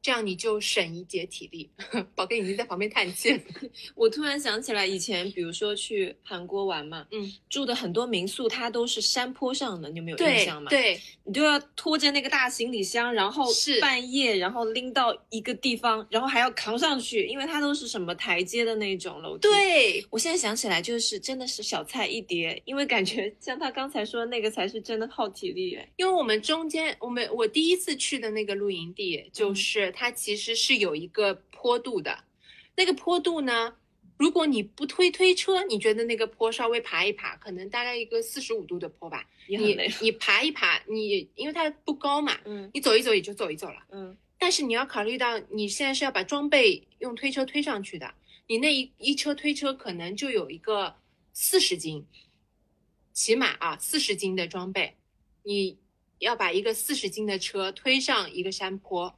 [0.05, 1.67] 这样你就省一节体力。
[2.13, 3.39] 宝哥已经在旁边叹气了。
[3.97, 25.91] 我突然想起来，以前比如说去韩国玩嘛，嗯，住的很多民宿它都是山坡上的，你有没有印象吗？，对，你就要拖着那个大行李箱，然后是半夜，然后拎到一个地方，然后还要扛上去，因为它都是什么台阶的那种楼梯。，对，我现在想起来就是真的是小菜一碟，因为感觉像他刚才说的那个才是真的耗体力哎。
[25.95, 32.23] 因为我们中间，我们我第一次去的那个露营地，就是它其实是有一个坡度的，
[32.75, 33.73] 那个坡度呢，
[34.17, 39.75] 如果你不推推车，你觉得那个坡稍微爬一爬，可能大概一个四十五度的坡吧，你。
[40.01, 43.85] 你爬一爬，你因为它不高嘛，嗯你走一走也就走一走了。
[43.91, 48.13] 嗯但是你要考虑到，你现在是要把装备用推车推上去的，
[48.47, 50.93] 你那一一车推车可能就有一个
[51.31, 52.05] 四十斤，
[53.13, 54.93] 起码啊四十斤的装备，
[55.43, 55.77] 你
[56.19, 59.17] 要把一个四十斤的车推上一个山坡，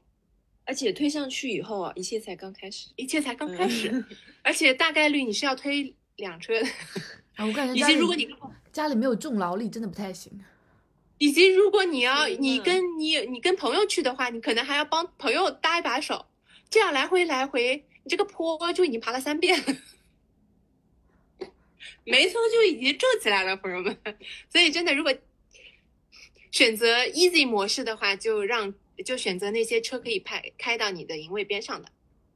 [0.67, 2.89] 而且推上去以后啊，一切才刚开始。
[2.97, 4.05] 一切才刚开始，嗯
[4.43, 6.67] 而且大概率你是要推两车的，
[7.35, 8.29] 啊，我感觉以及如果你
[8.71, 10.31] 家里没有重劳力，真的不太行。
[11.17, 16.25] 以及如果你要你跟你你跟朋友去的话，你可能还要帮朋友搭一把手，
[16.69, 19.65] 这样来回来回，你这个坡就已经爬了三遍了。
[22.03, 23.97] 没错，就已经皱起来了，朋友们。
[24.49, 25.13] 所以真的，如果
[26.51, 31.89] 选择 easy 模式的话，就让就选择那些车可以派开到你的营位边上的，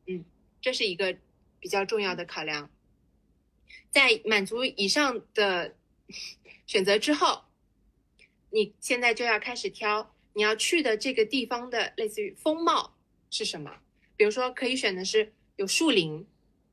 [0.05, 0.23] 嗯，
[0.61, 1.17] 这是一个
[1.59, 2.69] 比较重要的考量。
[3.89, 5.75] 在满足以上的
[6.65, 7.43] 选择之后，
[8.51, 12.95] 你现在就要开始挑你要去的这个地方的类似于风貌
[13.29, 13.79] 是什么。
[14.15, 16.25] 比如说，可以选的是有树林，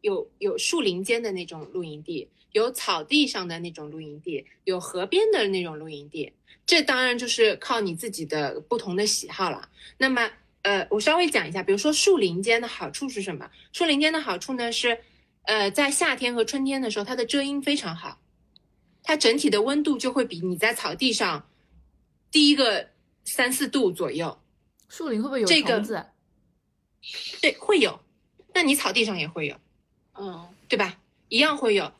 [0.03, 6.33] 有有树林间的那种露营地，有草地上的那种露营地，有河边的那种露营地。
[6.67, 9.69] 这当然就是靠你自己的不同的喜好了。
[9.97, 10.31] 那么，
[10.63, 13.51] 呃，我稍微讲一下，比如说树林间的好处是什么？
[13.73, 15.01] 树林间的好处呢是，
[15.43, 18.21] 呃，在夏天和春天的时候，它的遮阴非常好，
[19.03, 21.49] 它整体的温度就会比你在草地上
[22.31, 22.91] 低个
[23.25, 24.39] 三四度左右。
[24.89, 25.95] 树林会不会有这个虫子？
[25.95, 26.07] 啊
[27.41, 27.99] 对，会有。
[28.53, 29.57] 那你草地上也会有，
[30.19, 30.99] 嗯，对吧？
[31.29, 31.91] 一样会有。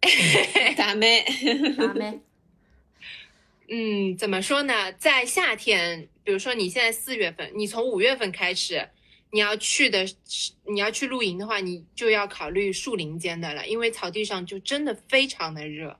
[0.76, 1.24] 打咩？
[1.76, 2.20] 打咩？
[3.68, 4.92] 嗯，怎么说呢？
[4.92, 8.88] 在夏天，比如说你现在四月份，你从五月份开始，
[9.32, 15.98] 你要去的是你要去露营的话，你就要考虑树林间的了，因为草地上就真的非常的热。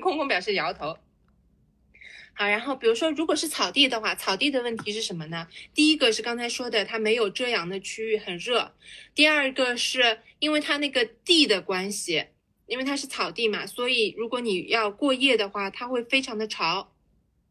[0.00, 0.96] 空空表示摇头。
[2.34, 5.46] 好，然后比如说，如果是草地的话，草地的问题是什么呢？
[5.74, 8.72] 第一个是刚才说的，它没有遮阳的区域，很热；
[9.14, 12.24] 第二个是因为它那个地的关系，
[12.66, 16.94] 因为它是草地嘛，所以如果你要过夜的话，它会非常的潮，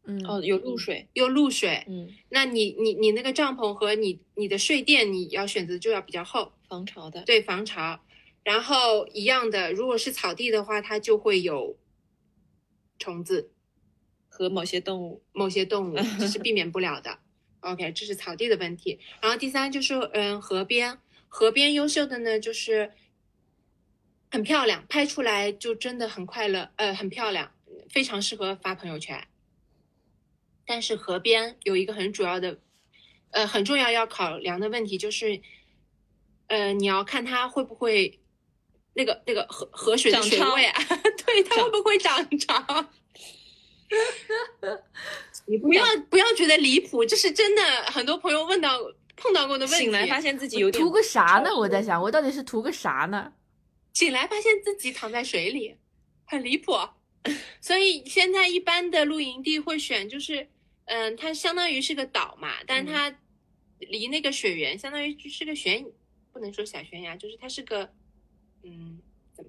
[0.04, 1.84] 嗯哦，有露水，有露水。
[1.86, 7.22] 嗯，那你你你那个帐篷和你你的睡垫，你要选择就要比较厚，防潮的。
[7.22, 8.00] 对，防潮。
[8.42, 11.78] 然后一样的，如果是草地的话，它就会有
[12.98, 13.51] 虫子。
[14.32, 17.18] 和某些动物，某些动物这是 避免不了的。
[17.60, 18.98] OK，这是草地的问题。
[19.20, 20.98] 然后第三就是，嗯，河边，
[21.28, 22.92] 河边优秀的呢就是
[24.30, 27.52] 很漂亮，拍出来就真的很快乐，呃，很漂亮，
[27.90, 29.28] 非常适合发朋友圈。
[30.64, 32.58] 但是河边有一个很主要的，
[33.32, 35.42] 呃，很重要要考量的问题就是，
[36.46, 38.18] 呃，你要看它会不会
[38.94, 40.82] 那个那个河河水的水位啊，
[41.26, 42.88] 对，它会不会涨潮？
[45.46, 48.78] 你不要不要觉得离谱，这是真的，很多朋友问到
[49.16, 49.84] 碰到过的问题。
[49.84, 51.50] 醒来发现自己有点图个啥呢？
[51.54, 53.32] 我在想，我到底是图个啥呢？
[53.92, 55.76] 醒来发现自己躺在水里，
[56.24, 56.72] 很离谱。
[57.60, 60.48] 所以现在一般的露营地会选，就是
[60.86, 63.14] 嗯，它相当于是个岛嘛，但是它
[63.78, 65.84] 离那个水源相当于是个悬，
[66.32, 67.92] 不能说小悬崖，就是它是个
[68.64, 69.00] 嗯，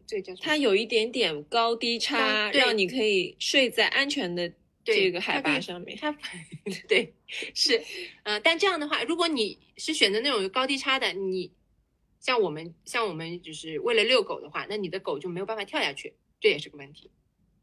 [0.07, 0.36] 这个叫？
[0.44, 4.52] 它有一点点高低差，对让你可以睡在安全的
[4.84, 5.98] 这个海拔上面。
[6.02, 6.15] 它
[6.88, 7.14] 对
[7.53, 7.82] 是，
[8.24, 11.52] 呃，但这样的话，如果你是选择那种有高低差的，你
[12.20, 17.11] 像我们像我们就是为了遛狗的话，那你的狗就没有办法跳下去，这也是个问题，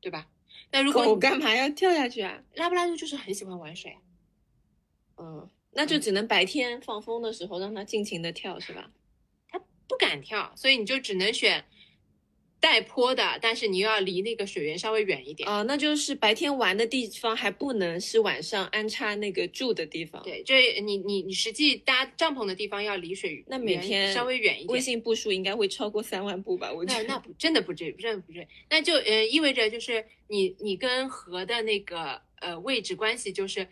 [0.01, 0.29] 对吧？
[0.73, 2.43] 那如果狗干嘛要跳下去啊？
[2.55, 4.01] 拉布拉多就是很喜欢玩水啊，
[5.17, 8.91] 嗯，那就只能白天放风的时候让它尽情的跳，是吧？
[9.49, 9.59] 它
[9.89, 11.65] 不敢跳，所以你就只能选
[12.61, 15.49] 带坡的，但是你又要离那个水源稍微远一点。
[15.49, 24.69] 啊、那就是白天玩的地方还不能是晚上安插那个住的地方。，对，这你你你实际搭帐篷的地方要离水那每源天稍微远一点。
[24.69, 26.71] 微信步数应该会超过三万步吧？
[26.71, 27.03] 我觉得。
[27.05, 28.47] 那那不真的不至于，真的不至于。
[28.69, 33.67] 那就呃意味着就是你你跟河的那个呃位置关系就是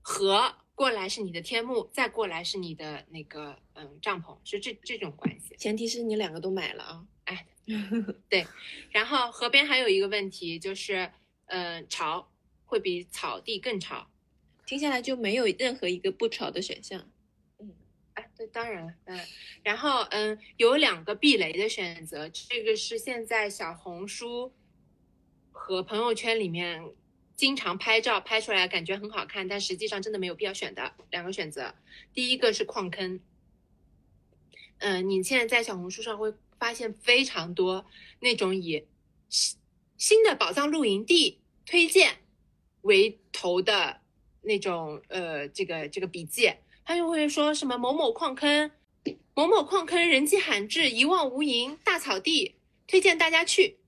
[0.00, 5.54] 河过来是你的天幕，再过来是你的那个嗯帐篷，是这这种关系。
[5.56, 7.04] 前提是你两个都买了啊。
[7.66, 7.74] 哎，
[8.28, 8.46] 对。
[8.90, 11.10] 然后河边还有一个问题就是，
[11.46, 12.30] 呃，潮
[12.64, 14.08] 会比草地更潮。
[14.64, 17.10] 听下来就没有任何一个不潮的选项。
[17.58, 17.74] 嗯
[18.14, 19.26] 哎，对，当然了，嗯然。
[19.62, 24.52] 然后，嗯，有两个避雷的选择，这个是现在小红书
[25.50, 26.92] 和朋友圈里面
[27.36, 31.74] 经常拍照拍出来，感觉很好看，但实际上真的没有必要选的两个选择。
[32.12, 33.20] 第一个是矿坑，
[34.78, 36.32] 嗯、你现在在小红书上会
[36.62, 37.84] 发现非常多
[38.20, 38.86] 那种以
[39.28, 39.58] 新
[39.96, 42.18] 新的宝藏露营地推荐
[42.82, 44.00] 为头的
[44.42, 46.52] 那种呃这个这个笔记，
[46.84, 48.70] 他就会说什么某某矿坑，
[49.34, 52.54] 某某矿坑人迹罕至，一望无垠，大草地，
[52.86, 53.78] 推荐大家去。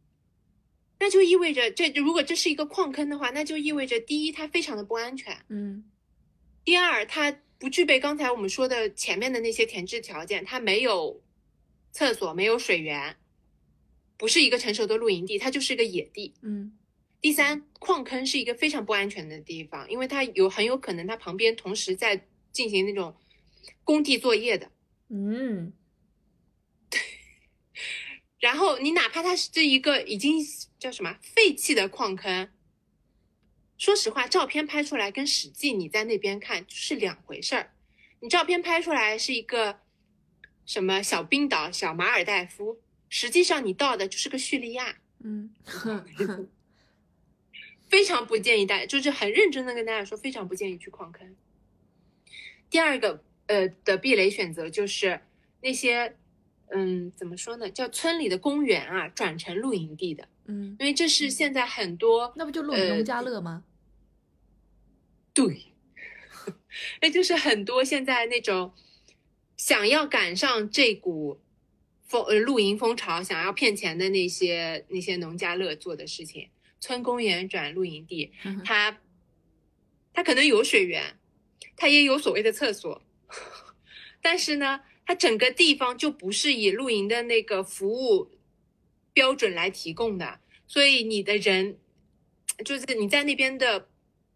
[0.99, 5.85] 那就意味着这如果这是一个矿坑的话，那就意味着第一它非常的不安全，嗯。
[6.65, 11.21] 第二它不具备刚才我们说的前面的那些前置条件，它没有
[11.95, 13.17] 厕所，没有水源，
[14.19, 16.35] 不是一个成熟的露营地，它就是一个野地。
[16.43, 16.77] 嗯
[17.21, 23.17] 第三，矿坑是一个非常不安全的地方，因为它有很有可能它旁边同时在进行那种
[23.83, 24.71] 工地作业的。
[25.09, 25.73] 嗯
[28.39, 30.39] 然后你哪怕它是这一个已经
[30.79, 32.51] 叫什么废弃的矿坑，
[33.79, 37.73] 说实话，照片拍出来跟实际你在那边看是两回事儿。
[38.21, 39.81] 你照片拍出来是一个
[40.67, 42.79] 什么小冰岛、小马尔代夫，
[43.09, 44.99] 实际上你到的就是个叙利亚。
[45.23, 45.55] 嗯
[47.87, 51.37] 非常不建议大家，就是很认真的跟大家说，非常不建议去矿坑。
[52.69, 55.21] 第二个呃的避雷选择就是
[55.61, 56.17] 那些
[56.71, 63.63] 嗯怎么说呢，叫村里的公园啊，转成露营地的，嗯，因为这是现在很多那不就农呃农家乐吗？
[65.33, 65.67] 对，
[67.01, 68.73] 那就是很多现在那种
[69.65, 71.41] 想要赶上这股
[72.03, 76.51] 风呃露营风潮，想要骗钱的那些那些农家乐做的事情。
[76.81, 78.31] 村公园转露营地，
[78.63, 79.01] 它
[80.13, 81.19] 它可能有水源，
[81.79, 83.03] 它也有所谓的厕所，
[84.21, 88.31] 但是呢，它整个地方就不是以露营的那个服务
[89.15, 91.79] 标准来提供的，所以你的人
[92.67, 93.89] 就是你在那边的，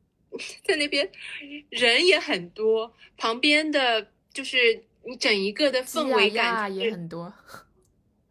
[0.65, 1.13] 在那边
[1.69, 7.32] 人也很多，旁边的就是你整一个的氛围感就是也很多，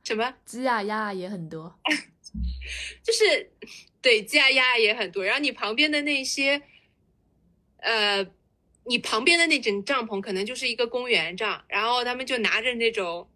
[0.04, 0.32] 什么？
[0.46, 1.76] 鸡呀鸭也很多。
[3.02, 3.52] 就是
[4.00, 6.62] 对鸡啊鸭也很多，然后你旁边的那些，
[7.78, 8.24] 呃，
[8.84, 13.28] 你旁边的那整帐篷可能就是一个公园帐，然后他们就拿着那种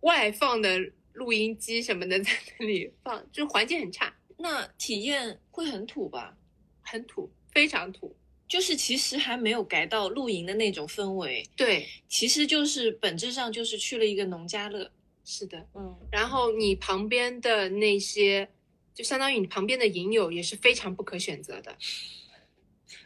[0.00, 0.80] 外放的
[1.12, 6.36] 录音机什么的在那里放，就环境很差，那体验会很土吧？
[6.80, 8.16] 很土，非常土。
[8.52, 14.92] 就是其实还没有改到露营的那种氛围，对，其实就是本质上就是去了一个农家乐。
[15.24, 15.66] 是的。
[15.74, 18.50] 嗯，然后你旁边的那些，
[18.92, 21.74] 就相当于你旁边的营友也是非常不可选择的。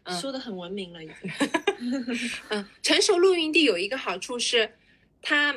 [0.03, 1.31] 嗯说的很文明了已经。
[2.51, 4.77] 嗯，成熟露营地有一个好处是，
[5.23, 5.55] 它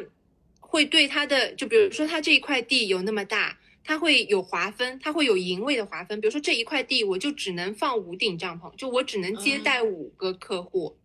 [0.60, 6.22] 会对它的，就比如说它这一块地有那么大，它会有划分，它会有营位的划分。
[6.22, 10.97] 比如说这一块地我就只能放五顶帐篷，就我只能接待五个客户，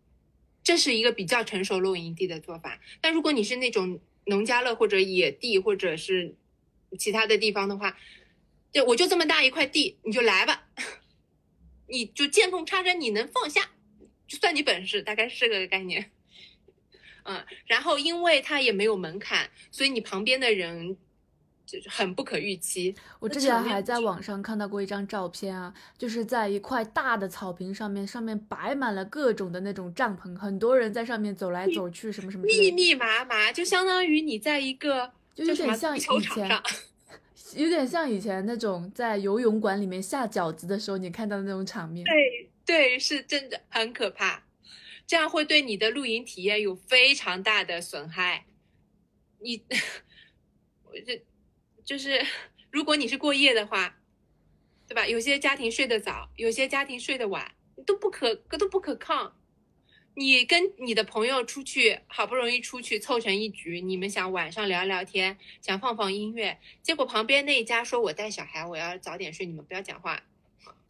[0.62, 2.80] 这是一个比较成熟露营地的做法。
[3.00, 6.34] 但如果你是那种农家乐或者野地或者是
[6.98, 7.96] 其他的地方的话，
[8.72, 10.68] 就我就这么大一块地，你就来吧，
[11.88, 13.70] 你就见缝插针，你能放下。
[14.26, 16.10] 就算你本事，大概是这个概念。
[17.24, 20.96] 嗯，然后因为它也没有门槛，所以你旁边的人
[21.66, 22.94] 就是很不可预期。
[23.18, 36.50] 我之前还在网上看到过一张照片啊，就是在一块大的草坪上面，上面摆满了各种的那种帐篷，很多人在上面走来走去，什么什么密密麻麻，就相当于你在一个就有点像球以前
[37.56, 42.04] 有点像以前那种在游泳馆里面下饺子的时候你看到的那种场面。
[42.04, 44.42] 对对，是真的很可怕。
[45.06, 48.46] 这样会对你的露营体验有非常大的损害。
[49.38, 49.62] 你，
[50.84, 51.22] 我这
[51.84, 52.24] 就是，
[52.70, 53.96] 如果你是过夜的话，
[54.88, 55.06] 对吧？
[55.06, 57.54] 有些家庭睡得早，有些家庭睡得晚，
[57.86, 59.36] 都不可都不可抗。
[60.16, 70.22] 你跟你的朋友出去，好不容易出去凑成一局，你们想晚上聊聊天，想放放音乐，结果旁边那一家说我带小孩，我要早点睡，你们不要讲话，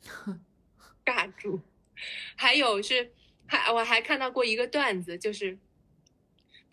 [1.05, 1.61] 尬住。
[2.37, 3.13] 还有是，
[3.47, 5.57] 还我还看到过一个段子，就是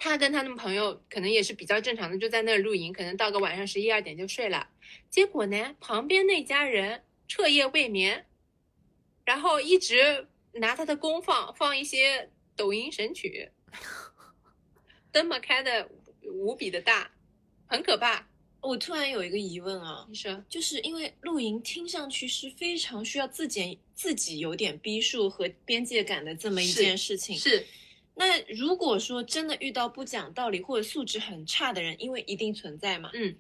[0.04, 4.68] 他跟他的朋友可能也是比较正常的，就在那儿露营，可能到个晚上十一二点就睡了。
[5.12, 8.26] 结果呢，旁边那家人彻夜未眠，
[9.24, 13.52] 然后一直拿他的功放放一些抖音神曲，
[15.12, 15.88] 灯嘛开的
[16.24, 17.12] 无比的大，
[17.68, 18.28] 很可怕。
[18.60, 27.38] 我突然有一个疑问啊，你说，就是因为露营听上去是非常需要自己自己有点逼数和边界感的这么一是件事情。
[27.38, 27.64] 是
[28.24, 33.36] 那如果说真的遇到不讲道理或者素质很差的人，因为一定存在嘛，嗯，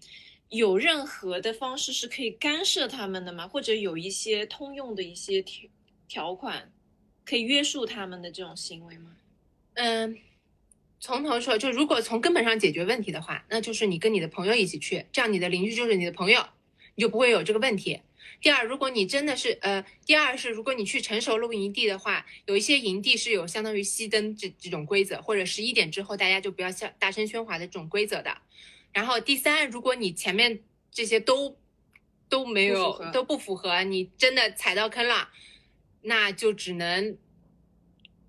[0.49, 3.47] 有任何的方式是可以干涉他们的吗？
[3.47, 5.69] 或者有一些通用的一些条
[6.07, 6.71] 条款
[7.23, 9.15] 可以约束他们的这种行为吗？
[9.75, 10.17] 嗯，
[10.99, 16.43] 从头说，就如果从根本上解决问题的话，那就是你跟你的朋友一起去，这样你的邻居就是你的朋友，
[16.95, 18.01] 你就不会有这个问题。
[18.41, 28.35] 第二，如果你真的是呃，第二是如果你去成熟露营地的话，有一些营地是有相当于熄灯这这种规则，或者十一点之后大家就不要笑大声喧哗的这种规则的。
[28.91, 30.59] 然后第三，如果你前面
[30.91, 31.55] 这些都
[32.27, 35.29] 都没有都不符合，你真的踩到坑了，
[36.01, 37.15] 那就只能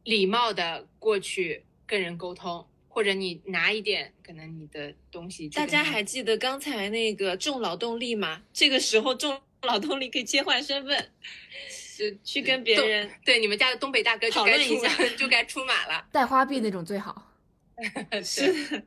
[0.05, 8.43] 礼貌的过去跟人沟通，或者你拿一点可能你的东西大家还记得刚才那个重劳动力吗？
[8.53, 11.13] 这个时候重劳动力可以切换身份，
[11.99, 16.07] 就去跟别人对你们家的东北大哥就讨该出论一下 就该出马了。
[16.13, 17.31] 带花臂那种最好。
[18.23, 18.85] 是，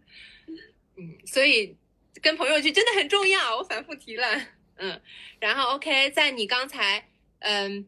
[0.95, 1.75] 嗯，所以
[2.21, 4.41] 跟朋友去真的很重要，我反复提了，
[4.77, 5.01] 嗯，
[5.39, 7.07] 然后 OK，在你刚才
[7.39, 7.85] 嗯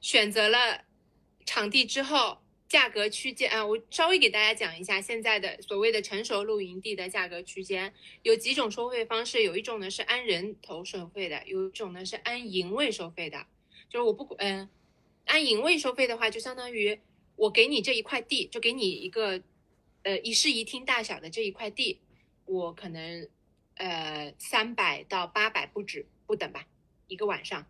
[0.00, 0.84] 选择了
[1.44, 13.46] 场地之后，价格区间啊，我稍微给大家讲一下现在的所谓的成熟露营地的价格区间，有几种收费方式，有一种呢是按人头收费的，有一种呢是按营位收费的，
[13.88, 14.68] 就是我不嗯、
[15.24, 17.00] 按营位收费的话，就相当于
[17.36, 19.42] 我给你这一块地，就给你一个
[20.02, 22.00] 呃一室一厅大小的这一块地，
[22.44, 23.26] 我可能
[23.76, 26.66] 呃三百到八百不止不等吧，
[27.06, 27.66] 一个晚上，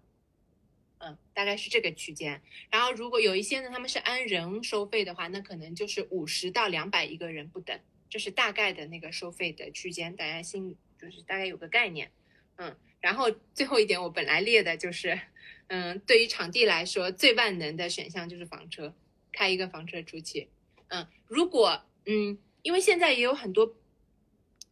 [0.98, 2.40] 嗯，大概是这个区间。
[2.70, 12.10] 然后如果有一些呢，他们是按人收费的话，那可能就是五十到两百一个人不等，这是大概的那个收费的区间，大家心里就是大概有个概念，
[12.56, 12.76] 嗯。
[13.00, 15.20] 然后最后一点，我本来列的就是，
[15.68, 18.92] 嗯，对于场地来说，最万能的选项就是房车，
[19.30, 20.48] 开一个房车出去，
[20.88, 23.76] 嗯，如果嗯，因为现在也有很多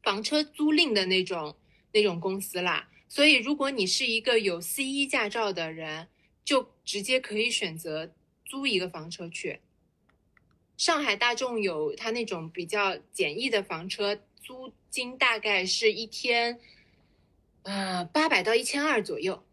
[0.03, 1.57] 房车租赁的那种
[1.93, 6.09] 那种公司啦，所以如果你是一个有 C 一驾照的人，
[6.47, 8.15] 就直接可以选择
[8.45, 9.61] 租一个房车去。
[10.77, 16.61] 上海大众有它那种比较简易的房车，租金大概是一天，
[17.63, 19.45] 呃，八百到一千二左右。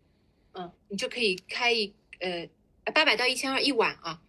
[0.52, 2.48] 嗯，你就可以开一呃
[2.94, 4.22] 八百到一千二一晚啊，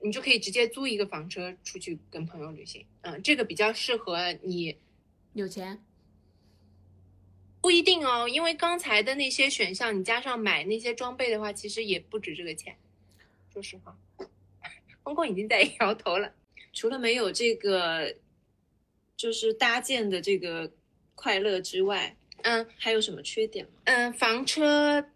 [0.00, 2.84] 你就可以直接租一个房车出去跟朋友旅行。
[3.02, 4.76] 嗯，这个比较适合你
[5.34, 5.80] 有钱。
[7.62, 12.76] 不一定哦，因为刚才的那些选项，你加上买那些装备的话，其实也不止这个钱。
[13.52, 13.96] 说实话，
[15.02, 16.34] 公公已经在摇头了。
[16.72, 18.16] 除了没有这个，
[19.16, 20.72] 就是搭建的这个
[21.14, 23.72] 快乐之外，嗯，还有什么缺点吗？
[23.84, 25.06] 嗯，房车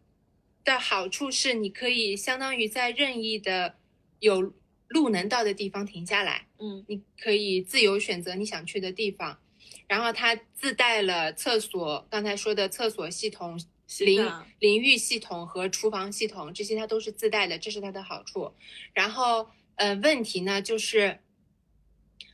[0.65, 3.75] 的好处是你可以相当于在任意的
[4.21, 4.53] 有
[4.87, 9.41] 路能到的地方停下来，嗯你可以自由选择你想去的地方。
[9.89, 13.61] 然后它自带了厕所，刚才说的厕所系统、
[14.01, 18.53] 淋的淋浴系统和厨房系统，这些它都是自带的，这是它的好处。
[18.93, 21.21] 然后，呃，问题呢就是，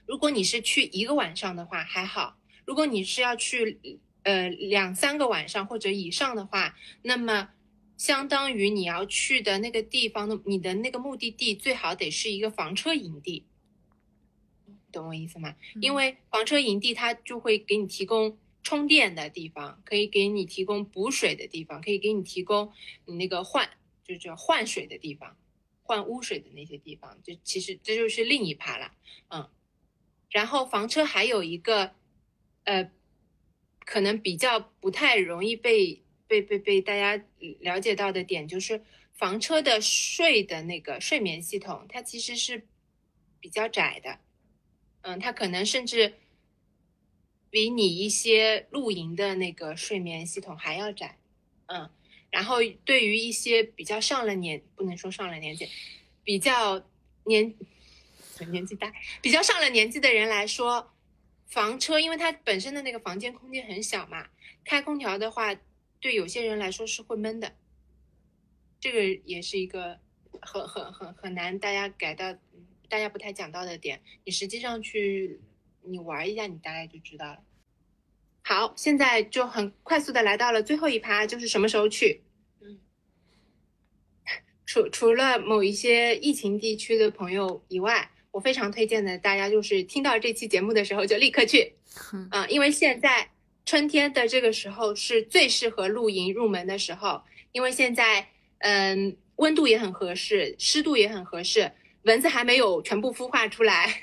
[0.07, 7.51] 如果你是去一个晚上的话还好，如果你是要去呃两三个晚上或者以上的话，那么
[7.99, 13.45] 相当于你要去的那个地方的你的那个目的地最好得是一个房车营地，
[14.93, 15.57] 懂我意思吗？
[15.81, 22.73] 因为房车营地它就会给你提供充电的地方，可以给你提供补水的地方，可以给你提供
[23.07, 23.69] 你那个换
[24.05, 25.37] 就叫换水的地方，
[25.83, 28.93] 换污水的那些地方，就其实这就是另一趴了，
[29.31, 29.49] 嗯。
[30.31, 31.95] 然后房车还有一个，
[32.65, 32.91] 呃，
[33.81, 37.23] 可能比较不太容易被被被被大家
[37.61, 38.83] 了解到的点，就是
[39.13, 42.67] 房车的睡的那个睡眠系统，它其实是
[43.41, 44.21] 比较窄的。
[45.03, 46.15] 嗯，它可能甚至
[47.51, 51.19] 比你一些露营的那个睡眠系统还要窄。
[51.67, 51.91] 嗯，
[52.31, 55.69] 然后对于一些比较上了年，不能说上了年纪，
[56.25, 56.85] 比较
[57.25, 57.55] 年
[58.51, 60.93] 年纪大、比较上了年纪的人来说，
[61.47, 64.29] 房车因为它本身的那个房间空间很小嘛，
[64.65, 65.55] 开空调的话，
[66.01, 67.57] 对有些人来说是会闷的。
[68.81, 70.01] 这个也是一个
[70.41, 72.37] 很很很很难大家改到，
[72.93, 74.03] 大家不太讲到的点。
[74.23, 75.41] 你实际上去
[75.81, 77.39] 你玩一下，你大概就知道了。
[78.43, 82.23] 好，现在就很快速的来到了最后一趴，就是什么时候去。
[82.61, 82.79] 嗯，
[84.67, 93.31] 除除了某一些疫情地区的朋友以外，我非常推荐的大家就是听到这期节目的时候就立刻去，哼啊、因为现在
[93.65, 98.29] 春天的这个时候是最适合露营入门的时候，因为现在
[98.59, 101.73] 嗯温度也很合适，湿度也很合适，
[102.03, 104.03] 蚊子还没有全部孵化出来，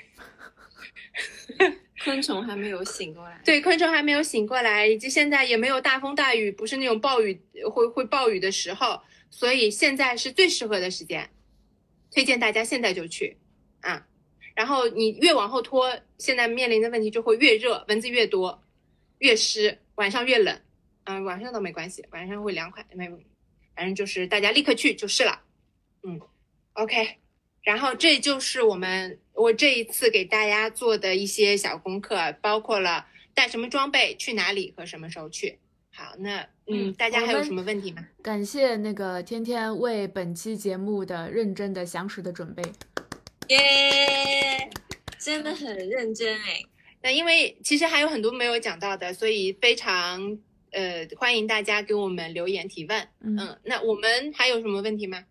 [2.02, 3.40] 昆虫还没有醒过来。
[3.44, 7.40] 对，昆虫还没有醒过来，以及现在也没有大风大雨，不是那种暴雨
[7.70, 9.00] 会会暴雨的时候，
[9.30, 11.28] 所以现在是最适合的时间，
[12.10, 13.36] 推荐大家现在就去
[13.80, 14.06] 啊。
[14.54, 18.62] 然后你越往后拖，现在面临的问题就会越热，蚊子越多，
[19.18, 20.60] 越湿，晚上越冷。
[21.04, 23.08] 嗯、晚上倒没关系，晚上会凉快，没，
[23.74, 25.42] 反正就是大家立刻去就是了。
[26.02, 26.20] 嗯
[26.74, 27.16] ，OK。
[27.62, 35.58] 然后这就是我们我这一次给大家做的一些小功课，包括了带什么装备、去哪里和什么时候去。
[35.92, 38.06] 好，那嗯，嗯大家还有什么问题吗？
[38.22, 42.62] 感谢那个天天为本期节目的认真的、详实的准备。
[43.48, 44.70] 耶，
[45.18, 46.62] 真的很认真哎。
[47.02, 50.38] 那因为其实还有很多没有讲到的，所以非常
[50.70, 53.08] 呃欢迎大家给我们留言提问。
[53.20, 55.24] 嗯嗯，那我们还有什么问题吗？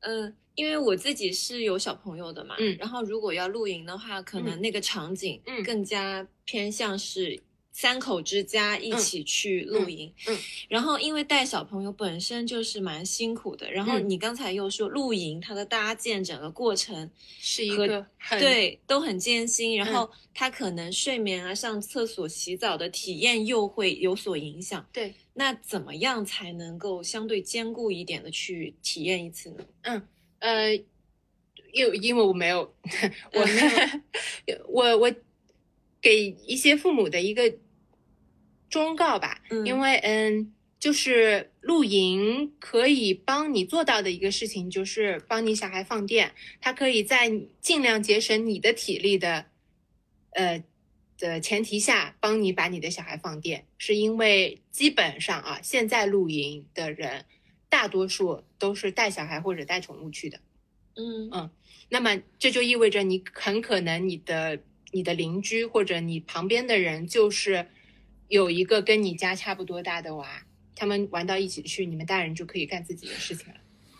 [0.00, 7.40] 嗯，因为我自己是有小朋友的嘛，嗯然后如果要露营的话，可能那个场景嗯更加偏向是
[7.72, 10.12] 三口之家一起去露营。
[10.28, 17.10] 嗯嗯然后因为带小朋友本身就是蛮辛苦的，然后嗯你刚才又说露营它的搭建整个过程
[17.40, 24.86] 是一个很对都很艰辛，然嗯后他可能睡眠啊、上厕所、洗澡的体验又会有所影响。
[24.92, 29.50] 对，那怎么样才能够相对兼顾一点的去体验一次
[29.82, 30.02] 呢？
[30.44, 30.74] 呃，
[31.72, 32.74] 因因为我没有，
[33.32, 33.60] 我没
[34.46, 35.14] 有我我
[36.02, 37.50] 给一些父母的一个
[38.68, 39.64] 忠告吧，嗯。
[39.64, 49.46] 因为嗯，就是露营可以帮你做到的一个事情，就是帮你小孩放电，它可以在尽量节省你的体力的，
[50.32, 50.62] 呃
[51.16, 57.24] 的前提下，帮你把你的小孩放电，是因为基本上啊，现在露营的人
[57.74, 60.38] 大多数都是带小孩或者带宠物去的。
[60.94, 61.50] 嗯嗯
[61.88, 64.60] 那么这就意味着你很可能你的
[64.92, 67.66] 你的邻居或者你旁边的人就是
[68.28, 70.46] 有一个跟你家差不多大的娃，
[70.76, 73.54] 他们玩到一起去，你们大人就可以干自己的事情了。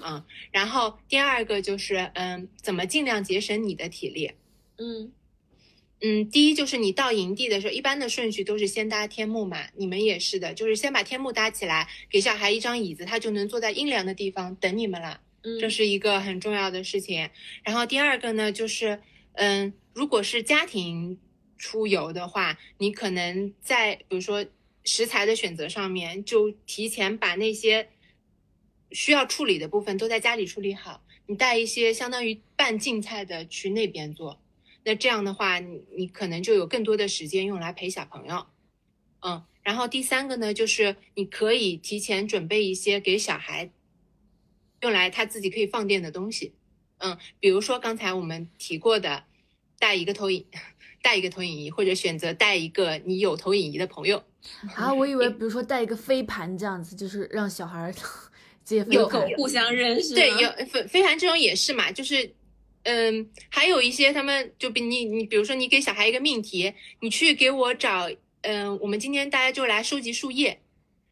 [0.07, 4.31] 嗯，然后第二个就是嗯，怎么尽量节省你的体力。
[4.79, 5.11] 嗯
[6.07, 15.23] 嗯，第一就是你到营地的时候，一般的顺序都是先搭天幕嘛，你们也是的，就是先把天幕搭起来，给小孩一张椅子，他就能坐在阴凉的地方等你们了。
[15.43, 17.31] 嗯，这是一个很重要的事情。
[17.63, 19.01] 然后第二个呢，就是
[19.33, 21.19] 嗯，如果是家庭
[21.57, 24.45] 出游的话，你可能在比如说
[24.85, 27.89] 食材的选择上面，就提前把那些
[28.93, 31.03] 需要处理的部分都在家里处理好。
[31.27, 34.39] 你带一些相当于半净菜的去那边做，
[34.85, 38.47] 那这样的话，你你可能就有更多的时间用来陪小朋友。
[39.21, 43.71] 嗯，然后第三个呢，就是你可以提前准备一些给小孩
[44.83, 46.53] 用来他自己可以放电的东西。
[46.99, 49.25] 嗯，比如说刚才我们提过的，
[49.79, 50.45] 带一个投影，
[51.03, 54.23] 带一个投影仪，或者选择带一个你有投影仪的朋友。
[54.75, 57.95] 啊，我以为比如说带一个飞盘这样子，就是让小孩儿
[58.63, 59.27] 接飞有盘。
[59.37, 60.15] 互相认识。
[60.15, 62.35] 对，有飞飞盘这种也是嘛，就是，
[62.85, 68.09] 嗯，还有一些他们就比你你比如说你给小孩一个命题，你去给我找，
[68.43, 70.61] 嗯，我们今天大家就来收集树叶，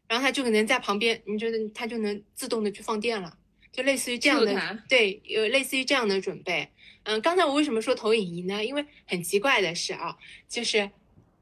[0.07, 3.37] 然后他就可能在旁边，你觉得他就能自动的去放电了，
[3.71, 6.69] 就类似于这样的，对，有类似于这样的准备。
[7.03, 8.63] 嗯，刚才我为什么说投影仪呢？
[8.63, 10.15] 因为很奇怪的是啊，
[10.47, 10.89] 就是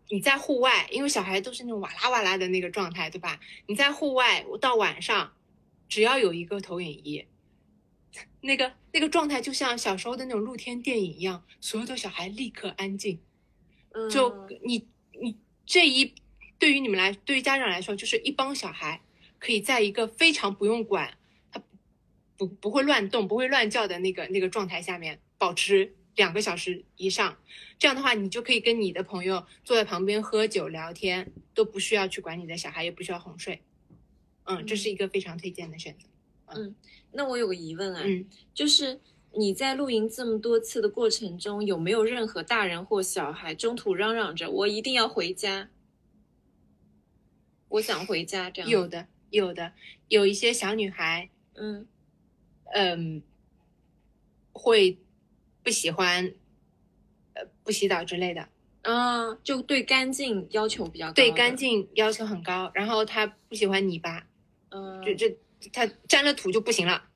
[0.10, 3.40] 你在户外，因为小孩都是那种哇啦哇啦的那个状态，对吧？
[3.68, 5.34] 你在户外到晚上，
[5.90, 7.26] 只要有一个投影仪，
[8.41, 13.19] 那个那个状态就像小时候的那种露天电影一样，所有的小孩立刻安静。
[13.93, 14.88] 嗯就你
[15.19, 16.13] 你这一
[16.57, 19.01] 对于你们来，对于家长来说，就是一帮小孩
[19.38, 21.18] 可以在一个非常不用管
[21.51, 21.61] 他
[22.38, 27.38] 不不会乱动、不会乱叫的那个那个状态下面保持两个小时以上。
[27.77, 33.61] 这样的话，你就可以跟你的朋友坐在旁边喝酒聊天，都不需要去管你的小孩，也不需要哄睡。
[34.43, 36.07] 嗯，这是一个非常推荐的选择。
[37.14, 39.00] 那我有个疑问啊，嗯，就是
[39.34, 45.70] 你在露营这么多次的过程中，有没有任何大人或小孩中途嚷嚷着我一定要回家，
[47.70, 48.70] 我想回家这样？
[48.70, 49.74] 有，的，有的，
[50.08, 51.86] 有一些小女孩，嗯
[52.74, 53.22] 嗯，
[54.54, 54.98] 会
[55.64, 56.34] 不喜欢，
[57.34, 58.48] 呃，不洗澡之类的，
[58.84, 64.28] 啊，就对干净要求比较高，对干，净要求很高，然后她不喜欢泥巴，
[64.70, 65.38] 嗯，就这
[65.72, 67.10] 她沾了土就不行了。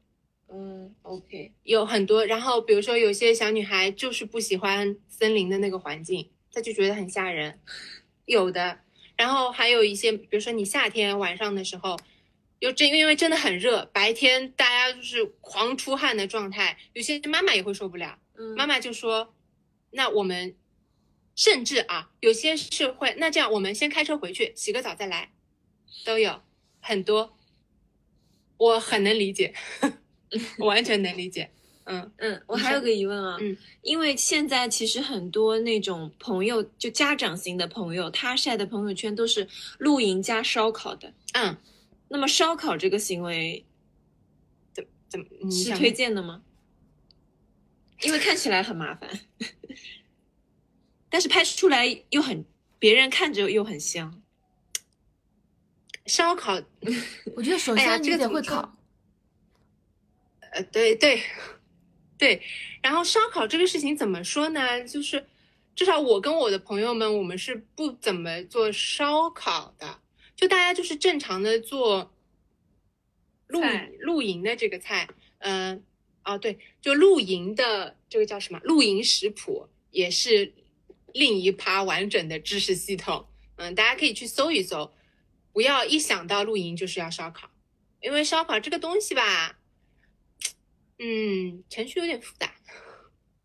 [0.47, 7.59] 嗯，OK，有很多，然后比如说有些小女孩就是不喜欢森林的那个环境，她就觉得很吓人，
[8.25, 8.79] 有的。
[9.17, 11.97] 然后还有一些，比如说你夏天晚上的时候，
[12.59, 18.19] 又真因为真的很热，白天大家就是狂出汗的状态，有些妈妈也会受不了。
[18.37, 19.33] 嗯，妈妈就说
[19.91, 20.55] ：“那我们
[21.33, 25.31] 甚至啊，有些是会，那这样我们先开车回去，洗个澡再来，
[26.03, 26.41] 都有
[26.81, 27.37] 很多，
[28.57, 29.53] 我很能理解，
[30.59, 31.49] 我 完全能理解。
[31.85, 41.13] 嗯 嗯，我还有个疑问啊，嗯，因为现在其实很多那种朋友，就家长型的朋友，他晒的朋友圈都是露营加烧烤的。
[41.33, 41.55] 嗯，
[42.07, 43.63] 那么烧烤这个行为
[44.73, 46.41] 怎怎么你是推荐的吗？
[48.01, 49.19] 因为看起来很麻烦，
[51.09, 52.43] 但是拍出来又很，
[52.79, 54.21] 别人看着又很香。
[56.05, 56.61] 烧烤？
[57.35, 58.77] 我觉得首 哎呀先你得会烤，
[60.51, 61.21] 呃，对对
[62.17, 62.41] 对。
[62.81, 64.83] 然后烧烤这个事情怎么说呢？
[64.87, 65.25] 就是
[65.75, 69.99] 至少我跟我的朋友们，我们是不怎么做烧烤的，
[70.35, 72.13] 就大家就是正常的做
[73.47, 73.59] 露
[73.99, 75.07] 露营的这个菜。
[75.39, 75.83] 嗯、
[76.23, 78.59] 哦对，就露营的这个叫什么？
[78.63, 80.53] 露营食谱也是
[81.13, 83.27] 另一趴完整的知识系统。
[83.57, 84.91] 嗯，大家可以去搜一搜，
[85.55, 87.49] 不要一想到露营就是要烧烤，
[88.01, 89.57] 因为烧烤这个东西吧，
[90.99, 92.53] 嗯，程序有点复杂，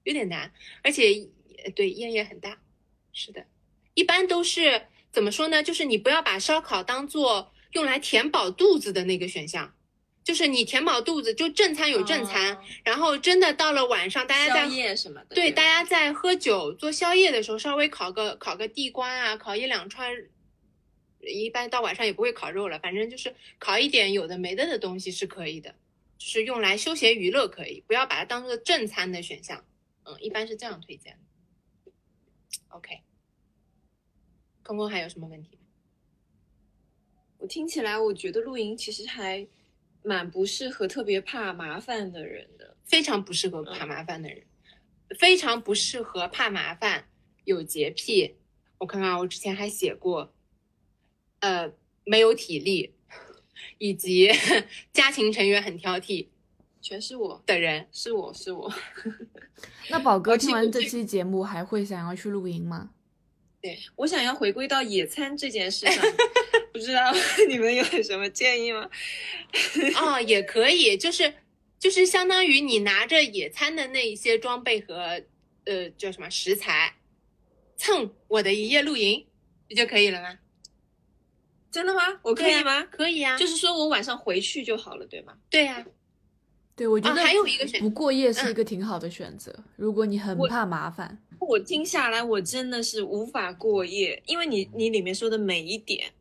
[0.02, 1.28] 有点难，而且
[1.64, 2.58] 呃对烟也很大。
[3.12, 3.46] 是的，
[3.94, 5.62] 一般都是怎么说呢？
[5.62, 9.72] 就是你不要把烧烤当做用来填饱肚子的那个选项，
[10.24, 20.12] 就是你填饱肚子，就正餐有正餐，哦然后真的到了晚上，大家在宵夜什么的，对，大家在喝酒做宵夜的时候，稍微烤个烤个地瓜啊，烤一两串，
[21.22, 25.74] 一般到晚上也不会烤肉了，反正就是烤一点有的没的的东西是可以的，
[26.18, 29.64] 就是用来休闲娱乐可以，不要把它当做正餐的选项。
[30.04, 31.92] 嗯，一般是这样推荐的。
[32.68, 33.00] OK，
[34.62, 35.58] 空空还有什么问题？
[37.38, 39.46] 我听起来，我觉得露营其实还
[40.02, 42.76] 蛮不适合特别怕麻烦的人的。
[42.84, 44.44] 非常不适合怕麻烦的人，
[45.18, 47.08] 非常不适合怕麻烦、
[47.44, 48.34] 有洁癖。
[48.78, 50.34] 我看看，我之前还写过，
[51.40, 51.72] 呃，
[52.04, 52.94] 没有体力，
[53.78, 54.30] 以及
[54.92, 56.28] 家庭成员很挑剔，
[56.80, 57.88] 全是我，的人。
[57.92, 58.72] 是我是我。
[59.88, 62.90] 那宝哥听完这期节目还会想要去露营吗？
[63.62, 66.04] 对我想要回归到野餐这件事上，
[66.72, 67.12] 不知道
[67.46, 68.88] 你们有什么建议吗？
[69.96, 71.34] 啊、也可以，就是
[71.78, 75.22] 就是相当于你拿着野餐的那一些装备和
[75.64, 76.94] 呃叫什么食材，
[77.76, 79.26] 蹭我的一夜露营，
[79.68, 80.38] 不就可以了吗？
[81.70, 82.00] 真的吗？
[82.22, 82.82] 我可以吗？
[82.90, 85.34] 可以啊，就是说我晚上回去就好了，对吗？
[85.48, 85.84] 对呀、
[86.74, 89.54] 对，我觉得啊还有一个选不过夜是嗯一个挺好的选择。
[89.76, 96.12] 如果你很我怕麻烦，我听下来，我真的是无法过夜，因为你你里面说的每一点，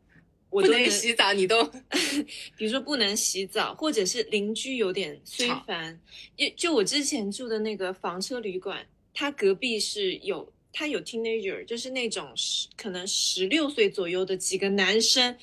[0.50, 1.64] 我不都能能洗澡，你都
[2.58, 6.00] 比如说不能洗澡，或者是邻居有点催吵烦。
[6.38, 15.38] 就就我之前住的那个房车旅馆，它隔壁是有它有 teenager，就是那种十可能十六岁左右的几个男生，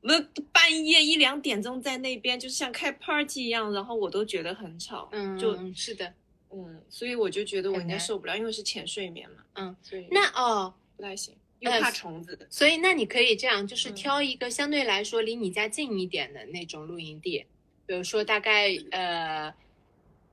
[0.00, 0.10] 我
[0.50, 5.08] 半夜一两点钟在那边，就像开 party 一样，然后我都觉得很吵。
[5.12, 6.12] 嗯，就是的，
[6.50, 12.48] 嗯，所以我就觉得我应该受不了，因为是浅睡眠嘛，嗯，所以那哦，不太行，又呃怕虫子。
[12.50, 17.46] 所以那你可以这样，就是嗯挑一个相对来说离你家近一点的那种露营地，
[17.86, 19.54] 比如说大概呃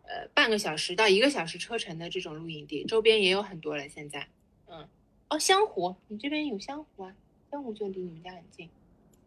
[0.02, 3.88] 呃半个小时到一个小时车程的这种露营地，周边也有很多了。
[3.88, 4.28] 现在，
[4.70, 4.88] 嗯，
[5.30, 7.14] 哦，湘湖，你这边有湘湖啊？
[7.52, 8.70] 湘湖就离你们家很近。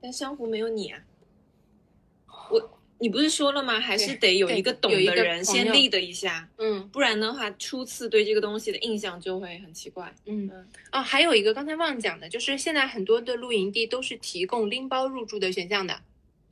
[0.00, 1.02] 但湘湖没有你啊，
[2.50, 3.80] 我你不是说了吗？
[3.80, 10.14] 还是得有一个懂的人先立的一下，嗯不然的话，初次对这个东西的印象就会很奇怪。
[10.26, 16.00] 嗯嗯哦，还有一个刚才忘讲的，就是现在很多的露营地都是提供拎包入住的选项的。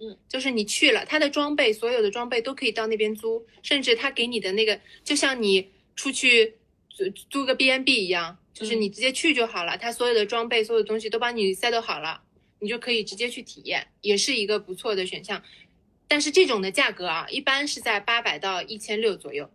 [0.00, 6.54] 嗯，就是你去了，他的装备，所有的装备都可以到那边租，甚至他给你的那个，就像你出去
[6.88, 12.20] 租租个 B N B 一样，就是嗯你直接去就好了，他所有的装备、所有的东西都帮你 set 好了，
[12.58, 15.40] 你就可以直接去体验，也是一个不错的选项。
[16.08, 19.48] 但是这种的价格啊，一般是在八百到一千六左右，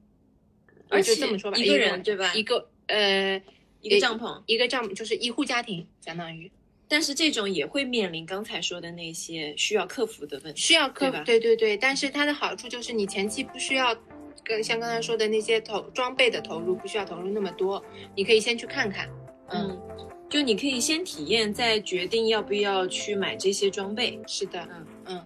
[0.88, 3.42] 而且就这么说吧，一个人对吧一个呃
[3.82, 6.50] 一个帐篷，一个帐篷就是一户家庭，相当于
[6.88, 10.62] 但是这种也会面临刚才说的那些需要克服的问题。
[10.62, 11.76] 需要克服，对对对。
[11.76, 13.98] 但是它的好处就是你前期不需要
[14.44, 17.84] 跟像刚才说的那些投装备的投入，不需要投入那么多，
[18.16, 19.10] 你可以先去看看。
[19.50, 24.20] 嗯，嗯，就你可以先体验，再决定要不要去买这些装备。
[24.28, 25.26] 是的，嗯嗯。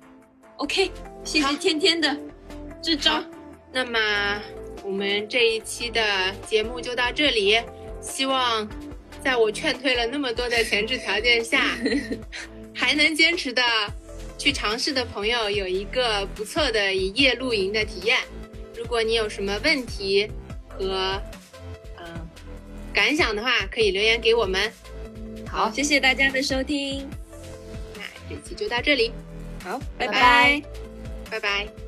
[0.58, 0.92] OK，
[1.24, 2.18] 谢谢天天的
[2.82, 3.24] 支招。
[3.72, 4.42] 那么
[4.84, 6.02] 我们这一期的
[6.48, 7.60] 节目就到这里，
[8.02, 8.68] 希望
[9.24, 11.78] 在我劝退了那么多的前置条件下，
[12.74, 13.62] 还能坚持的
[14.38, 18.18] 去尝试的朋友有一个不错的一夜露营的体验。
[18.78, 20.30] 如果你有什么问题
[20.70, 21.22] 和
[21.98, 22.30] 嗯
[22.94, 24.72] 感想的话，可以留言给我们。
[25.50, 27.10] 好，谢谢大家的收听。
[27.96, 29.12] 那这期就到这里，
[29.64, 30.62] 好，拜拜拜
[31.30, 31.87] 拜拜拜。